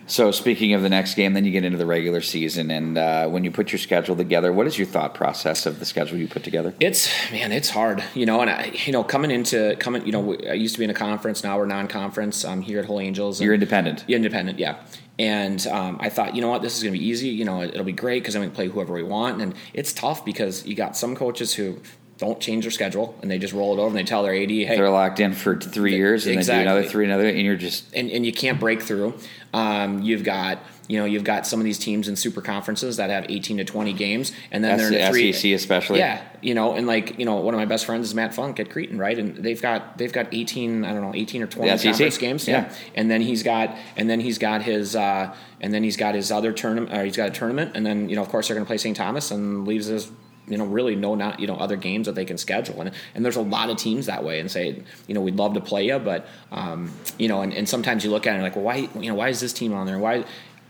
So 0.09 0.31
speaking 0.31 0.73
of 0.73 0.81
the 0.81 0.89
next 0.89 1.15
game, 1.15 1.33
then 1.33 1.43
you 1.43 1.51
get 1.51 1.65
into 1.65 1.77
the 1.77 1.85
regular 1.85 2.21
season, 2.21 2.71
and 2.71 2.97
uh, 2.97 3.27
when 3.27 3.43
you 3.43 3.51
put 3.51 3.73
your 3.73 3.79
schedule 3.79 4.15
together, 4.15 4.53
what 4.53 4.65
is 4.65 4.77
your 4.77 4.87
thought 4.87 5.13
process 5.13 5.65
of 5.65 5.79
the 5.79 5.85
schedule 5.85 6.17
you 6.17 6.29
put 6.29 6.43
together? 6.45 6.73
It's 6.79 7.09
man, 7.31 7.51
it's 7.51 7.69
hard, 7.69 8.01
you 8.15 8.25
know. 8.25 8.39
And 8.39 8.49
I, 8.49 8.71
you 8.85 8.93
know, 8.93 9.03
coming 9.03 9.31
into 9.31 9.75
coming, 9.79 10.05
you 10.05 10.13
know, 10.13 10.33
I 10.49 10.53
used 10.53 10.75
to 10.75 10.79
be 10.79 10.85
in 10.85 10.89
a 10.91 10.93
conference. 10.93 11.43
Now 11.43 11.57
we're 11.57 11.65
non-conference. 11.65 12.45
I'm 12.45 12.61
here 12.61 12.79
at 12.79 12.85
Holy 12.85 13.05
Angels. 13.05 13.39
and- 13.39 13.45
You're 13.45 13.53
independent. 13.53 14.05
Yeah, 14.07 14.15
independent, 14.15 14.59
yeah. 14.59 14.77
And 15.19 15.65
um, 15.67 15.97
I 15.99 16.09
thought, 16.09 16.35
you 16.35 16.41
know 16.41 16.49
what, 16.49 16.61
this 16.61 16.77
is 16.77 16.83
going 16.83 16.93
to 16.93 16.99
be 16.99 17.05
easy. 17.05 17.27
You 17.29 17.43
know, 17.43 17.61
it'll 17.63 17.83
be 17.83 17.91
great 17.91 18.21
because 18.21 18.33
then 18.35 18.41
we 18.41 18.47
can 18.47 18.55
play 18.55 18.67
whoever 18.67 18.93
we 18.93 19.03
want. 19.03 19.41
And 19.41 19.55
it's 19.73 19.91
tough 19.91 20.23
because 20.23 20.65
you 20.65 20.75
got 20.75 20.95
some 20.95 21.15
coaches 21.15 21.53
who 21.55 21.81
don't 22.19 22.39
change 22.39 22.63
their 22.63 22.71
schedule 22.71 23.17
and 23.21 23.29
they 23.29 23.37
just 23.37 23.53
roll 23.53 23.73
it 23.77 23.79
over 23.79 23.89
and 23.89 23.95
they 23.97 24.03
tell 24.03 24.23
their 24.23 24.33
AD, 24.35 24.49
hey, 24.49 24.65
They're 24.77 24.89
locked 24.89 25.19
in 25.19 25.33
for 25.33 25.55
three 25.59 25.95
years, 25.95 26.25
and 26.25 26.37
then 26.37 26.45
do 26.45 26.61
another 26.61 26.83
three, 26.83 27.05
another, 27.05 27.27
and 27.27 27.39
you're 27.41 27.55
just 27.57 27.93
and, 27.93 28.09
and 28.09 28.25
you 28.25 28.31
can't 28.33 28.59
break 28.59 28.81
through. 28.81 29.13
Um, 29.53 30.01
you've 30.01 30.23
got 30.23 30.59
you 30.87 30.97
know 30.99 31.05
you've 31.05 31.23
got 31.23 31.47
some 31.47 31.59
of 31.59 31.63
these 31.63 31.79
teams 31.79 32.07
in 32.07 32.15
super 32.15 32.41
conferences 32.41 32.97
that 32.97 33.09
have 33.09 33.25
18 33.29 33.57
to 33.57 33.63
20 33.63 33.93
games, 33.93 34.31
and 34.51 34.63
then 34.63 34.77
they're 34.77 34.87
in 34.87 34.95
S- 34.95 35.09
three. 35.09 35.33
SEC 35.33 35.51
especially. 35.51 35.99
Yeah, 35.99 36.21
you 36.41 36.53
know, 36.53 36.73
and 36.73 36.85
like 36.87 37.17
you 37.17 37.25
know, 37.25 37.35
one 37.35 37.53
of 37.53 37.57
my 37.57 37.65
best 37.65 37.85
friends 37.85 38.07
is 38.07 38.15
Matt 38.15 38.33
Funk 38.33 38.59
at 38.59 38.69
Cretin, 38.69 38.97
right? 38.97 39.17
And 39.17 39.37
they've 39.37 39.61
got 39.61 39.97
they've 39.97 40.11
got 40.11 40.27
18, 40.33 40.83
I 40.85 40.93
don't 40.93 41.01
know, 41.01 41.13
18 41.15 41.43
or 41.43 41.47
20 41.47 41.77
SEC? 41.77 41.91
conference 41.91 42.17
games. 42.17 42.47
Yeah. 42.47 42.73
and 42.95 43.09
then 43.09 43.21
he's 43.21 43.43
got 43.43 43.75
and 43.95 44.09
then 44.09 44.19
he's 44.19 44.37
got 44.37 44.61
his 44.61 44.95
uh, 44.95 45.33
and 45.61 45.73
then 45.73 45.83
he's 45.83 45.97
got 45.97 46.15
his 46.15 46.31
other 46.31 46.51
tournament. 46.51 47.05
He's 47.05 47.17
got 47.17 47.29
a 47.29 47.33
tournament, 47.33 47.71
and 47.75 47.85
then 47.85 48.09
you 48.09 48.15
know, 48.15 48.21
of 48.21 48.29
course, 48.29 48.47
they're 48.47 48.55
going 48.55 48.65
to 48.65 48.69
play 48.69 48.77
St. 48.77 48.95
Thomas, 48.95 49.31
and 49.31 49.67
leaves 49.67 49.87
his 49.87 50.11
you 50.47 50.57
know 50.57 50.65
really 50.65 50.95
no 50.95 51.15
not 51.15 51.39
you 51.39 51.47
know 51.47 51.55
other 51.55 51.75
games 51.75 52.05
that 52.07 52.15
they 52.15 52.25
can 52.25 52.37
schedule. 52.37 52.81
And 52.81 52.91
and 53.15 53.23
there's 53.25 53.35
a 53.35 53.41
lot 53.41 53.69
of 53.69 53.77
teams 53.77 54.05
that 54.05 54.23
way 54.23 54.39
and 54.39 54.49
say 54.49 54.81
you 55.07 55.13
know 55.13 55.21
we'd 55.21 55.35
love 55.35 55.53
to 55.55 55.61
play 55.61 55.85
you 55.87 55.99
but 55.99 56.25
um, 56.51 56.91
you 57.17 57.27
know 57.27 57.41
and, 57.41 57.53
and 57.53 57.67
sometimes 57.67 58.03
you 58.03 58.11
look 58.11 58.25
at 58.27 58.31
it 58.31 58.35
and 58.35 58.43
like 58.43 58.55
well 58.55 58.65
why 58.65 58.75
you 58.99 59.09
know 59.09 59.15
why 59.15 59.29
is 59.29 59.39
this 59.39 59.53
team 59.53 59.73
on 59.73 59.85
there? 59.85 59.99
Why 59.99 60.23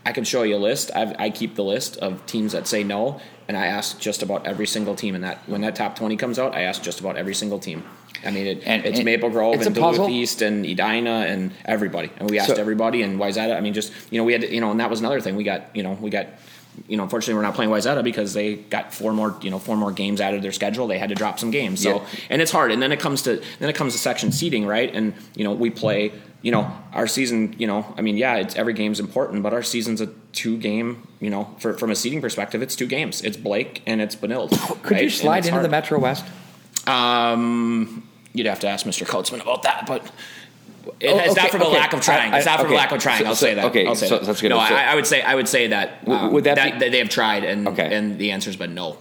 I 0.06 0.12
can 0.12 0.24
show 0.24 0.42
you 0.42 0.56
a 0.56 0.58
list. 0.58 0.90
I've, 0.94 1.14
I 1.18 1.28
keep 1.28 1.54
the 1.54 1.64
list 1.64 1.98
of 1.98 2.24
teams 2.26 2.52
that 2.52 2.66
say 2.66 2.82
no 2.82 3.20
and 3.46 3.56
I 3.56 3.66
ask 3.66 3.98
just 3.98 4.22
about 4.22 4.46
every 4.46 4.66
single 4.66 4.94
team. 4.94 5.14
And 5.14 5.24
that 5.24 5.38
when 5.46 5.60
that 5.62 5.74
top 5.76 5.96
20 5.96 6.16
comes 6.16 6.38
out 6.38 6.54
I 6.54 6.62
ask 6.62 6.82
just 6.82 7.00
about 7.00 7.16
every 7.16 7.34
single 7.34 7.58
team. 7.58 7.84
I 8.24 8.30
mean 8.30 8.46
it, 8.46 8.62
And- 8.64 8.84
it's 8.84 8.98
and 8.98 9.04
Maple 9.04 9.30
Grove 9.30 9.54
it's 9.56 9.66
and 9.66 9.76
puzzle. 9.76 10.06
Duluth 10.06 10.10
East 10.10 10.42
and 10.42 10.64
Edina 10.64 11.26
and 11.28 11.52
everybody. 11.64 12.10
And 12.16 12.30
we 12.30 12.38
asked 12.38 12.54
So- 12.54 12.60
everybody 12.60 13.02
and 13.02 13.18
why 13.18 13.28
is 13.28 13.34
that? 13.36 13.52
I 13.52 13.60
mean 13.60 13.74
just 13.74 13.92
you 14.10 14.18
know 14.18 14.24
we 14.24 14.32
had 14.32 14.42
to, 14.42 14.52
you 14.52 14.60
know 14.60 14.70
and 14.70 14.80
that 14.80 14.90
was 14.90 15.00
another 15.00 15.20
thing. 15.20 15.36
We 15.36 15.44
got 15.44 15.76
you 15.76 15.82
know 15.82 15.92
we 16.00 16.10
got 16.10 16.26
you 16.86 16.96
know, 16.96 17.02
unfortunately, 17.02 17.34
we're 17.34 17.42
not 17.42 17.54
playing 17.54 17.70
Wayzata 17.70 18.04
because 18.04 18.34
they 18.34 18.56
got 18.56 18.92
four 18.92 19.12
more, 19.12 19.36
you 19.42 19.50
know, 19.50 19.58
four 19.58 19.76
more 19.76 19.90
games 19.92 20.20
out 20.20 20.34
of 20.34 20.42
their 20.42 20.52
schedule. 20.52 20.86
They 20.86 20.98
had 20.98 21.08
to 21.08 21.14
drop 21.14 21.38
some 21.38 21.50
games. 21.50 21.82
So, 21.82 21.96
Yeah. 21.96 22.06
and 22.30 22.42
it's 22.42 22.52
hard. 22.52 22.70
And 22.72 22.80
then 22.82 22.92
it 22.92 23.00
comes 23.00 23.22
to 23.22 23.42
then 23.58 23.68
it 23.68 23.74
comes 23.74 23.94
to 23.94 23.98
section 23.98 24.30
seating, 24.32 24.66
right? 24.66 24.94
And 24.94 25.14
you 25.34 25.44
know, 25.44 25.52
we 25.52 25.70
play. 25.70 26.12
You 26.40 26.52
know, 26.52 26.70
our 26.92 27.08
season. 27.08 27.56
You 27.58 27.66
know, 27.66 27.92
I 27.96 28.00
mean, 28.00 28.16
yeah, 28.16 28.36
it's 28.36 28.54
every 28.54 28.72
game's 28.72 29.00
important, 29.00 29.42
but 29.42 29.52
our 29.52 29.64
season's 29.64 30.00
a 30.00 30.06
two 30.32 30.56
game. 30.56 31.02
You 31.18 31.30
know, 31.30 31.52
for, 31.58 31.76
from 31.76 31.90
a 31.90 31.96
seating 31.96 32.20
perspective, 32.20 32.62
it's 32.62 32.76
two 32.76 32.86
games. 32.86 33.22
It's 33.22 33.36
Blake 33.36 33.82
and 33.86 34.00
it's 34.00 34.14
Benilde. 34.14 34.50
Could 34.84 34.92
right? 34.92 35.02
you 35.02 35.10
slide 35.10 35.46
into 35.46 35.60
the. 35.60 35.68
Metro 35.68 35.98
West? 35.98 36.24
Um, 36.86 38.06
you'd 38.32 38.46
have 38.46 38.60
to 38.60 38.68
ask 38.68 38.86
Mr. 38.86 39.06
Coatsman 39.06 39.40
about 39.42 39.62
that, 39.64 39.84
but. 39.86 40.08
It, 41.00 41.08
Oh, 41.10 41.18
it's 41.18 41.34
not 41.36 41.46
okay, 41.46 41.48
from 41.50 41.62
a 41.62 41.68
lack 41.68 41.92
of 41.92 42.00
trying. 42.00 42.32
I- 42.32 42.38
it's 42.38 42.46
not 42.46 42.58
from 42.58 42.66
okay. 42.66 42.74
a 42.74 42.78
lack 42.78 42.92
of 42.92 43.00
trying. 43.00 43.20
So- 43.20 43.26
I'll 43.26 43.34
so- 43.34 43.46
say 43.46 43.54
that. 43.54 43.64
okay, 43.66 43.86
I'll 43.86 43.94
say 43.94 44.08
so 44.08 44.18
that. 44.18 44.26
that's 44.26 44.40
good. 44.40 44.48
No, 44.50 44.58
I, 44.58 44.68
I 44.92 44.94
would 44.94 45.06
say 45.06 45.22
I 45.22 45.34
would 45.34 45.48
say 45.48 45.68
that, 45.68 46.00
um, 46.06 46.32
would 46.32 46.44
that 46.44 46.56
that, 46.56 46.78
be- 46.80 46.88
they 46.88 46.98
have 46.98 47.08
tried, 47.08 47.44
and 47.44 47.68
Okay. 47.68 47.94
and 47.94 48.18
the 48.18 48.30
answer's 48.32 48.56
been 48.56 48.74
no. 48.74 48.96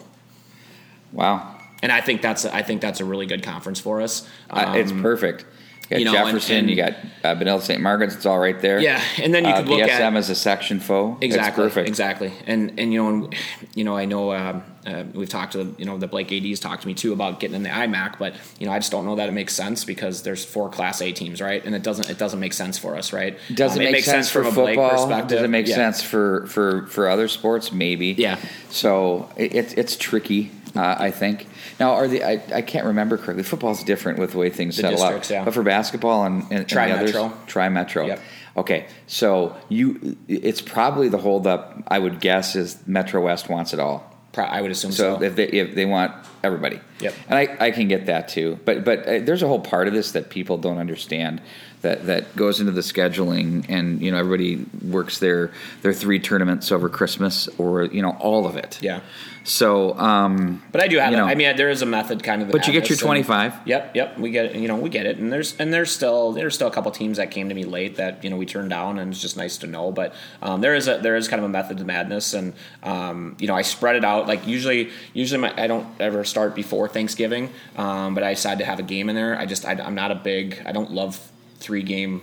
Wow. 1.13 1.55
And 1.83 1.91
I 1.91 2.01
think 2.01 2.21
that's 2.21 2.45
I 2.45 2.61
think 2.63 2.81
that's 2.81 2.99
a 2.99 3.05
really 3.05 3.25
good 3.25 3.43
conference 3.43 3.79
for 3.79 4.01
us. 4.01 4.27
Uh, 4.49 4.73
it's 4.75 4.91
Um, 4.91 5.01
perfect. 5.01 5.45
You 5.89 5.95
got 5.95 5.99
you 5.99 6.05
know, 6.05 6.11
Jefferson, 6.13 6.57
and- 6.57 6.69
you 6.69 6.75
got 6.75 6.93
uh, 7.23 7.35
Benilde 7.35 7.61
St. 7.61 7.79
Margaret's, 7.81 8.15
it's 8.15 8.25
all 8.25 8.39
right 8.39 8.59
there. 8.59 8.79
Yeah, 8.79 9.01
and 9.21 9.33
then 9.33 9.45
you 9.45 9.51
uh, 9.51 9.57
could 9.57 9.69
look 9.69 9.79
BSM 9.81 9.89
at 9.99 10.15
as 10.15 10.29
a 10.29 10.35
section 10.35 10.79
foe. 10.81 11.17
exactly, 11.21 11.63
It's 11.65 11.73
perfect. 11.73 11.87
exactly, 11.87 12.33
and 12.45 12.77
and 12.79 12.91
you 12.91 13.01
know, 13.01 13.09
and, 13.25 13.35
you 13.73 13.83
know, 13.85 13.95
I 13.95 14.03
know 14.05 14.33
um, 14.33 14.63
uh, 14.85 15.03
we've 15.13 15.29
talked 15.29 15.53
to 15.53 15.73
you 15.77 15.85
know 15.85 15.97
the 15.97 16.07
Blake 16.07 16.31
ads 16.33 16.59
talked 16.59 16.81
to 16.81 16.87
me 16.89 16.93
too 16.93 17.13
about 17.13 17.39
getting 17.39 17.55
in 17.55 17.63
the 17.63 17.69
IMAC, 17.69 18.19
but 18.19 18.35
you 18.59 18.65
know, 18.65 18.73
I 18.73 18.79
just 18.79 18.91
don't 18.91 19.05
know 19.05 19.15
that 19.15 19.29
it 19.29 19.33
makes 19.33 19.53
sense 19.53 19.85
because 19.85 20.23
there's 20.23 20.43
four 20.43 20.69
Class 20.69 21.01
A 21.01 21.11
teams, 21.13 21.41
right? 21.41 21.63
And 21.63 21.73
it 21.73 21.83
doesn't 21.83 22.09
it 22.09 22.17
doesn't 22.17 22.39
make 22.39 22.53
sense 22.53 22.77
for 22.77 22.97
us, 22.97 23.13
right? 23.13 23.37
Does 23.53 23.71
Um, 23.75 23.81
it 23.81 23.85
make 23.85 23.91
makes 23.93 24.05
sense, 24.07 24.29
for 24.29 24.43
from 24.43 24.51
a 24.51 24.55
Blake 24.55 24.75
football? 24.75 25.07
perspective. 25.07 25.37
Does 25.37 25.43
it 25.43 25.49
make 25.49 25.67
Yeah. 25.67 25.75
sense 25.75 26.01
for, 26.01 26.45
for, 26.47 26.85
for 26.87 27.07
other 27.09 27.27
sports? 27.29 27.71
Maybe. 27.71 28.07
Yeah. 28.17 28.37
So 28.69 29.29
it, 29.37 29.55
it's 29.55 29.73
it's 29.73 29.95
tricky. 29.95 30.51
Uh, 30.77 30.95
I 30.99 31.11
think 31.11 31.47
now 31.79 31.93
are 31.93 32.07
the 32.07 32.23
I, 32.23 32.41
I 32.53 32.61
can't 32.61 32.85
remember 32.85 33.17
correctly. 33.17 33.43
Football's 33.43 33.83
different 33.83 34.19
with 34.19 34.31
the 34.31 34.37
way 34.37 34.49
things 34.49 34.75
The 34.77 34.83
settle 34.83 35.03
out. 35.03 35.29
yeah. 35.29 35.43
But 35.43 35.53
for 35.53 35.63
basketball 35.63 36.23
and, 36.25 36.43
and, 36.43 36.51
and 36.59 36.69
Tri-metro. 36.69 37.33
tri 37.47 37.69
metro. 37.69 38.05
Yep. 38.05 38.19
Okay, 38.57 38.87
so 39.07 39.55
you 39.69 40.17
it's 40.27 40.61
probably 40.61 41.09
the 41.09 41.17
holdup. 41.19 41.83
I 41.87 41.99
would 41.99 42.19
guess 42.19 42.55
is 42.55 42.77
Metro 42.87 43.21
West 43.21 43.49
wants 43.49 43.73
it 43.73 43.79
all. 43.79 44.11
Pro- 44.33 44.45
I 44.45 44.61
would 44.61 44.71
assume 44.71 44.91
so. 44.91 45.17
So 45.17 45.23
if 45.23 45.35
they 45.35 45.45
if 45.47 45.75
they 45.75 45.85
want 45.85 46.11
everybody, 46.43 46.79
Yep. 46.99 47.13
and 47.29 47.37
I, 47.37 47.57
I 47.59 47.71
can 47.71 47.87
get 47.87 48.05
that 48.07 48.27
too. 48.29 48.59
But 48.65 48.83
but 48.83 48.99
uh, 49.07 49.19
there's 49.19 49.43
a 49.43 49.47
whole 49.47 49.59
part 49.59 49.87
of 49.87 49.93
this 49.93 50.11
that 50.13 50.29
people 50.29 50.57
don't 50.57 50.77
understand 50.79 51.41
that 51.81 52.05
that 52.07 52.35
goes 52.35 52.59
into 52.59 52.71
the 52.71 52.81
scheduling, 52.81 53.65
and 53.69 54.01
you 54.01 54.11
know 54.11 54.17
everybody 54.17 54.65
works 54.83 55.19
their 55.19 55.51
their 55.81 55.93
three 55.93 56.19
tournaments 56.19 56.71
over 56.71 56.89
Christmas 56.89 57.47
or 57.57 57.85
you 57.85 58.01
know 58.01 58.17
all 58.19 58.45
of 58.47 58.55
it. 58.55 58.79
yeah. 58.81 59.01
So 59.43 59.97
um, 59.97 60.61
But 60.73 60.81
I 60.81 60.89
do 60.89 60.97
have. 60.99 61.11
You 61.11 61.17
know. 61.17 61.25
I 61.25 61.33
mean, 61.33 61.55
there 61.55 61.69
is 61.69 61.81
a 61.81 61.85
method, 61.85 62.21
kind 62.21 62.41
of. 62.41 62.51
But 62.51 62.67
you 62.67 62.73
get 62.73 62.89
your 62.89 62.97
madness, 62.97 63.01
and- 63.01 63.07
25. 63.07 63.53
Yep, 63.65 63.95
yep. 63.95 64.19
We 64.19 64.29
get 64.31 64.47
it. 64.47 64.55
You 64.57 64.67
know, 64.67 64.75
we 64.75 64.89
get 64.89 65.05
it. 65.05 65.19
And 65.19 65.31
there's 65.31 65.55
and 65.57 65.73
there's 65.73 65.89
still 65.89 66.33
there's 66.33 66.53
still 66.53 66.67
a 66.67 66.71
couple 66.71 66.91
teams 66.91 67.15
that 67.15 67.31
came 67.31 67.47
to 67.47 67.55
me 67.55 67.63
late 67.63 67.95
that 67.95 68.25
you 68.25 68.29
know 68.29 68.35
we 68.35 68.45
turned 68.45 68.69
down, 68.69 68.99
and 68.99 69.09
it's 69.13 69.21
just 69.21 69.37
nice 69.37 69.57
to 69.59 69.67
know. 69.67 69.91
But 69.93 70.13
um, 70.41 70.59
there 70.59 70.75
is 70.75 70.89
a 70.89 70.97
there 70.97 71.15
is 71.15 71.29
kind 71.29 71.39
of 71.39 71.45
a 71.45 71.49
method 71.49 71.77
to 71.77 71.85
madness, 71.85 72.33
and 72.33 72.53
um, 72.83 73.37
you 73.39 73.47
know 73.47 73.55
I 73.55 73.61
spread 73.61 73.95
it 73.95 74.03
out. 74.03 74.27
Like 74.27 74.45
usually 74.45 74.89
usually 75.13 75.39
my, 75.39 75.53
I 75.55 75.67
don't 75.67 75.87
ever 76.01 76.25
start 76.25 76.53
before 76.53 76.89
Thanksgiving, 76.89 77.49
um, 77.77 78.15
but 78.15 78.23
I 78.23 78.33
decide 78.33 78.57
to 78.59 78.65
have 78.65 78.79
a 78.79 78.83
game 78.83 79.07
in 79.07 79.15
there. 79.15 79.39
I 79.39 79.45
just 79.45 79.65
I, 79.65 79.73
I'm 79.73 79.95
not 79.95 80.11
a 80.11 80.15
big. 80.15 80.61
I 80.65 80.73
don't 80.73 80.91
love 80.91 81.31
three 81.59 81.83
game 81.83 82.21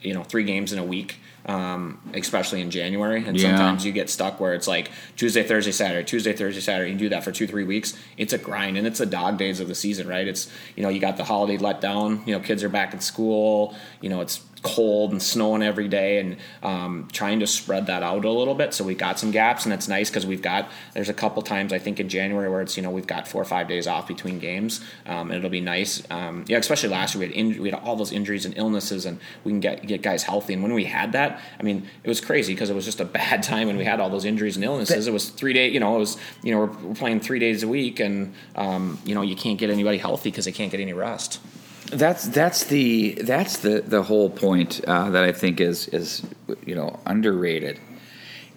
you 0.00 0.14
know 0.14 0.22
three 0.22 0.44
games 0.44 0.72
in 0.72 0.78
a 0.78 0.84
week 0.84 1.18
um, 1.44 1.98
especially 2.14 2.60
in 2.60 2.70
january. 2.70 3.24
And 3.26 3.36
Yeah. 3.36 3.48
sometimes 3.48 3.84
you 3.84 3.90
get 3.90 4.08
stuck 4.08 4.38
where 4.38 4.54
it's 4.54 4.68
like 4.68 4.90
tuesday 5.16 5.42
thursday 5.42 5.72
saturday 5.72 6.04
tuesday 6.04 6.32
thursday 6.32 6.60
saturday 6.60 6.92
you 6.92 6.96
do 6.96 7.08
that 7.08 7.24
for 7.24 7.32
two 7.32 7.46
three 7.48 7.64
weeks. 7.64 7.96
It's 8.16 8.32
a 8.32 8.38
grind 8.38 8.76
and 8.78 8.86
it's 8.86 8.98
the 9.00 9.06
dog 9.06 9.38
days 9.38 9.58
of 9.58 9.66
the 9.68 9.74
season 9.74 10.06
right? 10.06 10.26
It's 10.28 10.48
you 10.76 10.82
know 10.84 10.88
you 10.88 11.00
got 11.00 11.16
the 11.16 11.24
holiday 11.24 11.58
letdown 11.58 12.24
you 12.26 12.32
know 12.34 12.40
kids 12.40 12.62
are 12.62 12.68
back 12.68 12.94
at 12.94 13.02
school 13.02 13.74
you 14.00 14.08
know 14.08 14.20
it's 14.20 14.40
cold 14.62 15.10
and 15.10 15.22
snowing 15.22 15.62
every 15.62 15.88
day 15.88 16.18
and 16.18 16.36
um, 16.62 17.08
trying 17.12 17.40
to 17.40 17.46
spread 17.46 17.86
that 17.86 18.02
out 18.02 18.24
a 18.24 18.30
little 18.30 18.54
bit. 18.54 18.72
So 18.72 18.84
we 18.84 18.94
got 18.94 19.18
some 19.18 19.30
gaps 19.30 19.64
and 19.64 19.74
it's 19.74 19.88
nice 19.88 20.10
because 20.10 20.26
we've 20.26 20.42
got 20.42 20.68
there's 20.94 21.08
a 21.08 21.14
couple 21.14 21.42
times 21.42 21.72
i 21.72 21.78
think 21.78 22.00
in 22.00 22.08
january 22.08 22.48
where 22.48 22.60
it's 22.60 22.76
you 22.76 22.82
know 22.82 22.90
we've 22.90 23.06
got 23.06 23.26
four 23.26 23.40
or 23.40 23.44
five 23.44 23.68
days 23.68 23.86
off 23.86 24.06
between 24.06 24.38
games 24.38 24.80
um, 25.06 25.30
and 25.30 25.38
it'll 25.38 25.50
be 25.50 25.60
nice 25.60 26.02
um, 26.10 26.44
yeah 26.48 26.58
especially 26.58 26.88
last 26.88 27.14
year 27.14 27.20
we 27.20 27.26
had, 27.26 27.34
in, 27.34 27.62
we 27.62 27.70
had 27.70 27.80
all 27.80 27.96
those 27.96 28.12
injuries 28.12 28.44
and 28.44 28.56
illnesses 28.56 29.06
and 29.06 29.18
we 29.44 29.52
can 29.52 29.60
get, 29.60 29.86
get 29.86 30.02
guys 30.02 30.22
healthy. 30.22 30.54
And 30.54 30.62
when 30.62 30.74
we 30.74 30.84
had 30.84 31.12
that 31.12 31.40
i 31.58 31.62
mean 31.62 31.88
it 32.04 32.08
was 32.08 32.20
crazy 32.20 32.54
because 32.54 32.70
it 32.70 32.74
was 32.74 32.84
just 32.84 33.00
a 33.00 33.04
bad 33.22 33.42
time 33.42 33.66
when 33.66 33.76
we 33.76 33.84
had 33.84 34.00
all 34.00 34.10
those 34.10 34.24
injuries 34.24 34.56
and 34.56 34.64
illnesses. 34.64 35.06
It 35.06 35.12
was 35.12 35.30
three 35.30 35.52
days 35.52 35.72
you 35.72 35.80
know 35.80 35.96
it 35.96 35.98
was 35.98 36.16
you 36.42 36.52
know 36.52 36.60
we're, 36.60 36.88
we're 36.88 36.94
playing 36.94 37.20
three 37.20 37.38
days 37.38 37.62
a 37.62 37.68
week 37.68 38.00
and 38.00 38.34
um, 38.56 38.98
you 39.04 39.14
know 39.14 39.22
you 39.22 39.36
can't 39.36 39.58
get 39.58 39.70
anybody 39.70 39.98
healthy 39.98 40.30
because 40.30 40.44
they 40.44 40.52
can't 40.52 40.70
get 40.70 40.80
any 40.80 40.92
rest 40.92 41.40
That's 41.86 42.26
that's 42.28 42.64
the 42.64 43.12
that's 43.22 43.58
the 43.58 43.80
the 43.80 44.02
whole 44.02 44.30
point 44.30 44.80
uh, 44.86 45.10
that 45.10 45.24
I 45.24 45.32
think 45.32 45.60
is 45.60 45.88
is 45.88 46.22
you 46.64 46.74
know 46.74 47.00
underrated 47.06 47.78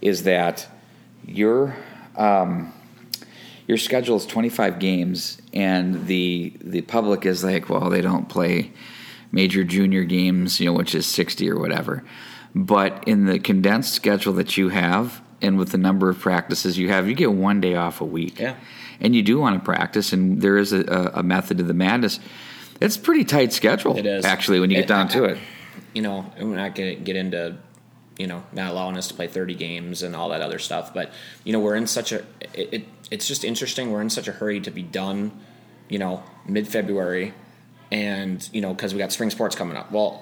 is 0.01 0.23
that 0.23 0.67
your 1.25 1.75
um, 2.17 2.71
your 3.67 3.77
schedule 3.77 4.15
is 4.17 4.25
25 4.25 4.79
games 4.79 5.41
and 5.53 6.07
the 6.07 6.53
the 6.61 6.81
public 6.81 7.25
is 7.25 7.43
like 7.43 7.69
well 7.69 7.89
they 7.89 8.01
don't 8.01 8.29
play 8.29 8.71
major 9.31 9.63
junior 9.63 10.03
games 10.03 10.59
you 10.59 10.67
know 10.67 10.73
which 10.73 10.95
is 10.95 11.05
60 11.05 11.49
or 11.49 11.59
whatever. 11.59 12.03
But 12.53 13.03
in 13.05 13.25
the 13.25 13.39
condensed 13.39 13.93
schedule 13.93 14.31
that 14.33 14.55
you 14.55 14.69
have 14.69 15.21
and 15.41 15.57
with 15.57 15.71
the 15.71 15.77
number 15.77 16.09
of 16.09 16.19
practices 16.19 16.77
you 16.77 16.89
have 16.89 17.09
you 17.09 17.15
get 17.15 17.33
one 17.33 17.59
day 17.59 17.75
off 17.75 18.01
a 18.01 18.05
week. 18.05 18.39
Yeah. 18.39 18.55
and 19.01 19.13
you 19.15 19.23
do 19.23 19.39
want 19.39 19.59
to 19.59 19.65
practice 19.65 20.13
and 20.13 20.41
there 20.41 20.57
is 20.57 20.71
a, 20.71 20.85
a, 20.85 21.19
a 21.19 21.23
method 21.23 21.57
to 21.57 21.63
the 21.63 21.73
madness 21.73 22.19
it's 22.81 22.95
a 22.95 22.99
pretty 22.99 23.23
tight 23.23 23.53
schedule 23.53 23.97
It 23.97 24.05
is. 24.05 24.25
actually 24.25 24.59
when 24.59 24.69
you 24.69 24.75
get 24.77 24.85
It- 24.85 24.87
down 24.87 25.07
to 25.09 25.23
it 25.25 25.37
you 25.93 26.01
know, 26.01 26.25
we're 26.37 26.57
not 26.57 26.75
going 26.75 26.97
to 26.97 27.01
get 27.01 27.15
into, 27.15 27.55
you 28.17 28.27
know, 28.27 28.43
not 28.51 28.69
allowing 28.71 28.97
us 28.97 29.07
to 29.07 29.13
play 29.13 29.27
30 29.27 29.55
games 29.55 30.03
and 30.03 30.13
all 30.13 30.27
that 30.27 30.41
other 30.41 30.59
stuff. 30.59 30.93
But, 30.93 31.09
you 31.45 31.53
know, 31.53 31.59
we're 31.61 31.75
in 31.77 31.87
such 31.87 32.11
a, 32.11 32.17
it, 32.53 32.69
it, 32.73 32.85
it's 33.11 33.25
just 33.29 33.45
interesting. 33.45 33.93
We're 33.93 34.01
in 34.01 34.09
such 34.09 34.27
a 34.27 34.33
hurry 34.33 34.59
to 34.59 34.71
be 34.71 34.83
done, 34.83 35.31
you 35.87 35.97
know, 35.97 36.21
mid 36.45 36.67
February 36.67 37.33
and, 37.91 38.47
you 38.51 38.59
know, 38.59 38.73
because 38.73 38.93
we 38.93 38.99
got 38.99 39.13
spring 39.13 39.29
sports 39.29 39.55
coming 39.55 39.77
up. 39.77 39.89
Well, 39.89 40.21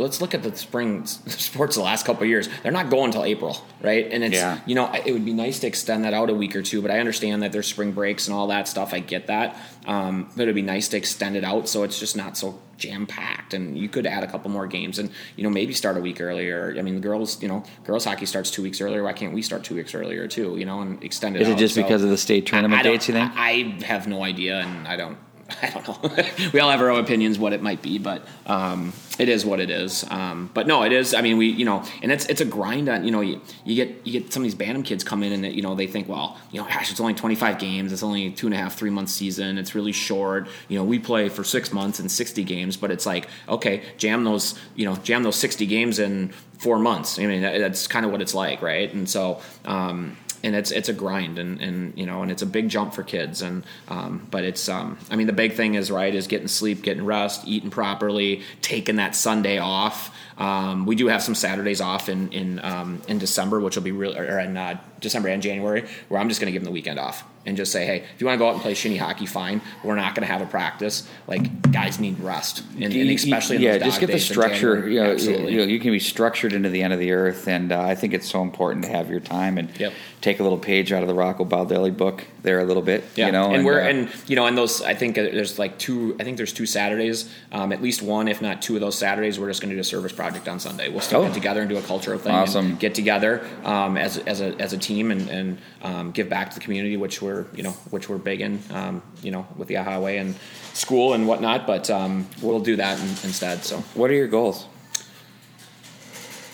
let's 0.00 0.20
look 0.20 0.34
at 0.34 0.42
the 0.42 0.54
spring 0.56 1.04
sports 1.06 1.76
the 1.76 1.82
last 1.82 2.04
couple 2.06 2.22
of 2.24 2.28
years. 2.28 2.48
They're 2.62 2.72
not 2.72 2.90
going 2.90 3.06
until 3.06 3.24
April, 3.24 3.56
right? 3.80 4.06
And 4.10 4.24
it's, 4.24 4.34
Yeah. 4.36 4.58
you 4.66 4.74
know, 4.74 4.90
it 4.92 5.12
would 5.12 5.24
be 5.24 5.32
nice 5.32 5.60
to 5.60 5.66
extend 5.66 6.04
that 6.04 6.14
out 6.14 6.30
a 6.30 6.34
week 6.34 6.56
or 6.56 6.62
two, 6.62 6.82
but 6.82 6.90
I 6.90 6.98
understand 7.00 7.42
that 7.42 7.52
there's 7.52 7.66
spring 7.68 7.92
breaks 7.92 8.26
and 8.26 8.34
all 8.36 8.48
that 8.48 8.66
stuff. 8.68 8.92
I 8.94 8.98
get 9.00 9.26
that. 9.28 9.56
Um, 9.86 10.30
but 10.36 10.42
it'd 10.42 10.54
be 10.54 10.62
nice 10.62 10.88
to 10.88 10.96
extend 10.96 11.36
it 11.36 11.44
out 11.44 11.68
so 11.68 11.82
it's 11.84 11.98
just 11.98 12.16
not 12.16 12.36
so 12.36 12.58
jam 12.76 13.06
packed 13.06 13.52
and 13.54 13.76
you 13.76 13.88
could 13.88 14.06
add 14.06 14.22
a 14.22 14.26
couple 14.26 14.50
more 14.50 14.66
games 14.66 14.98
and, 14.98 15.10
you 15.36 15.42
know, 15.44 15.50
maybe 15.50 15.72
start 15.74 15.96
a 15.96 16.00
week 16.00 16.20
earlier. 16.20 16.74
I 16.78 16.82
mean, 16.82 16.94
the 16.94 17.00
girls, 17.00 17.42
you 17.42 17.48
know, 17.48 17.62
girls 17.84 18.04
hockey 18.04 18.26
starts 18.26 18.50
two 18.50 18.62
weeks 18.62 18.80
earlier. 18.80 19.02
Why 19.02 19.12
can't 19.12 19.32
we 19.34 19.42
start 19.42 19.64
two 19.64 19.74
weeks 19.74 19.94
earlier 19.94 20.26
too, 20.28 20.56
you 20.58 20.64
know, 20.64 20.80
and 20.80 21.02
extend 21.02 21.36
it 21.36 21.42
Is 21.42 21.48
it 21.48 21.52
out? 21.52 21.58
just 21.58 21.74
So- 21.74 21.82
because 21.82 22.02
of 22.02 22.10
the 22.10 22.16
state 22.18 22.46
tournament 22.46 22.76
I- 22.84 22.88
I 22.88 22.92
dates, 22.92 23.08
you 23.08 23.14
think? 23.14 23.32
I, 23.36 23.76
I 23.80 23.84
have 23.84 24.06
no 24.06 24.22
idea 24.24 24.60
and 24.60 24.86
I 24.88 24.96
don't. 24.96 25.18
I 25.62 25.70
don't 25.70 25.86
know. 25.86 26.24
we 26.52 26.60
all 26.60 26.70
have 26.70 26.80
our 26.80 26.90
own 26.90 27.00
opinions 27.00 27.38
what 27.38 27.52
it 27.52 27.62
might 27.62 27.82
be, 27.82 27.98
but 27.98 28.26
um, 28.46 28.92
it 29.18 29.28
is 29.28 29.44
what 29.44 29.60
it 29.60 29.70
is. 29.70 30.04
Um, 30.10 30.50
but 30.54 30.66
no, 30.66 30.82
it 30.82 30.92
is. 30.92 31.14
I 31.14 31.20
mean, 31.20 31.36
we 31.38 31.48
you 31.48 31.64
know, 31.64 31.84
and 32.02 32.10
it's 32.10 32.26
it's 32.26 32.40
a 32.40 32.44
grind 32.44 32.88
on 32.88 33.04
you 33.04 33.10
know 33.10 33.20
you, 33.20 33.40
you 33.64 33.74
get 33.74 34.06
you 34.06 34.20
get 34.20 34.32
some 34.32 34.42
of 34.42 34.44
these 34.44 34.54
Bantam 34.54 34.82
kids 34.82 35.04
come 35.04 35.22
in 35.22 35.32
and 35.32 35.54
you 35.54 35.62
know 35.62 35.74
they 35.74 35.86
think 35.86 36.08
well 36.08 36.38
you 36.50 36.60
know 36.60 36.66
gosh 36.66 36.90
it's 36.90 37.00
only 37.00 37.14
twenty 37.14 37.34
five 37.34 37.58
games 37.58 37.92
it's 37.92 38.02
only 38.02 38.30
two 38.30 38.46
and 38.46 38.54
a 38.54 38.58
half 38.58 38.76
three 38.76 38.90
month 38.90 39.08
season 39.08 39.58
it's 39.58 39.74
really 39.74 39.92
short 39.92 40.48
you 40.68 40.78
know 40.78 40.84
we 40.84 40.98
play 40.98 41.28
for 41.28 41.44
six 41.44 41.72
months 41.72 41.98
and 41.98 42.10
sixty 42.10 42.44
games 42.44 42.76
but 42.76 42.90
it's 42.90 43.06
like 43.06 43.28
okay 43.48 43.82
jam 43.96 44.24
those 44.24 44.58
you 44.74 44.84
know 44.84 44.96
jam 44.96 45.22
those 45.22 45.36
sixty 45.36 45.66
games 45.66 45.98
in 45.98 46.32
four 46.58 46.78
months. 46.78 47.18
I 47.18 47.26
mean 47.26 47.42
that's 47.42 47.86
kind 47.86 48.04
of 48.04 48.12
what 48.12 48.20
it's 48.20 48.34
like, 48.34 48.62
right? 48.62 48.92
And 48.92 49.08
so. 49.08 49.40
Um, 49.64 50.16
and 50.42 50.54
it's 50.54 50.70
it's 50.70 50.88
a 50.88 50.92
grind 50.92 51.38
and, 51.38 51.60
and 51.60 51.98
you 51.98 52.06
know 52.06 52.22
and 52.22 52.30
it's 52.30 52.42
a 52.42 52.46
big 52.46 52.68
jump 52.68 52.94
for 52.94 53.02
kids. 53.02 53.42
And 53.42 53.64
um, 53.88 54.26
but 54.30 54.44
it's 54.44 54.68
um, 54.68 54.98
I 55.10 55.16
mean 55.16 55.26
the 55.26 55.32
big 55.32 55.54
thing 55.54 55.74
is 55.74 55.90
right 55.90 56.14
is 56.14 56.26
getting 56.26 56.48
sleep 56.48 56.82
getting 56.82 57.04
rest 57.04 57.46
eating 57.46 57.70
properly 57.70 58.42
taking 58.62 58.96
that 58.96 59.14
Sunday 59.14 59.58
off. 59.58 60.14
Um, 60.38 60.86
we 60.86 60.96
do 60.96 61.08
have 61.08 61.22
some 61.22 61.34
Saturdays 61.34 61.80
off 61.80 62.08
in 62.08 62.32
in 62.32 62.60
um, 62.64 63.02
in 63.08 63.18
December 63.18 63.60
which 63.60 63.76
will 63.76 63.82
be 63.82 63.92
real 63.92 64.16
or 64.16 64.38
in 64.38 64.56
uh, 64.56 64.80
December 65.00 65.28
and 65.28 65.42
January 65.42 65.86
where 66.08 66.20
I'm 66.20 66.28
just 66.28 66.40
going 66.40 66.50
to 66.50 66.52
give 66.52 66.62
them 66.62 66.70
the 66.70 66.74
weekend 66.74 66.98
off 66.98 67.24
and 67.46 67.56
just 67.56 67.72
say 67.72 67.86
hey 67.86 68.04
if 68.14 68.20
you 68.20 68.26
want 68.26 68.34
to 68.36 68.38
go 68.38 68.48
out 68.48 68.54
and 68.54 68.62
play 68.62 68.74
shinny 68.74 68.96
hockey 68.96 69.26
fine 69.26 69.60
we're 69.82 69.94
not 69.94 70.14
going 70.14 70.26
to 70.26 70.32
have 70.32 70.42
a 70.42 70.46
practice 70.46 71.08
like 71.26 71.72
guys 71.72 71.98
need 71.98 72.18
rest 72.20 72.62
and, 72.74 72.92
and 72.92 73.10
especially 73.10 73.56
in 73.56 73.62
yeah, 73.62 73.78
just 73.78 74.00
get 74.00 74.10
the 74.10 74.18
structure. 74.18 74.88
You 74.88 75.02
know, 75.02 75.12
you, 75.12 75.56
know, 75.58 75.64
you 75.64 75.78
can 75.78 75.92
be 75.92 75.98
structured 76.00 76.52
into 76.52 76.68
the 76.68 76.82
end 76.82 76.92
of 76.92 76.98
the 76.98 77.12
earth, 77.12 77.46
and 77.46 77.70
uh, 77.72 77.80
I 77.80 77.94
think 77.94 78.14
it's 78.14 78.28
so 78.28 78.42
important 78.42 78.84
to 78.86 78.90
have 78.90 79.10
your 79.10 79.20
time 79.20 79.58
and 79.58 79.68
Yep. 79.78 79.92
take 80.20 80.40
a 80.40 80.42
little 80.42 80.58
page 80.58 80.92
out 80.92 81.02
of 81.02 81.08
the 81.08 81.14
Rocco 81.14 81.44
Baldelli 81.44 81.96
book 81.96 82.26
there 82.42 82.58
a 82.60 82.64
little 82.64 82.82
bit. 82.82 83.04
Yeah, 83.14 83.26
you 83.26 83.32
know, 83.32 83.52
and, 83.52 83.64
we're 83.64 83.80
uh, 83.80 83.88
and 83.88 84.08
you 84.26 84.36
know, 84.36 84.46
and 84.46 84.56
those 84.56 84.82
I 84.82 84.94
think 84.94 85.16
uh, 85.18 85.22
there's 85.22 85.58
like 85.58 85.78
two. 85.78 86.16
I 86.18 86.24
think 86.24 86.36
there's 86.36 86.52
two 86.52 86.66
Saturdays, 86.66 87.30
um, 87.52 87.72
at 87.72 87.82
least 87.82 88.02
one, 88.02 88.26
if 88.28 88.40
not 88.42 88.62
two 88.62 88.74
of 88.74 88.80
those 88.80 88.96
Saturdays. 88.98 89.38
We're 89.38 89.48
just 89.48 89.60
going 89.60 89.70
to 89.70 89.76
do 89.76 89.80
a 89.80 89.84
service 89.84 90.12
project 90.12 90.48
on 90.48 90.58
Sunday. 90.58 90.88
We'll 90.88 91.00
still 91.00 91.20
Oh. 91.20 91.24
get 91.26 91.34
together 91.34 91.60
and 91.60 91.68
do 91.70 91.76
a 91.76 91.82
cultural 91.82 92.18
thing. 92.18 92.32
Awesome. 92.34 92.66
And 92.66 92.80
get 92.80 92.94
together 92.94 93.46
um, 93.64 93.96
as 93.96 94.18
as 94.18 94.40
a 94.40 94.54
as 94.60 94.72
a 94.72 94.78
team 94.78 95.10
and 95.10 95.28
and 95.28 95.58
um, 95.82 96.10
give 96.10 96.28
back 96.28 96.50
to 96.50 96.54
the 96.54 96.60
community, 96.64 96.96
which 96.96 97.20
we're 97.22 97.29
you 97.54 97.62
know 97.62 97.74
which 97.92 98.08
we're 98.08 98.18
big 98.18 98.40
in. 98.40 98.54
Um, 98.70 99.02
you 99.22 99.30
know, 99.30 99.46
with 99.56 99.68
the 99.68 99.76
highway 99.76 100.18
and 100.18 100.34
school 100.74 101.14
and 101.14 101.26
whatnot. 101.28 101.66
But 101.66 101.90
um, 101.90 102.26
we'll 102.42 102.60
do 102.60 102.76
that 102.76 102.98
in, 102.98 103.08
instead. 103.28 103.64
So 103.64 103.78
What 103.94 104.10
are 104.10 104.14
your 104.14 104.28
goals? 104.28 104.66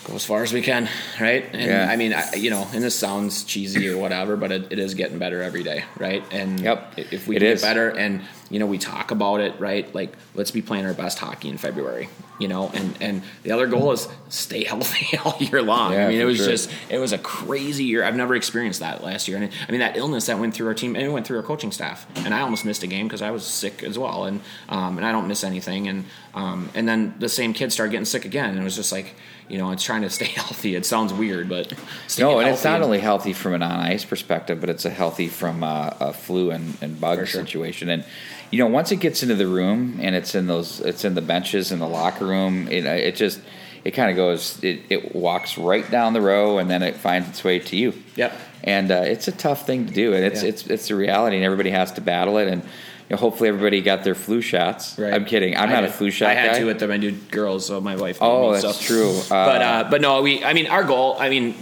Go 0.06 0.14
as 0.14 0.24
far 0.24 0.42
as 0.42 0.52
we 0.52 0.62
can, 0.62 0.88
right? 1.20 1.44
And 1.52 1.62
Yeah. 1.62 1.88
I 1.90 1.96
mean, 1.96 2.12
I, 2.14 2.34
you 2.34 2.50
know, 2.50 2.66
and 2.72 2.82
this 2.82 2.94
sounds 2.96 3.42
cheesy 3.44 3.88
or 3.88 3.96
whatever, 3.98 4.36
but 4.36 4.52
it, 4.52 4.66
it 4.72 4.78
is 4.78 4.94
getting 4.94 5.18
better 5.18 5.42
every 5.42 5.62
day, 5.62 5.84
right? 5.98 6.22
And 6.30 6.60
Yep. 6.60 6.94
if 6.96 7.26
we 7.26 7.36
It 7.36 7.40
get 7.40 7.48
is. 7.54 7.62
better, 7.62 7.88
and 7.90 8.22
you 8.48 8.60
know, 8.60 8.66
we 8.66 8.78
talk 8.78 9.10
about 9.10 9.40
it, 9.40 9.58
right? 9.58 9.92
Like, 9.92 10.12
let's 10.36 10.52
be 10.52 10.62
playing 10.62 10.86
our 10.86 10.94
best 10.94 11.18
hockey 11.18 11.48
in 11.48 11.58
February, 11.58 12.08
you 12.38 12.46
know, 12.46 12.70
and 12.72 12.94
and 13.00 13.22
the 13.42 13.50
other 13.50 13.66
goal 13.66 13.90
is 13.90 14.06
stay 14.28 14.62
healthy 14.72 15.18
all 15.24 15.36
year 15.40 15.62
long. 15.62 15.92
Yeah, 15.94 16.06
I 16.06 16.08
mean, 16.10 16.20
it 16.20 16.24
was 16.24 16.36
sure. 16.36 16.46
just 16.46 16.70
it 16.88 16.98
was 16.98 17.12
a 17.12 17.18
crazy 17.18 17.82
year. 17.82 18.04
I've 18.04 18.14
never 18.14 18.36
experienced 18.36 18.78
that 18.80 19.02
last 19.02 19.26
year, 19.26 19.36
and 19.38 19.50
I 19.68 19.72
mean 19.72 19.80
that 19.80 19.96
illness 19.96 20.26
that 20.26 20.38
went 20.38 20.54
through 20.54 20.68
our 20.68 20.74
team 20.74 20.94
and 20.94 21.04
it 21.04 21.08
went 21.10 21.26
through 21.26 21.38
our 21.38 21.42
coaching 21.42 21.72
staff, 21.72 22.06
and 22.24 22.32
I 22.32 22.42
almost 22.42 22.64
missed 22.64 22.84
a 22.84 22.86
game 22.86 23.08
because 23.08 23.20
I 23.22 23.32
was 23.32 23.44
sick 23.44 23.82
as 23.82 23.98
well, 23.98 24.26
and 24.26 24.40
um, 24.68 24.96
and 24.96 25.04
I 25.04 25.10
don't 25.10 25.26
miss 25.26 25.42
anything, 25.42 25.88
and 25.88 26.04
um, 26.34 26.70
and 26.76 26.86
then 26.88 27.14
the 27.18 27.28
same 27.28 27.52
kids 27.52 27.74
started 27.74 27.90
getting 27.90 28.04
sick 28.04 28.24
again, 28.24 28.50
and 28.50 28.60
it 28.60 28.64
was 28.64 28.76
just 28.76 28.92
like 28.92 29.16
you 29.48 29.58
know, 29.58 29.70
it's 29.70 29.82
trying 29.84 30.02
to 30.02 30.10
stay 30.10 30.24
healthy. 30.40 30.74
It 30.74 30.84
sounds 30.86 31.12
weird, 31.12 31.48
but 31.48 31.72
No, 32.18 32.38
and 32.40 32.48
it's 32.48 32.64
not 32.64 32.82
only 32.82 32.98
healthy 32.98 33.32
from 33.32 33.54
an 33.54 33.62
on 33.62 33.78
ice 33.80 34.04
perspective, 34.04 34.60
but 34.60 34.70
it's 34.70 34.84
a 34.84 34.90
healthy 34.90 35.28
from 35.28 35.62
uh, 35.62 35.90
a 36.00 36.12
flu 36.12 36.50
and, 36.50 36.76
and 36.80 37.00
bug 37.00 37.18
sure. 37.18 37.26
situation. 37.26 37.88
And 37.88 38.04
you 38.50 38.58
know, 38.58 38.66
once 38.66 38.92
it 38.92 38.96
gets 38.96 39.22
into 39.22 39.34
the 39.34 39.46
room 39.46 39.98
and 40.00 40.14
it's 40.14 40.34
in 40.34 40.46
those, 40.46 40.80
it's 40.80 41.04
in 41.04 41.14
the 41.14 41.20
benches 41.22 41.72
in 41.72 41.78
the 41.80 41.88
locker 41.88 42.24
room. 42.26 42.68
It, 42.68 42.86
uh, 42.86 42.90
it 42.90 43.16
just, 43.16 43.40
it 43.84 43.90
kind 43.92 44.10
of 44.10 44.16
goes, 44.16 44.62
it, 44.62 44.82
it 44.88 45.14
walks 45.14 45.58
right 45.58 45.88
down 45.90 46.12
the 46.12 46.20
row 46.20 46.58
and 46.58 46.70
then 46.70 46.82
it 46.82 46.94
finds 46.96 47.28
its 47.28 47.42
way 47.44 47.58
to 47.58 47.76
you. 47.76 47.92
Yep. 48.16 48.32
And 48.64 48.90
uh, 48.90 49.02
it's 49.04 49.28
a 49.28 49.32
tough 49.32 49.64
thing 49.66 49.86
to 49.86 49.92
do, 49.92 50.12
and 50.14 50.24
it's 50.24 50.42
Yeah. 50.42 50.48
it's 50.48 50.66
it's 50.66 50.90
a 50.90 50.96
reality, 50.96 51.36
and 51.36 51.44
everybody 51.44 51.70
has 51.70 51.92
to 51.92 52.00
battle 52.00 52.36
it. 52.38 52.48
And 52.48 52.62
know, 53.10 53.16
hopefully, 53.16 53.48
everybody 53.48 53.80
got 53.82 54.04
their 54.04 54.14
flu 54.14 54.40
shots. 54.40 54.98
Right. 54.98 55.12
I'm 55.12 55.24
kidding. 55.24 55.56
I'm 55.56 55.68
I 55.68 55.72
not 55.72 55.84
a 55.84 55.88
flu 55.88 56.10
shot 56.10 56.30
I 56.30 56.34
had 56.34 56.52
guy. 56.52 56.58
to 56.60 56.64
with 56.64 56.80
the 56.80 56.88
my 56.88 56.96
new 56.96 57.12
girls, 57.12 57.66
so 57.66 57.80
my 57.80 57.96
wife. 57.96 58.18
Oh, 58.20 58.52
me, 58.52 58.60
that's 58.60 58.84
so. 58.84 58.94
true. 58.94 59.10
Uh, 59.10 59.46
but 59.46 59.62
uh, 59.62 59.88
but 59.90 60.00
no, 60.00 60.22
we. 60.22 60.44
I 60.44 60.52
mean, 60.52 60.66
our 60.66 60.84
goal. 60.84 61.16
I 61.18 61.28
mean, 61.28 61.54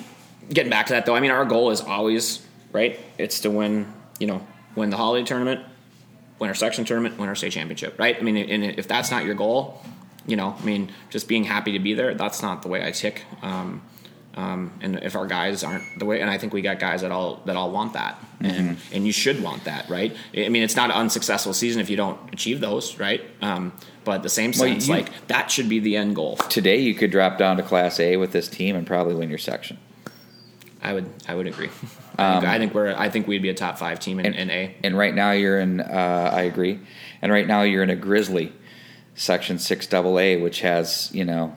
getting 0.49 0.71
back 0.71 0.87
to 0.87 0.95
that 0.95 1.07
though. 1.07 1.15
I 1.15 1.21
mean, 1.21 1.31
our 1.31 1.45
goal 1.45 1.71
is 1.71 1.81
always 1.81 2.45
right. 2.73 2.99
It's 3.19 3.41
to 3.41 3.51
win. 3.51 3.93
You 4.19 4.29
know, 4.29 4.47
win 4.77 4.91
the 4.91 4.97
holiday 4.97 5.27
tournament, 5.27 5.61
win 6.39 6.49
our 6.49 6.55
section 6.55 6.85
tournament, 6.85 7.19
win 7.19 7.29
our 7.29 7.35
state 7.35 7.53
championship. 7.53 7.99
Right. 7.99 8.17
I 8.17 8.23
mean, 8.23 8.37
and 8.37 8.65
if 8.65 8.89
that's 8.89 9.11
not 9.11 9.25
your 9.25 9.35
goal, 9.35 9.83
you 10.27 10.37
know, 10.37 10.57
I 10.59 10.65
mean, 10.65 10.93
just 11.11 11.29
being 11.29 11.45
happy 11.45 11.73
to 11.73 11.79
be 11.79 11.95
there. 11.95 12.15
That's 12.15 12.43
not 12.43 12.63
the 12.63 12.69
way 12.69 12.87
I 12.87 12.91
tick. 12.91 13.25
Um, 13.43 13.83
um, 14.37 14.73
and 14.81 14.97
if 15.03 15.15
our 15.17 15.27
guys 15.27 15.63
aren't 15.63 15.85
the 15.99 16.05
way, 16.05 16.21
and 16.21 16.29
I 16.29 16.39
think 16.39 16.53
we 16.53 16.61
got 16.63 16.79
guys 16.79 17.03
that 17.03 17.11
all 17.13 17.41
that 17.47 17.57
all 17.57 17.71
want 17.71 17.93
that, 17.93 18.19
and 18.41 18.71
Mm-hmm. 18.77 18.95
and 18.95 19.07
you 19.07 19.13
should 19.13 19.43
want 19.43 19.65
that, 19.65 19.89
right? 19.89 20.15
I 20.37 20.49
mean, 20.49 20.63
it's 20.63 20.77
not 20.77 20.91
an 20.91 20.97
unsuccessful 20.97 21.53
season 21.55 21.81
if 21.81 21.89
you 21.91 21.97
don't 21.97 22.19
achieve 22.33 22.61
those, 22.61 22.99
right? 22.99 23.23
Um, 23.43 23.73
but 24.05 24.23
the 24.23 24.29
same 24.29 24.51
Well, 24.51 24.69
sense, 24.69 24.89
you- 24.89 24.95
like 24.95 25.27
that 25.29 25.51
should 25.51 25.69
be 25.69 25.79
the 25.81 25.97
end 25.97 26.15
goal. 26.17 26.37
Today, 26.37 26.79
you 26.79 26.95
could 26.95 27.11
drop 27.11 27.39
down 27.39 27.57
to 27.59 27.63
Class 27.63 28.01
A 28.01 28.17
with 28.17 28.33
this 28.33 28.49
team 28.49 28.77
and 28.77 28.87
probably 28.87 29.15
win 29.15 29.29
your 29.29 29.39
section. 29.39 29.79
I 30.83 30.93
would 30.93 31.09
I 31.27 31.35
would 31.35 31.47
agree. 31.47 31.71
I, 32.19 32.33
think, 32.41 32.45
I 32.45 32.59
think 32.59 32.75
we're 32.75 32.95
I 32.95 33.09
think 33.09 33.27
we'd 33.27 33.41
be 33.43 33.49
a 33.49 33.55
top 33.55 33.79
five 33.79 33.99
team 34.01 34.21
in, 34.21 34.35
in 34.35 34.51
A. 34.51 34.75
And 34.85 34.97
right 34.99 35.15
now 35.15 35.31
you're 35.31 35.59
in. 35.59 35.81
Uh, 35.81 36.31
I 36.33 36.43
agree. 36.43 36.79
And 37.23 37.33
right 37.33 37.47
now 37.47 37.63
you're 37.63 37.83
in 37.83 37.89
a 37.91 37.97
Grizzly 37.97 38.53
Section 39.15 39.59
Six 39.59 39.87
Double 39.87 40.19
A, 40.19 40.37
which 40.37 40.61
has 40.61 41.11
you 41.15 41.25
know, 41.25 41.57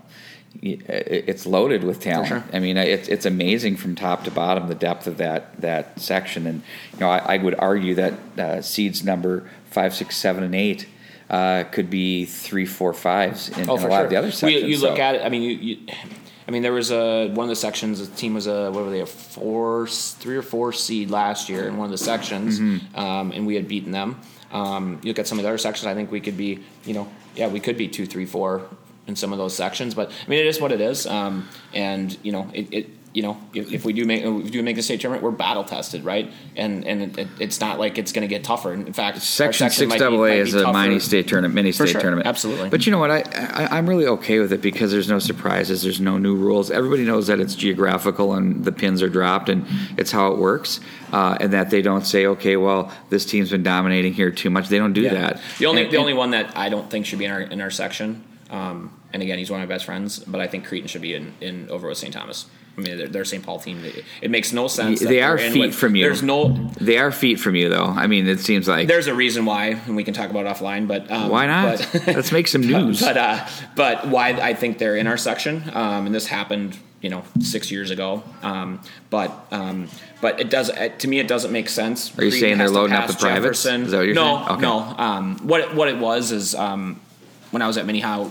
it's 0.62 1.46
loaded 1.46 1.84
with 1.84 2.00
talent. 2.00 2.28
sure. 2.30 2.44
I 2.54 2.60
mean, 2.60 2.78
it's 2.78 3.08
it's 3.08 3.26
amazing 3.26 3.78
from 3.78 3.96
top 3.96 4.24
to 4.26 4.32
bottom 4.32 4.68
the 4.68 4.76
depth 4.76 5.08
of 5.08 5.18
that 5.18 5.60
that 5.62 6.00
section. 6.00 6.48
And 6.48 6.62
you 6.94 7.00
know, 7.00 7.10
I, 7.10 7.36
I 7.36 7.38
would 7.38 7.56
argue 7.60 7.96
that 7.96 8.14
uh, 8.40 8.62
seeds 8.62 9.04
number 9.04 9.50
five, 9.70 9.94
six, 9.96 10.16
seven, 10.18 10.44
and 10.44 10.56
eight. 10.56 10.88
Uh, 11.30 11.66
could 11.74 11.90
be 11.90 12.24
three, 12.24 12.66
four, 12.66 12.94
fives 12.94 13.50
in, 13.50 13.64
in 13.64 13.68
a 13.68 13.74
lot 13.74 14.06
of 14.06 14.10
the 14.10 14.16
other 14.16 14.28
We- 14.28 14.32
sections. 14.32 14.64
you 14.64 14.78
look 14.80 14.96
so- 14.96 15.04
at 15.04 15.16
it. 15.16 15.26
I 15.26 15.28
mean, 15.28 15.42
you, 15.42 15.50
you, 15.58 15.78
I 16.48 16.52
mean, 16.52 16.62
there 16.62 16.72
was 16.72 16.90
a 16.90 17.28
one 17.28 17.44
of 17.44 17.50
the 17.50 17.56
sections. 17.58 18.00
The 18.00 18.16
team 18.16 18.34
was 18.34 18.48
a 18.48 18.72
what 18.72 18.86
were 18.86 18.90
they 18.92 19.02
a 19.02 19.06
four, 19.06 19.88
three 19.88 20.38
or 20.38 20.42
four 20.42 20.72
seed 20.72 21.12
last 21.12 21.50
year 21.50 21.68
in 21.68 21.76
one 21.76 21.84
of 21.84 21.92
the 21.92 21.98
sections, 21.98 22.62
Mm-hmm. 22.62 22.98
um, 22.98 23.34
and 23.34 23.46
we 23.46 23.56
had 23.56 23.68
beaten 23.68 23.92
them. 23.92 24.22
Um, 24.54 25.00
you 25.04 25.10
look 25.10 25.20
at 25.20 25.28
some 25.28 25.38
of 25.38 25.44
the 25.44 25.50
other 25.50 25.58
sections. 25.58 25.86
I 25.86 25.94
think 25.94 26.10
we 26.14 26.22
could 26.22 26.38
be, 26.38 26.60
you 26.86 26.94
know, 26.94 27.10
yeah, 27.36 27.50
we 27.50 27.60
could 27.60 27.78
be 27.78 27.90
two, 27.90 28.06
three, 28.06 28.26
four 28.26 28.66
in 29.08 29.16
some 29.16 29.32
of 29.32 29.40
those 29.40 29.56
sections. 29.56 29.96
But 29.96 30.10
I 30.10 30.30
mean, 30.30 30.40
it 30.40 30.46
is 30.46 30.60
what 30.62 30.72
it 30.72 30.82
is. 30.82 31.08
Um, 31.08 31.48
and 31.74 32.18
you 32.24 32.32
know, 32.32 32.50
it, 32.54 32.68
it 32.74 32.90
you 33.14 33.24
know, 33.24 33.38
if, 33.52 33.72
if 33.74 33.86
we 33.86 33.94
do 33.94 34.06
make 34.06 34.24
if 34.24 34.32
we 34.32 34.50
do 34.52 34.62
make 34.62 34.76
the 34.76 34.84
state 34.84 35.02
tournament, 35.02 35.24
we're 35.24 35.32
battle 35.32 35.64
tested, 35.64 36.04
right? 36.04 36.32
And 36.56 36.86
and 36.86 37.02
it, 37.02 37.18
it, 37.18 37.28
it's 37.40 37.60
not 37.60 37.80
like 37.80 37.98
it's 37.98 38.12
going 38.12 38.22
to 38.22 38.28
get 38.28 38.44
tougher. 38.44 38.74
In 38.74 38.94
fact, 38.94 39.20
Section 39.22 39.72
six 39.72 39.96
double 39.96 40.24
A 40.26 40.34
is 40.34 40.54
a 40.54 40.72
mini 40.72 41.00
state 41.00 41.28
tournament, 41.28 41.56
mini 41.56 41.72
state 41.72 41.90
sure, 41.90 42.02
tournament. 42.02 42.28
absolutely. 42.28 42.70
But 42.70 42.86
you 42.86 42.92
know 42.92 43.00
what? 43.00 43.10
I, 43.10 43.24
I 43.34 43.78
I'm 43.78 43.90
really 43.90 44.06
okay 44.06 44.38
with 44.38 44.54
it 44.54 44.62
because 44.62 44.92
there's 44.92 45.10
no 45.10 45.18
surprises. 45.18 45.82
There's 45.82 46.00
no 46.00 46.20
new 46.20 46.36
rules. 46.36 46.70
Everybody 46.70 47.06
knows 47.06 47.26
that 47.26 47.40
it's 47.40 47.56
geographical 47.56 48.34
and 48.36 48.64
the 48.64 48.72
pins 48.72 49.02
are 49.02 49.10
dropped 49.10 49.50
and 49.50 49.66
it's 49.98 50.12
how 50.12 50.32
it 50.34 50.38
works. 50.38 50.80
Uh, 51.12 51.38
and 51.40 51.54
that 51.54 51.70
they 51.72 51.82
don't 51.82 52.06
say, 52.06 52.26
okay, 52.28 52.58
well, 52.58 52.92
this 53.10 53.26
team's 53.26 53.50
been 53.50 53.64
dominating 53.64 54.14
here 54.14 54.30
too 54.30 54.50
much. 54.50 54.68
They 54.68 54.78
don't 54.78 54.92
do 54.94 55.04
Yeah. 55.04 55.14
that. 55.14 55.42
The 55.58 55.66
only 55.66 55.84
And- 55.84 55.92
the 55.92 55.98
only 55.98 56.14
one 56.14 56.32
that 56.32 56.56
I 56.56 56.68
don't 56.70 56.88
think 56.92 57.06
should 57.06 57.18
be 57.18 57.26
in 57.26 57.32
our 57.32 57.42
in 57.42 57.62
our 57.62 57.72
section, 57.72 58.26
um, 58.50 58.94
and 59.14 59.22
again, 59.22 59.38
he's 59.38 59.50
one 59.50 59.62
of 59.62 59.68
my 59.68 59.74
best 59.74 59.86
friends, 59.86 60.20
but 60.20 60.40
I 60.42 60.48
think 60.48 60.66
Cretin 60.66 60.88
should 60.88 61.02
be 61.02 61.14
in, 61.16 61.34
in 61.42 61.70
over 61.70 61.88
with 61.88 61.98
St. 61.98 62.14
Thomas. 62.14 62.46
I 62.78 62.82
mean, 62.82 62.98
they're, 62.98 63.08
they're 63.08 63.26
St. 63.26 63.44
Paul 63.44 63.60
team. 63.60 63.84
It, 63.84 64.04
it 64.22 64.30
makes 64.30 64.54
no 64.54 64.68
sense. 64.68 65.00
They 65.00 65.22
are 65.24 65.38
feet 65.40 65.60
with- 65.60 65.76
from 65.76 65.96
you. 65.96 66.04
There's 66.04 66.22
no. 66.22 66.50
They 66.80 67.00
are 67.00 67.12
feet 67.12 67.40
from 67.40 67.56
you, 67.56 67.70
though. 67.70 67.86
I 67.86 68.06
mean, 68.06 68.28
it 68.28 68.40
seems 68.40 68.68
like. 68.68 68.88
There's 68.88 69.08
a 69.08 69.16
reason 69.16 69.46
why, 69.46 69.70
and 69.88 69.96
we 69.96 70.04
can 70.04 70.14
talk 70.14 70.30
about 70.30 70.46
it 70.46 70.50
offline. 70.50 70.88
But 70.88 71.10
um, 71.10 71.30
Why 71.30 71.48
not? 71.48 71.88
But, 71.92 72.08
Let's 72.16 72.32
make 72.32 72.48
some 72.48 72.62
news. 72.68 73.02
But 73.02 73.18
uh, 73.18 73.48
but 73.76 74.08
why 74.08 74.30
I 74.34 74.54
think 74.54 74.78
they're 74.78 74.96
in 74.96 75.08
our 75.08 75.18
section, 75.18 75.64
um, 75.74 76.06
and 76.06 76.14
this 76.14 76.28
happened, 76.28 76.78
you 77.02 77.10
know, 77.10 77.24
six 77.40 77.72
years 77.72 77.90
ago. 77.90 78.22
Um, 78.44 78.80
but 79.10 79.32
um, 79.50 79.88
but 80.22 80.40
it 80.40 80.52
does 80.52 80.70
uh, 80.70 80.90
to 81.00 81.08
me 81.08 81.18
it 81.18 81.28
doesn't 81.28 81.52
make 81.52 81.70
sense. 81.70 82.12
Are 82.12 82.24
you 82.24 82.30
Cretin 82.30 82.40
saying 82.40 82.58
they're 82.60 82.70
loading 82.70 82.96
up 82.96 83.08
the 83.08 83.14
privates? 83.14 83.64
Jefferson. 83.64 83.82
Is 83.86 83.92
that 83.92 83.98
what 83.98 84.06
you're 84.06 84.14
no, 84.14 84.36
saying? 84.36 84.50
Okay. 84.52 84.62
No, 84.62 84.96
Um, 85.00 85.38
what 85.40 85.62
it, 85.62 85.74
what 85.74 85.88
it 85.88 85.98
was 85.98 86.32
is 86.32 86.54
um, 86.54 87.02
when 87.52 87.62
I 87.62 87.68
was 87.68 87.78
at 87.78 87.86
Minnehaha 87.86 88.30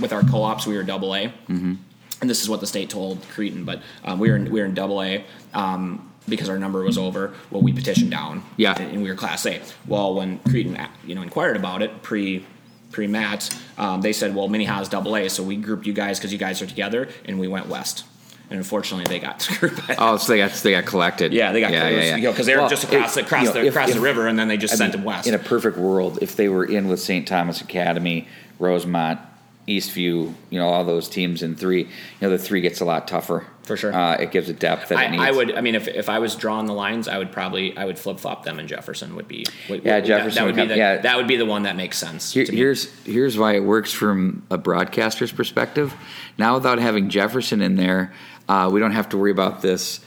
with 0.00 0.12
our 0.12 0.22
co-ops, 0.22 0.66
we 0.66 0.76
were 0.76 0.82
double 0.82 1.14
A, 1.14 1.26
mm-hmm. 1.26 1.74
and 2.20 2.30
this 2.30 2.42
is 2.42 2.48
what 2.48 2.60
the 2.60 2.66
state 2.66 2.90
told 2.90 3.22
Cretin, 3.30 3.64
but 3.64 3.82
um, 4.04 4.18
we 4.18 4.30
were 4.30 4.36
in, 4.36 4.50
we 4.50 4.60
were 4.60 4.66
in 4.66 4.74
double 4.74 5.02
A. 5.02 5.24
Um, 5.54 6.04
because 6.28 6.50
our 6.50 6.58
number 6.58 6.82
was 6.82 6.98
over, 6.98 7.32
well, 7.50 7.62
we 7.62 7.72
petitioned 7.72 8.10
down, 8.10 8.42
Yeah. 8.58 8.74
and, 8.78 8.92
and 8.92 9.02
we 9.02 9.08
were 9.08 9.14
Class 9.14 9.46
A. 9.46 9.62
Well, 9.86 10.14
when 10.14 10.40
Cretin, 10.40 10.78
you 11.06 11.14
know, 11.14 11.22
inquired 11.22 11.56
about 11.56 11.80
it 11.80 12.02
pre 12.02 12.44
pre 12.92 13.06
Matt, 13.06 13.48
um, 13.78 14.02
they 14.02 14.12
said, 14.12 14.34
well, 14.34 14.46
Minnehaha's 14.46 14.90
double 14.90 15.16
A, 15.16 15.28
so 15.30 15.42
we 15.42 15.56
grouped 15.56 15.86
you 15.86 15.94
guys 15.94 16.18
because 16.18 16.30
you 16.30 16.38
guys 16.38 16.60
are 16.60 16.66
together, 16.66 17.08
and 17.24 17.38
we 17.40 17.48
went 17.48 17.66
west. 17.68 18.04
And 18.50 18.56
unfortunately, 18.58 19.04
they 19.12 19.18
got 19.18 19.42
screwed. 19.42 19.76
By 19.76 19.82
that. 19.88 19.96
Oh, 20.00 20.16
so 20.16 20.32
they 20.32 20.38
got 20.38 20.52
they 20.52 20.70
got 20.72 20.86
collected. 20.86 21.32
Yeah, 21.34 21.52
they 21.52 21.60
got 21.60 21.70
yeah, 21.72 21.88
yeah, 21.88 22.00
yeah. 22.00 22.16
you 22.16 22.22
know, 22.24 22.32
because 22.32 22.46
they 22.46 22.54
were 22.54 22.60
Well, 22.62 22.70
just 22.70 22.84
across 22.84 23.14
the 23.14 23.20
across 23.22 23.42
you 23.42 23.48
know, 23.48 23.52
the 23.54 23.64
if- 23.66 23.74
across 23.74 23.92
the 23.92 24.00
river, 24.00 24.26
and 24.26 24.38
then 24.38 24.48
they 24.48 24.56
just 24.56 24.74
I 24.74 24.76
sent 24.78 24.94
mean, 24.94 25.00
them 25.00 25.04
west. 25.06 25.28
In 25.28 25.34
a 25.34 25.38
perfect 25.38 25.76
world, 25.76 26.18
if 26.22 26.34
they 26.36 26.48
were 26.48 26.64
in 26.64 26.88
with 26.88 27.00
St. 27.00 27.28
Thomas 27.28 27.60
Academy, 27.60 28.26
Rosemount, 28.58 29.20
Eastview, 29.66 30.32
you 30.50 30.58
know, 30.58 30.66
all 30.68 30.84
those 30.84 31.08
teams 31.10 31.42
in 31.42 31.54
three, 31.54 31.82
you 31.82 31.88
know, 32.22 32.30
the 32.30 32.38
three 32.38 32.60
gets 32.62 32.80
a 32.80 32.84
lot 32.86 33.06
tougher. 33.06 33.46
For 33.64 33.76
sure. 33.76 33.92
Uh, 33.94 34.14
it 34.14 34.30
gives 34.30 34.48
a 34.48 34.54
depth 34.54 34.88
that 34.88 34.98
it 34.98 35.10
needs. 35.10 35.22
I, 35.22 35.28
I 35.28 35.30
would. 35.32 35.54
I 35.54 35.60
mean, 35.60 35.74
if, 35.74 35.88
if 35.88 36.08
I 36.08 36.20
was 36.20 36.34
drawing 36.36 36.64
the 36.64 36.72
lines, 36.72 37.06
I 37.06 37.18
would 37.18 37.30
probably 37.30 37.76
I 37.76 37.84
would 37.84 37.98
flip 37.98 38.18
flop 38.18 38.42
them, 38.44 38.58
and 38.58 38.66
Jefferson 38.66 39.14
would 39.14 39.28
be. 39.28 39.44
Would, 39.68 39.84
Yeah, 39.84 39.96
would- 39.96 40.06
Jefferson 40.06 40.36
That, 40.36 40.46
would 40.46 40.56
would 40.56 40.62
be 40.62 40.68
the, 40.68 40.76
yeah. 40.78 40.96
that 41.02 41.16
would 41.18 41.28
be 41.28 41.36
the 41.36 41.44
one 41.44 41.64
that 41.64 41.76
makes 41.76 41.98
sense. 41.98 42.32
Here, 42.32 42.46
here's 42.48 42.90
here's 43.04 43.36
why 43.36 43.56
it 43.56 43.60
works 43.64 43.92
from 43.92 44.42
a 44.50 44.56
broadcaster's 44.56 45.32
perspective. 45.32 45.92
Now, 46.38 46.54
without 46.54 46.78
having 46.78 47.10
Jefferson 47.10 47.60
in 47.60 47.76
there, 47.76 48.14
uh, 48.48 48.70
we 48.72 48.80
don't 48.80 48.92
have 48.92 49.08
to 49.10 49.18
worry 49.18 49.30
about 49.30 49.62
this. 49.62 50.00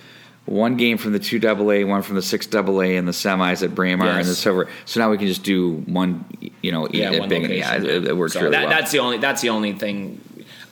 One 0.46 0.76
game 0.76 0.98
from 0.98 1.14
the 1.14 1.20
two 1.20 1.40
AA, 1.48 1.86
one 1.88 2.02
from 2.02 2.16
the 2.16 2.22
six 2.22 2.48
AA, 2.54 2.98
and 2.98 3.08
the 3.08 3.12
semis 3.12 3.62
at 3.64 3.76
Braemar 3.76 4.08
and 4.08 4.26
the 4.26 4.30
Yes. 4.30 4.38
silver. 4.40 4.68
So 4.86 5.00
now 5.00 5.12
we 5.12 5.18
can 5.18 5.28
just 5.28 5.44
do 5.44 5.76
one, 5.86 6.26
you 6.62 6.72
know, 6.72 6.88
yeah, 6.92 7.12
at 7.12 7.20
one 7.20 7.30
location. 7.30 7.58
Yeah, 7.58 7.76
it, 7.76 8.08
it 8.08 8.18
works 8.18 8.34
So 8.34 8.40
really 8.42 8.52
that, 8.54 8.62
well. 8.68 8.70
That's 8.70 8.92
the 8.92 9.00
only. 9.00 9.18
That's 9.20 9.42
the 9.42 9.50
only 9.50 9.74
thing. 9.74 10.20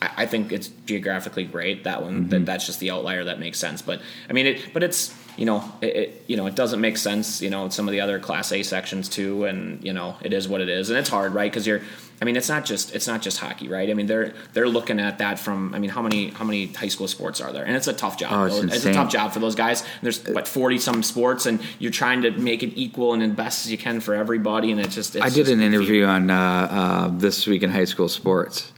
I, 0.02 0.10
I 0.18 0.26
think 0.26 0.52
it's 0.52 0.70
geographically 0.88 1.46
great. 1.46 1.84
That 1.84 2.02
one. 2.02 2.22
Mm-hmm. 2.22 2.30
That, 2.30 2.46
that's 2.46 2.66
just 2.66 2.80
the 2.80 2.90
outlier 2.92 3.26
that 3.26 3.40
makes 3.40 3.60
sense. 3.60 3.82
But 3.84 4.02
I 4.28 4.34
mean, 4.34 4.48
it. 4.48 4.74
But 4.74 4.82
it's 4.84 5.16
you 5.40 5.46
know, 5.46 5.64
it, 5.80 5.96
it 5.96 6.24
you 6.28 6.36
know, 6.36 6.48
it 6.48 6.56
doesn't 6.56 6.82
make 6.82 6.98
sense. 6.98 7.42
You 7.42 7.50
know, 7.50 7.70
some 7.70 7.88
of 7.88 7.94
the 7.94 8.02
other 8.02 8.20
Class 8.20 8.52
A 8.52 8.62
sections 8.62 9.08
too, 9.08 9.46
and 9.46 9.82
you 9.82 9.94
know, 9.94 10.18
it 10.22 10.34
is 10.34 10.50
what 10.50 10.60
it 10.60 10.68
is, 10.68 10.90
and 10.90 11.00
it's 11.00 11.08
hard, 11.08 11.34
right? 11.34 11.50
Because 11.50 11.66
you're. 11.66 11.82
I 12.22 12.26
mean, 12.26 12.36
it's 12.36 12.50
not 12.50 12.66
just 12.66 12.94
it's 12.94 13.08
not 13.08 13.22
just 13.22 13.38
hockey, 13.38 13.70
right? 13.70 13.90
I 13.90 13.94
mean, 13.94 14.08
they're 14.08 14.34
they're 14.52 14.68
looking 14.68 15.00
at 15.00 15.20
that 15.20 15.40
from. 15.40 15.74
I 15.74 15.80
mean, 15.80 15.92
how 15.92 16.02
many 16.02 16.32
how 16.32 16.44
many 16.44 16.66
high 16.66 16.90
school 16.90 17.08
sports 17.08 17.40
are 17.40 17.54
there? 17.54 17.64
And 17.64 17.74
it's 17.78 17.88
a 17.88 17.94
tough 17.94 18.18
job. 18.18 18.34
Oh, 18.34 18.64
it's 18.64 18.84
a 18.84 18.94
tough 18.94 19.10
job 19.10 19.32
for 19.32 19.40
those 19.40 19.56
guys. 19.56 19.86
There's 20.02 20.22
what 20.26 20.46
forty 20.46 20.78
some 20.78 21.04
sports, 21.04 21.46
and 21.46 21.62
you're 21.80 21.90
trying 21.90 22.24
to 22.24 22.32
make 22.32 22.62
it 22.62 22.74
equal 22.76 23.14
and 23.14 23.24
as 23.24 23.32
best 23.32 23.66
as 23.66 23.72
you 23.72 23.78
can 23.78 24.02
for 24.02 24.14
everybody, 24.16 24.72
and 24.72 24.82
it 24.82 24.90
just. 24.90 25.16
It's 25.16 25.24
I 25.24 25.30
did 25.30 25.46
just 25.46 25.52
an 25.54 25.62
interview 25.62 26.04
on 26.04 26.30
uh, 26.30 26.36
uh, 26.36 27.08
this 27.14 27.48
week 27.48 27.64
in 27.64 27.70
high 27.70 27.86
school 27.86 28.10
sports, 28.10 28.74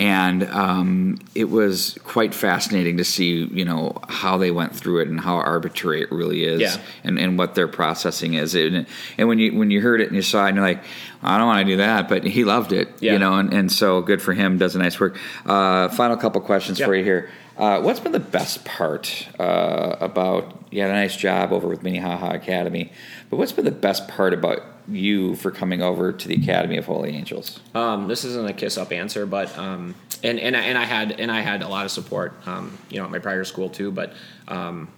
and 0.00 0.44
um, 0.44 1.18
it 1.34 1.50
was 1.50 1.98
quite 2.04 2.32
fascinating 2.34 2.96
to 2.96 3.04
see 3.04 3.44
you 3.44 3.66
know 3.66 3.98
how 4.08 4.38
they 4.38 4.50
went 4.50 4.74
through 4.74 5.00
it 5.00 5.08
and 5.08 5.20
how 5.20 5.36
arbitrary 5.36 6.00
it 6.00 6.10
really 6.10 6.42
is, 6.44 6.60
Yeah. 6.62 6.76
and, 7.04 7.18
and 7.18 7.36
what 7.38 7.54
their 7.54 7.68
processing 7.68 8.32
is. 8.34 8.54
And, 8.54 8.86
and 9.18 9.28
when 9.28 9.38
you 9.38 9.54
when 9.56 9.70
you 9.70 9.82
heard 9.82 10.00
it 10.00 10.06
and 10.06 10.16
you 10.16 10.22
saw 10.22 10.46
it, 10.46 10.48
and 10.48 10.56
you're 10.56 10.64
like, 10.66 10.82
I 11.22 11.36
don't 11.36 11.46
want 11.46 11.66
to 11.66 11.72
do 11.72 11.76
that, 11.76 12.08
but 12.08 12.24
he 12.24 12.44
loved 12.44 12.72
it, 12.72 12.88
Yeah. 13.00 13.12
you 13.12 13.18
know, 13.18 13.34
and, 13.34 13.52
and 13.52 13.70
so 13.70 14.00
good 14.00 14.22
for 14.22 14.32
him. 14.32 14.56
Does 14.56 14.74
a 14.74 14.78
nice 14.78 14.98
work. 14.98 15.18
Uh, 15.44 15.90
final 15.90 16.16
couple 16.16 16.40
questions 16.40 16.80
Yeah. 16.80 16.86
for 16.86 16.94
you 16.94 17.04
here. 17.04 17.28
Uh, 17.60 17.78
what's 17.82 18.00
been 18.00 18.12
the 18.12 18.18
best 18.18 18.64
part 18.64 19.28
uh, 19.38 19.94
about 20.00 20.64
you 20.70 20.80
had 20.80 20.88
a 20.88 20.94
nice 20.94 21.14
job 21.14 21.52
over 21.52 21.68
with 21.68 21.82
Minnehaha 21.82 22.30
Academy, 22.30 22.90
but 23.28 23.36
what's 23.36 23.52
been 23.52 23.66
the 23.66 23.70
best 23.70 24.08
part 24.08 24.32
about 24.32 24.62
you 24.88 25.36
for 25.36 25.50
coming 25.50 25.82
over 25.82 26.10
to 26.10 26.26
the 26.26 26.36
Academy 26.36 26.78
of 26.78 26.86
Holy 26.86 27.10
Angels? 27.10 27.60
Um, 27.74 28.08
this 28.08 28.24
isn't 28.24 28.48
a 28.48 28.54
kiss 28.54 28.78
up 28.78 28.92
answer, 28.92 29.26
but 29.26 29.56
um, 29.58 29.94
and 30.22 30.40
and 30.40 30.56
I, 30.56 30.60
and 30.60 30.78
I 30.78 30.84
had 30.84 31.20
and 31.20 31.30
I 31.30 31.42
had 31.42 31.60
a 31.60 31.68
lot 31.68 31.84
of 31.84 31.90
support, 31.90 32.32
um, 32.46 32.78
you 32.88 32.98
know, 32.98 33.04
at 33.04 33.10
my 33.10 33.18
prior 33.18 33.44
school 33.44 33.68
too. 33.68 33.90
But 33.90 34.14
um, 34.48 34.88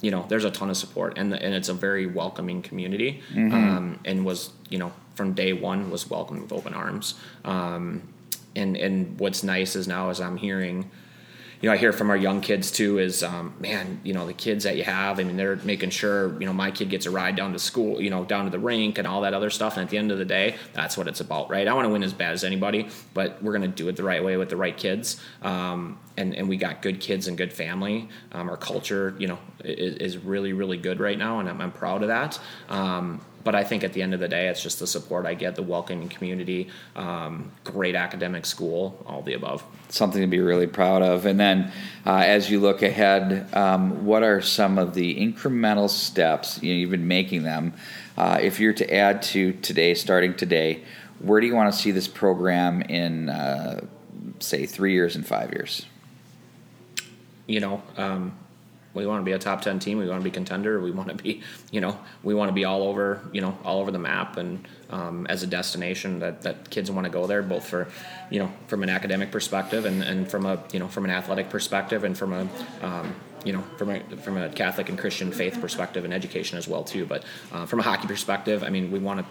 you 0.00 0.12
know, 0.12 0.24
there's 0.28 0.44
a 0.44 0.52
ton 0.52 0.70
of 0.70 0.76
support, 0.76 1.18
and 1.18 1.34
and 1.34 1.52
it's 1.52 1.68
a 1.68 1.74
very 1.74 2.06
welcoming 2.06 2.62
community, 2.62 3.24
um, 3.34 3.98
and 4.04 4.24
was 4.24 4.50
you 4.68 4.78
know 4.78 4.92
from 5.16 5.32
day 5.32 5.52
one 5.52 5.90
was 5.90 6.08
welcomed 6.08 6.42
with 6.42 6.52
open 6.52 6.74
arms. 6.74 7.14
Um, 7.44 8.14
and 8.54 8.76
and 8.76 9.18
what's 9.18 9.42
nice 9.42 9.74
is 9.74 9.88
now 9.88 10.10
as 10.10 10.20
I'm 10.20 10.36
hearing 10.36 10.92
you 11.64 11.70
know, 11.70 11.72
I 11.72 11.78
hear 11.78 11.94
from 11.94 12.10
our 12.10 12.16
young 12.18 12.42
kids 12.42 12.70
too 12.70 12.98
is, 12.98 13.22
um, 13.22 13.54
man, 13.58 13.98
you 14.04 14.12
know, 14.12 14.26
the 14.26 14.34
kids 14.34 14.64
that 14.64 14.76
you 14.76 14.84
have, 14.84 15.18
I 15.18 15.24
mean, 15.24 15.38
they're 15.38 15.56
making 15.56 15.88
sure, 15.88 16.38
you 16.38 16.44
know, 16.44 16.52
my 16.52 16.70
kid 16.70 16.90
gets 16.90 17.06
a 17.06 17.10
ride 17.10 17.36
down 17.36 17.54
to 17.54 17.58
school, 17.58 18.02
you 18.02 18.10
know, 18.10 18.22
down 18.22 18.44
to 18.44 18.50
the 18.50 18.58
rink 18.58 18.98
and 18.98 19.08
all 19.08 19.22
that 19.22 19.32
other 19.32 19.48
stuff. 19.48 19.78
And 19.78 19.84
at 19.84 19.88
the 19.88 19.96
end 19.96 20.12
of 20.12 20.18
the 20.18 20.26
day, 20.26 20.56
that's 20.74 20.98
what 20.98 21.08
it's 21.08 21.20
about, 21.20 21.48
right? 21.48 21.66
I 21.66 21.72
want 21.72 21.86
to 21.86 21.88
win 21.88 22.02
as 22.02 22.12
bad 22.12 22.34
as 22.34 22.44
anybody, 22.44 22.90
but 23.14 23.42
we're 23.42 23.56
going 23.56 23.62
to 23.62 23.74
do 23.74 23.88
it 23.88 23.96
the 23.96 24.02
right 24.02 24.22
way 24.22 24.36
with 24.36 24.50
the 24.50 24.58
right 24.58 24.76
kids. 24.76 25.18
Um, 25.40 25.98
and, 26.18 26.34
and 26.34 26.50
we 26.50 26.58
got 26.58 26.82
good 26.82 27.00
kids 27.00 27.28
and 27.28 27.38
good 27.38 27.50
family. 27.50 28.10
Um, 28.32 28.50
our 28.50 28.58
culture, 28.58 29.14
you 29.18 29.28
know, 29.28 29.38
is, 29.64 29.96
is 29.96 30.18
really, 30.18 30.52
really 30.52 30.76
good 30.76 31.00
right 31.00 31.16
now. 31.16 31.40
And 31.40 31.48
I'm, 31.48 31.62
I'm 31.62 31.72
proud 31.72 32.02
of 32.02 32.08
that. 32.08 32.38
But 33.44 33.54
I 33.54 33.62
think 33.62 33.84
at 33.84 33.92
the 33.92 34.02
end 34.02 34.14
of 34.14 34.20
the 34.20 34.28
day, 34.28 34.48
it's 34.48 34.62
just 34.62 34.80
the 34.80 34.86
support 34.86 35.26
I 35.26 35.34
get, 35.34 35.54
the 35.54 35.62
welcoming 35.62 36.08
community, 36.08 36.70
um, 36.96 37.52
great 37.62 37.94
academic 37.94 38.46
school, 38.46 39.02
all 39.06 39.22
the 39.22 39.34
above. 39.34 39.62
Something 39.90 40.22
to 40.22 40.26
be 40.26 40.40
really 40.40 40.66
proud 40.66 41.02
of. 41.02 41.26
And 41.26 41.38
then, 41.38 41.70
uh, 42.06 42.22
as 42.26 42.50
you 42.50 42.58
look 42.58 42.82
ahead, 42.82 43.54
um, 43.54 44.06
what 44.06 44.22
are 44.22 44.40
some 44.40 44.78
of 44.78 44.94
the 44.94 45.14
incremental 45.14 45.90
steps 45.90 46.62
you 46.62 46.72
know, 46.72 46.78
you've 46.78 46.90
been 46.90 47.06
making 47.06 47.42
them? 47.42 47.74
Uh, 48.16 48.38
if 48.40 48.58
you're 48.58 48.72
to 48.72 48.94
add 48.94 49.22
to 49.22 49.52
today, 49.52 49.94
starting 49.94 50.34
today, 50.34 50.82
where 51.20 51.40
do 51.40 51.46
you 51.46 51.54
want 51.54 51.72
to 51.72 51.78
see 51.78 51.90
this 51.90 52.08
program 52.08 52.82
in, 52.82 53.28
uh, 53.28 53.84
say, 54.40 54.66
three 54.66 54.92
years 54.92 55.16
and 55.16 55.26
five 55.26 55.52
years? 55.52 55.86
you 57.46 57.60
know, 57.60 57.82
um, 57.96 58.36
we 58.94 59.06
want 59.06 59.20
to 59.20 59.24
be 59.24 59.32
a 59.32 59.38
top 59.38 59.60
10 59.60 59.80
team. 59.80 59.98
We 59.98 60.08
want 60.08 60.20
to 60.20 60.24
be 60.24 60.30
contender. 60.30 60.80
We 60.80 60.92
want 60.92 61.08
to 61.08 61.14
be, 61.14 61.42
you 61.70 61.80
know, 61.80 61.98
we 62.22 62.34
want 62.34 62.48
to 62.48 62.52
be 62.52 62.64
all 62.64 62.84
over, 62.84 63.20
you 63.32 63.40
know, 63.40 63.58
all 63.64 63.80
over 63.80 63.90
the 63.90 63.98
map 63.98 64.36
and 64.36 64.66
um, 64.90 65.26
as 65.26 65.42
a 65.42 65.46
destination 65.46 66.20
that, 66.20 66.42
that 66.42 66.70
kids 66.70 66.90
want 66.90 67.04
to 67.04 67.10
go 67.10 67.26
there, 67.26 67.42
both 67.42 67.66
for, 67.66 67.88
you 68.30 68.38
know, 68.38 68.52
from 68.68 68.82
an 68.82 68.88
academic 68.88 69.32
perspective 69.32 69.84
and, 69.84 70.02
and 70.02 70.30
from 70.30 70.46
a, 70.46 70.62
you 70.72 70.78
know, 70.78 70.88
from 70.88 71.04
an 71.04 71.10
athletic 71.10 71.50
perspective 71.50 72.04
and 72.04 72.16
from 72.16 72.32
a, 72.32 72.48
um, 72.82 73.14
you 73.44 73.52
know, 73.52 73.62
from 73.76 73.90
a 73.90 74.00
from 74.18 74.38
a 74.38 74.48
Catholic 74.48 74.88
and 74.88 74.98
Christian 74.98 75.30
faith 75.30 75.60
perspective 75.60 76.04
and 76.04 76.14
education 76.14 76.56
as 76.56 76.66
well 76.66 76.84
too. 76.84 77.04
But 77.04 77.24
uh, 77.52 77.66
from 77.66 77.80
a 77.80 77.82
hockey 77.82 78.06
perspective, 78.06 78.62
I 78.62 78.70
mean, 78.70 78.90
we 78.90 78.98
want 78.98 79.20
to 79.20 79.26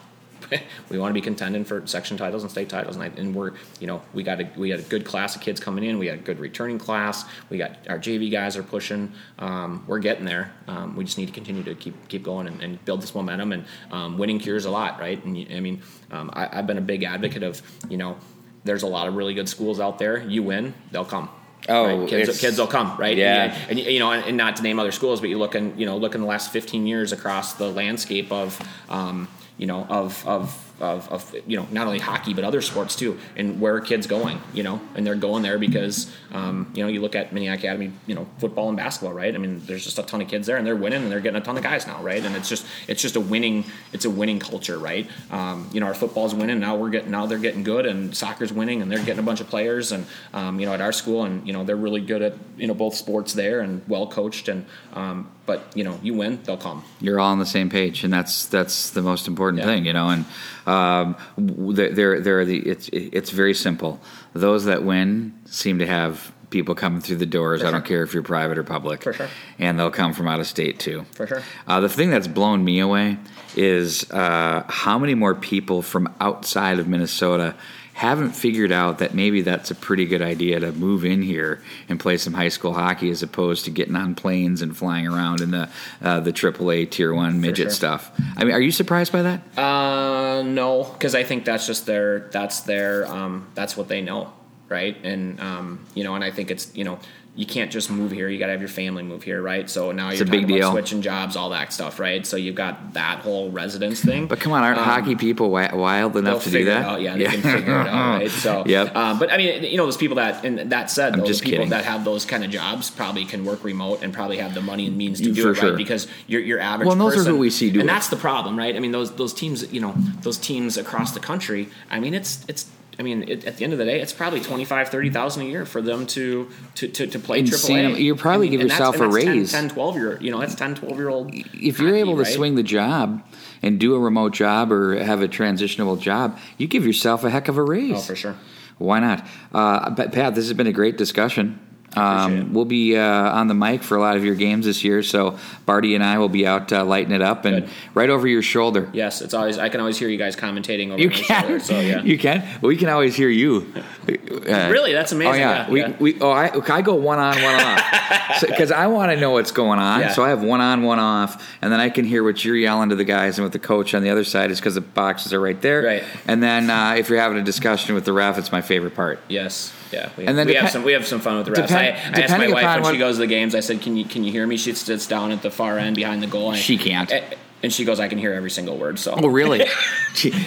we 0.89 0.97
want 0.97 1.09
to 1.09 1.13
be 1.13 1.21
contending 1.21 1.63
for 1.63 1.85
section 1.87 2.17
titles 2.17 2.43
and 2.43 2.51
state 2.51 2.69
titles, 2.69 2.95
and, 2.95 3.03
I, 3.03 3.07
and 3.19 3.35
we're 3.35 3.53
you 3.79 3.87
know 3.87 4.01
we 4.13 4.23
got 4.23 4.39
a 4.41 4.49
we 4.57 4.69
got 4.69 4.79
a 4.79 4.83
good 4.83 5.05
class 5.05 5.35
of 5.35 5.41
kids 5.41 5.59
coming 5.59 5.83
in. 5.83 5.99
We 5.99 6.07
got 6.07 6.15
a 6.15 6.21
good 6.21 6.39
returning 6.39 6.79
class. 6.79 7.25
We 7.49 7.57
got 7.57 7.77
our 7.89 7.99
JV 7.99 8.31
guys 8.31 8.57
are 8.57 8.63
pushing. 8.63 9.11
Um, 9.39 9.83
we're 9.87 9.99
getting 9.99 10.25
there. 10.25 10.53
Um, 10.67 10.95
we 10.95 11.03
just 11.03 11.17
need 11.17 11.27
to 11.27 11.33
continue 11.33 11.63
to 11.63 11.75
keep 11.75 12.07
keep 12.07 12.23
going 12.23 12.47
and, 12.47 12.61
and 12.61 12.83
build 12.85 13.01
this 13.01 13.13
momentum. 13.15 13.51
And 13.51 13.65
um, 13.91 14.17
winning 14.17 14.39
cures 14.39 14.65
a 14.65 14.71
lot, 14.71 14.99
right? 14.99 15.23
And 15.23 15.37
I 15.51 15.59
mean, 15.59 15.81
um, 16.11 16.29
I, 16.33 16.59
I've 16.59 16.67
been 16.67 16.77
a 16.77 16.81
big 16.81 17.03
advocate 17.03 17.43
of 17.43 17.61
you 17.89 17.97
know 17.97 18.17
there's 18.63 18.83
a 18.83 18.87
lot 18.87 19.07
of 19.07 19.15
really 19.15 19.33
good 19.33 19.49
schools 19.49 19.79
out 19.79 19.99
there. 19.99 20.21
You 20.21 20.43
win, 20.43 20.73
they'll 20.91 21.05
come. 21.05 21.29
Oh, 21.69 21.99
right? 21.99 22.09
kids, 22.09 22.39
kids 22.39 22.59
will 22.59 22.67
come, 22.67 22.97
right? 22.97 23.15
Yeah. 23.15 23.55
And, 23.69 23.79
and 23.79 23.79
you 23.79 23.99
know, 23.99 24.11
and, 24.11 24.25
and 24.25 24.37
not 24.37 24.57
to 24.57 24.63
name 24.63 24.79
other 24.79 24.91
schools, 24.91 25.21
but 25.21 25.29
you 25.29 25.37
look 25.37 25.55
in, 25.55 25.77
you 25.77 25.85
know, 25.85 25.97
look 25.97 26.15
in 26.15 26.21
the 26.21 26.27
last 26.27 26.51
15 26.51 26.85
years 26.85 27.11
across 27.11 27.53
the 27.53 27.69
landscape 27.69 28.31
of, 28.31 28.59
um, 28.89 29.27
you 29.57 29.67
know, 29.67 29.85
of, 29.89 30.27
of, 30.27 30.72
of, 30.83 31.09
of, 31.11 31.35
you 31.47 31.57
know, 31.57 31.67
not 31.71 31.87
only 31.87 31.99
hockey 31.99 32.33
but 32.33 32.43
other 32.43 32.61
sports 32.61 32.95
too, 32.95 33.17
and 33.35 33.59
where 33.61 33.75
are 33.75 33.81
kids 33.81 34.05
going, 34.05 34.39
you 34.53 34.63
know, 34.63 34.81
and 34.95 35.07
they're 35.07 35.15
going 35.15 35.41
there 35.43 35.57
because, 35.57 36.11
um, 36.33 36.71
you 36.75 36.83
know, 36.83 36.89
you 36.89 37.01
look 37.01 37.15
at 37.15 37.31
Mini 37.33 37.47
Academy, 37.47 37.91
you 38.05 38.15
know, 38.15 38.27
football 38.39 38.67
and 38.67 38.77
basketball, 38.77 39.13
right? 39.13 39.33
I 39.33 39.37
mean, 39.37 39.61
there's 39.65 39.83
just 39.83 39.97
a 39.97 40.03
ton 40.03 40.21
of 40.21 40.27
kids 40.27 40.45
there, 40.47 40.57
and 40.57 40.67
they're 40.67 40.75
winning, 40.75 41.03
and 41.03 41.11
they're 41.11 41.21
getting 41.21 41.41
a 41.41 41.43
ton 41.43 41.57
of 41.57 41.63
guys 41.63 41.87
now, 41.87 42.01
right? 42.03 42.23
And 42.23 42.35
it's 42.35 42.49
just, 42.49 42.65
it's 42.87 43.01
just 43.01 43.15
a 43.15 43.19
winning, 43.21 43.65
it's 43.93 44.05
a 44.05 44.09
winning 44.09 44.39
culture, 44.39 44.77
right? 44.77 45.07
Um, 45.31 45.69
you 45.73 45.79
know, 45.79 45.87
our 45.87 45.93
football's 45.93 46.35
winning 46.35 46.59
now. 46.59 46.75
We're 46.75 46.89
getting 46.89 47.11
now 47.11 47.25
they're 47.25 47.37
getting 47.39 47.63
good, 47.63 47.85
and 47.85 48.15
soccer's 48.15 48.51
winning, 48.53 48.81
and 48.81 48.91
they're 48.91 48.99
getting 48.99 49.19
a 49.19 49.23
bunch 49.23 49.41
of 49.41 49.47
players, 49.47 49.91
and 49.91 50.05
um, 50.33 50.59
you 50.59 50.65
know, 50.65 50.73
at 50.73 50.81
our 50.81 50.91
school, 50.91 51.23
and 51.23 51.47
you 51.47 51.53
know, 51.53 51.63
they're 51.63 51.75
really 51.75 52.01
good 52.01 52.21
at 52.21 52.33
you 52.57 52.67
know 52.67 52.73
both 52.73 52.95
sports 52.95 53.33
there, 53.33 53.61
and 53.61 53.81
well 53.87 54.07
coached, 54.07 54.47
and 54.49 54.65
um, 54.93 55.29
but 55.45 55.65
you 55.75 55.83
know, 55.83 55.99
you 56.01 56.13
win, 56.13 56.39
they'll 56.43 56.57
come. 56.57 56.83
you're 57.01 57.19
all 57.19 57.31
on 57.31 57.39
the 57.39 57.45
same 57.45 57.69
page, 57.69 58.03
and 58.03 58.13
that's 58.13 58.45
that's 58.47 58.89
the 58.91 59.01
most 59.01 59.27
important 59.27 59.61
Yeah. 59.61 59.67
thing, 59.69 59.85
you 59.85 59.93
know. 59.93 60.09
And 60.09 60.25
um, 60.73 61.17
there, 61.37 61.91
there, 61.91 62.19
there 62.19 62.39
are 62.39 62.45
the. 62.45 62.57
It's 62.59 62.89
it's 62.91 63.29
very 63.29 63.53
simple. 63.53 63.99
Those 64.33 64.65
that 64.65 64.83
win 64.83 65.33
seem 65.45 65.79
to 65.79 65.85
have 65.87 66.31
people 66.49 66.75
coming 66.75 67.01
through 67.01 67.17
the 67.17 67.25
doors. 67.25 67.61
For 67.61 67.67
I 67.67 67.71
don't 67.71 67.83
care 67.83 68.03
if 68.03 68.13
you're 68.13 68.23
private 68.23 68.57
or 68.57 68.63
public, 68.63 69.03
For 69.03 69.11
sure. 69.11 69.27
and 69.59 69.77
they'll 69.77 69.91
come 69.91 70.13
from 70.13 70.27
out 70.27 70.39
of 70.39 70.47
state 70.47 70.79
too. 70.79 71.05
For 71.11 71.27
sure. 71.27 71.41
Uh, 71.67 71.79
the 71.81 71.89
thing 71.89 72.11
that's 72.11 72.27
blown 72.27 72.63
me 72.63 72.79
away 72.79 73.17
is 73.55 74.09
uh, 74.11 74.63
how 74.67 74.97
many 74.99 75.15
more 75.15 75.35
people 75.35 75.81
from 75.81 76.13
outside 76.21 76.79
of 76.79 76.87
Minnesota 76.87 77.55
haven't 77.93 78.31
figured 78.31 78.71
out 78.71 78.97
that 78.97 79.13
maybe 79.13 79.41
that's 79.41 79.69
a 79.71 79.75
pretty 79.75 80.05
good 80.05 80.21
idea 80.21 80.59
to 80.59 80.71
move 80.71 81.05
in 81.05 81.21
here 81.21 81.61
and 81.87 81.99
play 81.99 82.17
some 82.17 82.33
high 82.33 82.49
school 82.49 82.73
hockey 82.73 83.09
as 83.11 83.21
opposed 83.21 83.65
to 83.65 83.71
getting 83.71 83.95
on 83.95 84.15
planes 84.15 84.61
and 84.61 84.75
flying 84.75 85.07
around 85.07 85.41
in 85.41 85.51
the 85.51 85.69
uh, 86.01 86.19
the 86.19 86.33
AAA 86.33 86.89
Tier 86.89 87.13
One 87.13 87.39
midget 87.39 87.65
sure. 87.65 87.71
stuff. 87.71 88.11
I 88.35 88.43
mean, 88.43 88.53
are 88.53 88.59
you 88.59 88.71
surprised 88.71 89.11
by 89.11 89.21
that? 89.21 89.57
Uh, 89.57 90.41
no, 90.43 90.83
because 90.83 91.13
I 91.13 91.23
think 91.23 91.45
that's 91.45 91.67
just 91.67 91.85
their 91.85 92.29
that's 92.31 92.61
their 92.61 93.07
um, 93.07 93.47
that's 93.53 93.77
what 93.77 93.87
they 93.87 94.01
know, 94.01 94.33
right? 94.69 94.97
And 95.03 95.39
um, 95.39 95.85
you 95.93 96.03
know, 96.03 96.15
and 96.15 96.23
I 96.23 96.31
think 96.31 96.49
it's 96.49 96.75
you 96.75 96.83
know 96.83 96.99
you 97.35 97.47
can't 97.47 97.71
just 97.71 97.89
move 97.89 98.11
here. 98.11 98.29
You 98.29 98.37
got 98.37 98.45
to 98.45 98.51
have 98.51 98.61
your 98.61 98.69
family 98.69 99.01
move 99.01 99.23
here, 99.23 99.41
right? 99.41 99.67
So 99.67 99.91
now 99.91 100.11
you're 100.11 100.21
a 100.21 100.25
big 100.25 100.41
talking 100.41 100.43
about 100.43 100.55
deal. 100.55 100.71
switching 100.71 101.01
jobs, 101.01 101.35
all 101.35 101.49
that 101.49 101.73
stuff, 101.73 101.99
right? 101.99 102.23
So 102.27 102.37
you've 102.37 102.53
got 102.53 102.93
that 102.93 103.21
whole 103.21 103.49
residence 103.49 104.01
thing. 104.01 104.27
But 104.27 104.39
come 104.39 104.51
on, 104.53 104.63
aren't 104.63 104.77
Um, 104.77 104.83
hockey 104.83 105.15
people 105.15 105.49
wild 105.49 106.15
enough 106.15 106.43
to 106.43 106.51
do 106.51 106.65
that? 106.65 106.85
out. 106.85 107.01
Yeah, 107.01 107.17
they 107.17 107.23
can 107.25 107.41
figure 107.41 107.81
it 107.81 107.87
out, 107.87 108.19
right? 108.19 108.29
So, 108.29 108.63
Yep. 108.67 108.95
Um, 108.95 109.17
but 109.17 109.31
I 109.33 109.37
mean, 109.37 109.63
you 109.63 109.77
know, 109.77 109.85
those 109.85 109.97
people 109.97 110.17
that, 110.17 110.45
and 110.45 110.71
that 110.71 110.91
said, 110.91 111.15
though, 111.15 111.25
just 111.25 111.41
people 111.41 111.57
kidding. 111.57 111.69
that 111.71 111.85
have 111.85 112.05
those 112.05 112.23
kind 112.23 112.43
of 112.43 112.51
jobs 112.51 112.91
probably 112.91 113.25
can 113.25 113.43
work 113.45 113.63
remote 113.63 114.03
and 114.03 114.13
probably 114.13 114.37
have 114.37 114.53
the 114.53 114.61
money 114.61 114.85
and 114.85 114.95
means 114.95 115.19
to 115.19 115.29
You- 115.29 115.33
do 115.33 115.49
it, 115.49 115.55
sure. 115.55 115.69
right? 115.69 115.77
Because 115.77 116.07
your 116.27 116.39
your 116.41 116.59
average. 116.59 116.85
Well, 116.87 116.95
those 116.95 117.13
are 117.13 117.17
person- 117.17 117.33
what 117.33 117.39
we 117.39 117.49
see 117.49 117.69
and 117.79 117.89
that's 117.89 118.09
the 118.09 118.15
problem, 118.15 118.55
right? 118.55 118.75
I 118.75 118.79
mean, 118.79 118.91
those 118.91 119.11
those 119.15 119.33
teams, 119.33 119.73
you 119.73 119.81
know, 119.81 119.95
those 120.21 120.37
teams 120.37 120.77
across 120.77 121.13
the 121.13 121.19
country. 121.19 121.69
I 121.89 121.99
mean, 121.99 122.13
it's 122.13 122.45
it's. 122.47 122.67
I 122.99 123.03
mean, 123.03 123.23
it, 123.27 123.45
at 123.45 123.57
the 123.57 123.63
end 123.63 123.73
of 123.73 123.79
the 123.79 123.85
day, 123.85 123.99
it's 123.99 124.13
probably 124.13 124.39
25, 124.39 124.89
30,000 124.89 125.41
a 125.41 125.45
year 125.45 125.65
for 125.65 125.81
them 125.81 126.05
to 126.07 126.49
to, 126.75 126.87
to, 126.87 127.07
to 127.07 127.19
play. 127.19 127.41
AAA. 127.41 128.03
You're 128.03 128.15
probably 128.15 128.47
mean, 128.47 128.51
give 128.51 128.61
and 128.61 128.69
yourself 128.69 128.95
and 128.95 129.05
a 129.05 129.07
that's 129.07 129.23
10, 129.23 129.37
raise. 129.37 129.51
10, 129.51 129.69
12 129.69 129.95
year, 129.95 130.17
you 130.21 130.31
know, 130.31 130.39
that's 130.39 130.55
10, 130.55 130.75
12 130.75 130.97
year 130.97 131.09
old. 131.09 131.33
if 131.33 131.79
you're 131.79 131.95
able 131.95 132.15
to 132.15 132.23
right? 132.23 132.33
swing 132.33 132.55
the 132.55 132.63
job 132.63 133.23
and 133.61 133.79
do 133.79 133.95
a 133.95 133.99
remote 133.99 134.33
job 134.33 134.71
or 134.71 134.95
have 135.03 135.21
a 135.21 135.27
transitionable 135.27 135.99
job, 135.99 136.37
you 136.57 136.67
give 136.67 136.85
yourself 136.85 137.23
a 137.23 137.29
heck 137.29 137.47
of 137.47 137.57
a 137.57 137.63
raise. 137.63 137.95
Oh, 137.95 137.99
for 137.99 138.15
sure. 138.15 138.35
Why 138.77 138.99
not? 138.99 139.25
Uh, 139.53 139.89
but 139.91 140.11
Pat, 140.11 140.35
this 140.35 140.45
has 140.45 140.53
been 140.53 140.67
a 140.67 140.73
great 140.73 140.97
discussion. 140.97 141.59
Um, 141.95 142.53
we'll 142.53 142.65
be 142.65 142.97
uh, 142.97 143.01
on 143.03 143.47
the 143.47 143.53
mic 143.53 143.83
for 143.83 143.95
a 143.97 144.01
lot 144.01 144.15
of 144.17 144.25
your 144.25 144.35
games 144.35 144.65
this 144.65 144.83
year, 144.83 145.03
so 145.03 145.37
Barty 145.65 145.95
and 145.95 146.03
I 146.03 146.17
will 146.17 146.29
be 146.29 146.45
out 146.47 146.71
uh, 146.73 146.83
lighting 146.83 147.13
it 147.13 147.21
up 147.21 147.45
and 147.45 147.65
Good. 147.65 147.69
right 147.93 148.09
over 148.09 148.27
your 148.27 148.41
shoulder. 148.41 148.89
Yes, 148.93 149.21
it's 149.21 149.33
always. 149.33 149.57
I 149.57 149.69
can 149.69 149.79
always 149.79 149.97
hear 149.97 150.09
you 150.09 150.17
guys 150.17 150.35
commentating 150.35 150.89
over 150.91 150.99
You 151.01 151.09
my 151.09 151.15
can, 151.15 151.41
shoulder. 151.41 151.59
So 151.59 151.79
yeah. 151.79 152.01
you 152.01 152.17
can. 152.17 152.47
We 152.61 152.77
can 152.77 152.89
always 152.89 153.15
hear 153.15 153.29
you. 153.29 153.71
Uh, 153.75 153.81
Really? 154.73 154.91
That's 154.93 155.11
amazing. 155.11 155.33
Oh 155.33 155.35
yeah, 155.37 155.65
Yeah, 155.65 155.69
we, 155.71 155.79
yeah. 155.81 155.95
we 155.99 156.19
oh 156.21 156.31
I, 156.31 156.51
I 156.73 156.81
go 156.81 156.95
one 156.95 157.19
on 157.19 157.35
one 157.41 157.55
off 157.55 158.41
because 158.47 158.71
I 158.71 158.87
want 158.87 159.11
to 159.11 159.17
know 159.19 159.31
what's 159.31 159.51
going 159.51 159.79
on. 159.79 159.99
Yeah. 160.01 160.13
So 160.13 160.23
I 160.23 160.29
have 160.29 160.41
one 160.43 160.61
on 160.61 160.83
one 160.83 160.99
off, 160.99 161.47
and 161.61 161.71
then 161.71 161.79
I 161.79 161.89
can 161.89 162.05
hear 162.05 162.23
what 162.23 162.43
you're 162.43 162.55
yelling 162.57 162.89
to 162.89 162.95
the 162.95 163.03
guys 163.03 163.37
and 163.37 163.45
what 163.45 163.51
the 163.53 163.59
coach 163.59 163.93
on 163.93 164.01
the 164.03 164.09
other 164.09 164.23
side 164.23 164.51
is 164.51 164.59
because 164.59 164.75
the 164.75 164.81
boxes 164.81 165.33
are 165.33 165.39
right 165.39 165.59
there. 165.61 165.83
Right. 165.83 166.03
And 166.27 166.41
then 166.41 166.69
uh, 166.69 166.95
if 166.97 167.09
you're 167.09 167.19
having 167.19 167.37
a 167.37 167.43
discussion 167.43 167.93
with 167.95 168.05
the 168.05 168.13
ref, 168.13 168.37
it's 168.37 168.51
my 168.51 168.61
favorite 168.61 168.95
part. 168.95 169.19
Yes. 169.29 169.73
Yeah. 169.93 170.09
We, 170.17 170.25
And 170.25 170.37
then 170.37 170.47
we 170.47 170.55
have 170.55 170.71
some. 170.71 170.83
We 170.83 170.93
have 170.93 171.05
some 171.07 171.19
fun 171.21 171.37
with 171.37 171.45
the 171.45 171.51
refs. 171.53 171.67
Depen- 171.67 171.75
I, 171.77 171.87
I 172.19 172.21
asked 172.23 172.37
my 172.37 172.47
wife 172.49 172.83
when 172.83 172.93
she 172.93 172.99
goes 172.99 173.15
to 173.15 173.19
the 173.21 173.27
games. 173.27 173.53
I 173.55 173.59
said, 173.61 173.81
"Can 173.81 173.95
you 173.95 174.05
can 174.05 174.23
you 174.23 174.31
hear 174.31 174.45
me?" 174.47 174.57
She 174.57 174.73
sits 174.73 175.07
down 175.07 175.31
at 175.31 175.41
the 175.41 175.51
far 175.51 175.77
end 175.77 175.95
behind 175.95 176.21
the 176.23 176.27
goal. 176.27 176.51
And 176.51 176.57
She 176.59 176.77
can't. 176.77 177.11
Eh, 177.11 177.21
And 177.63 177.71
she 177.71 177.85
goes, 177.85 177.99
"I 177.99 178.07
can 178.09 178.17
hear 178.17 178.33
every 178.33 178.49
single 178.51 178.77
word." 178.77 178.99
So 178.99 179.13
Oh, 179.17 179.27
really? 179.27 179.65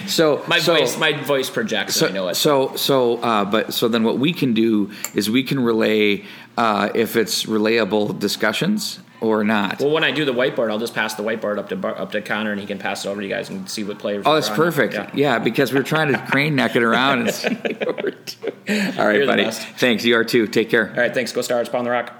So 0.07 0.43
my 0.47 0.59
so, 0.59 0.75
voice, 0.75 0.97
my 0.97 1.11
voice 1.23 1.49
projects. 1.49 1.95
So, 1.95 2.07
I 2.07 2.11
know 2.11 2.27
it. 2.29 2.35
so, 2.35 2.75
so, 2.75 3.17
uh, 3.17 3.43
but 3.45 3.73
so 3.73 3.87
then 3.87 4.03
what 4.03 4.17
we 4.17 4.31
can 4.33 4.53
do 4.53 4.91
is 5.13 5.29
we 5.29 5.43
can 5.43 5.59
relay 5.59 6.23
uh, 6.57 6.89
if 6.95 7.15
it's 7.15 7.43
relayable 7.45 8.17
discussions 8.17 8.99
or 9.21 9.43
not. 9.43 9.79
well, 9.79 9.89
when 9.91 10.03
I 10.03 10.11
do 10.11 10.25
the 10.25 10.33
whiteboard, 10.33 10.69
I'll 10.69 10.79
just 10.79 10.93
pass 10.93 11.15
the 11.15 11.23
whiteboard 11.23 11.57
up 11.57 11.69
to 11.69 11.75
Bar- 11.75 11.97
up 11.97 12.11
to 12.11 12.21
Connor, 12.21 12.51
and 12.51 12.59
he 12.61 12.67
can 12.67 12.77
pass 12.79 13.05
it 13.05 13.09
over 13.09 13.21
to 13.21 13.27
you 13.27 13.33
guys 13.33 13.49
and 13.49 13.69
see 13.69 13.83
what 13.83 13.99
players. 13.99 14.23
Oh, 14.25 14.35
that's 14.35 14.49
perfect. 14.49 14.93
Yeah. 14.93 15.09
Yeah. 15.13 15.39
because 15.39 15.73
we're 15.73 15.83
trying 15.83 16.11
to 16.13 16.19
crane 16.27 16.55
neck 16.55 16.75
it 16.75 16.83
around 16.83 17.21
and 17.21 17.31
see 17.33 17.49
what 17.55 18.03
we're 18.03 18.11
doing. 18.11 18.97
All 18.99 19.07
right, 19.07 19.17
You're 19.17 19.25
buddy. 19.25 19.49
Thanks. 19.51 20.03
You 20.05 20.15
are 20.17 20.23
too. 20.23 20.47
Take 20.47 20.69
care. 20.69 20.89
All 20.89 20.95
right, 20.97 21.13
thanks. 21.13 21.31
Go 21.31 21.41
Stars. 21.41 21.69
Pound 21.69 21.85
the 21.85 21.91
rock. 21.91 22.13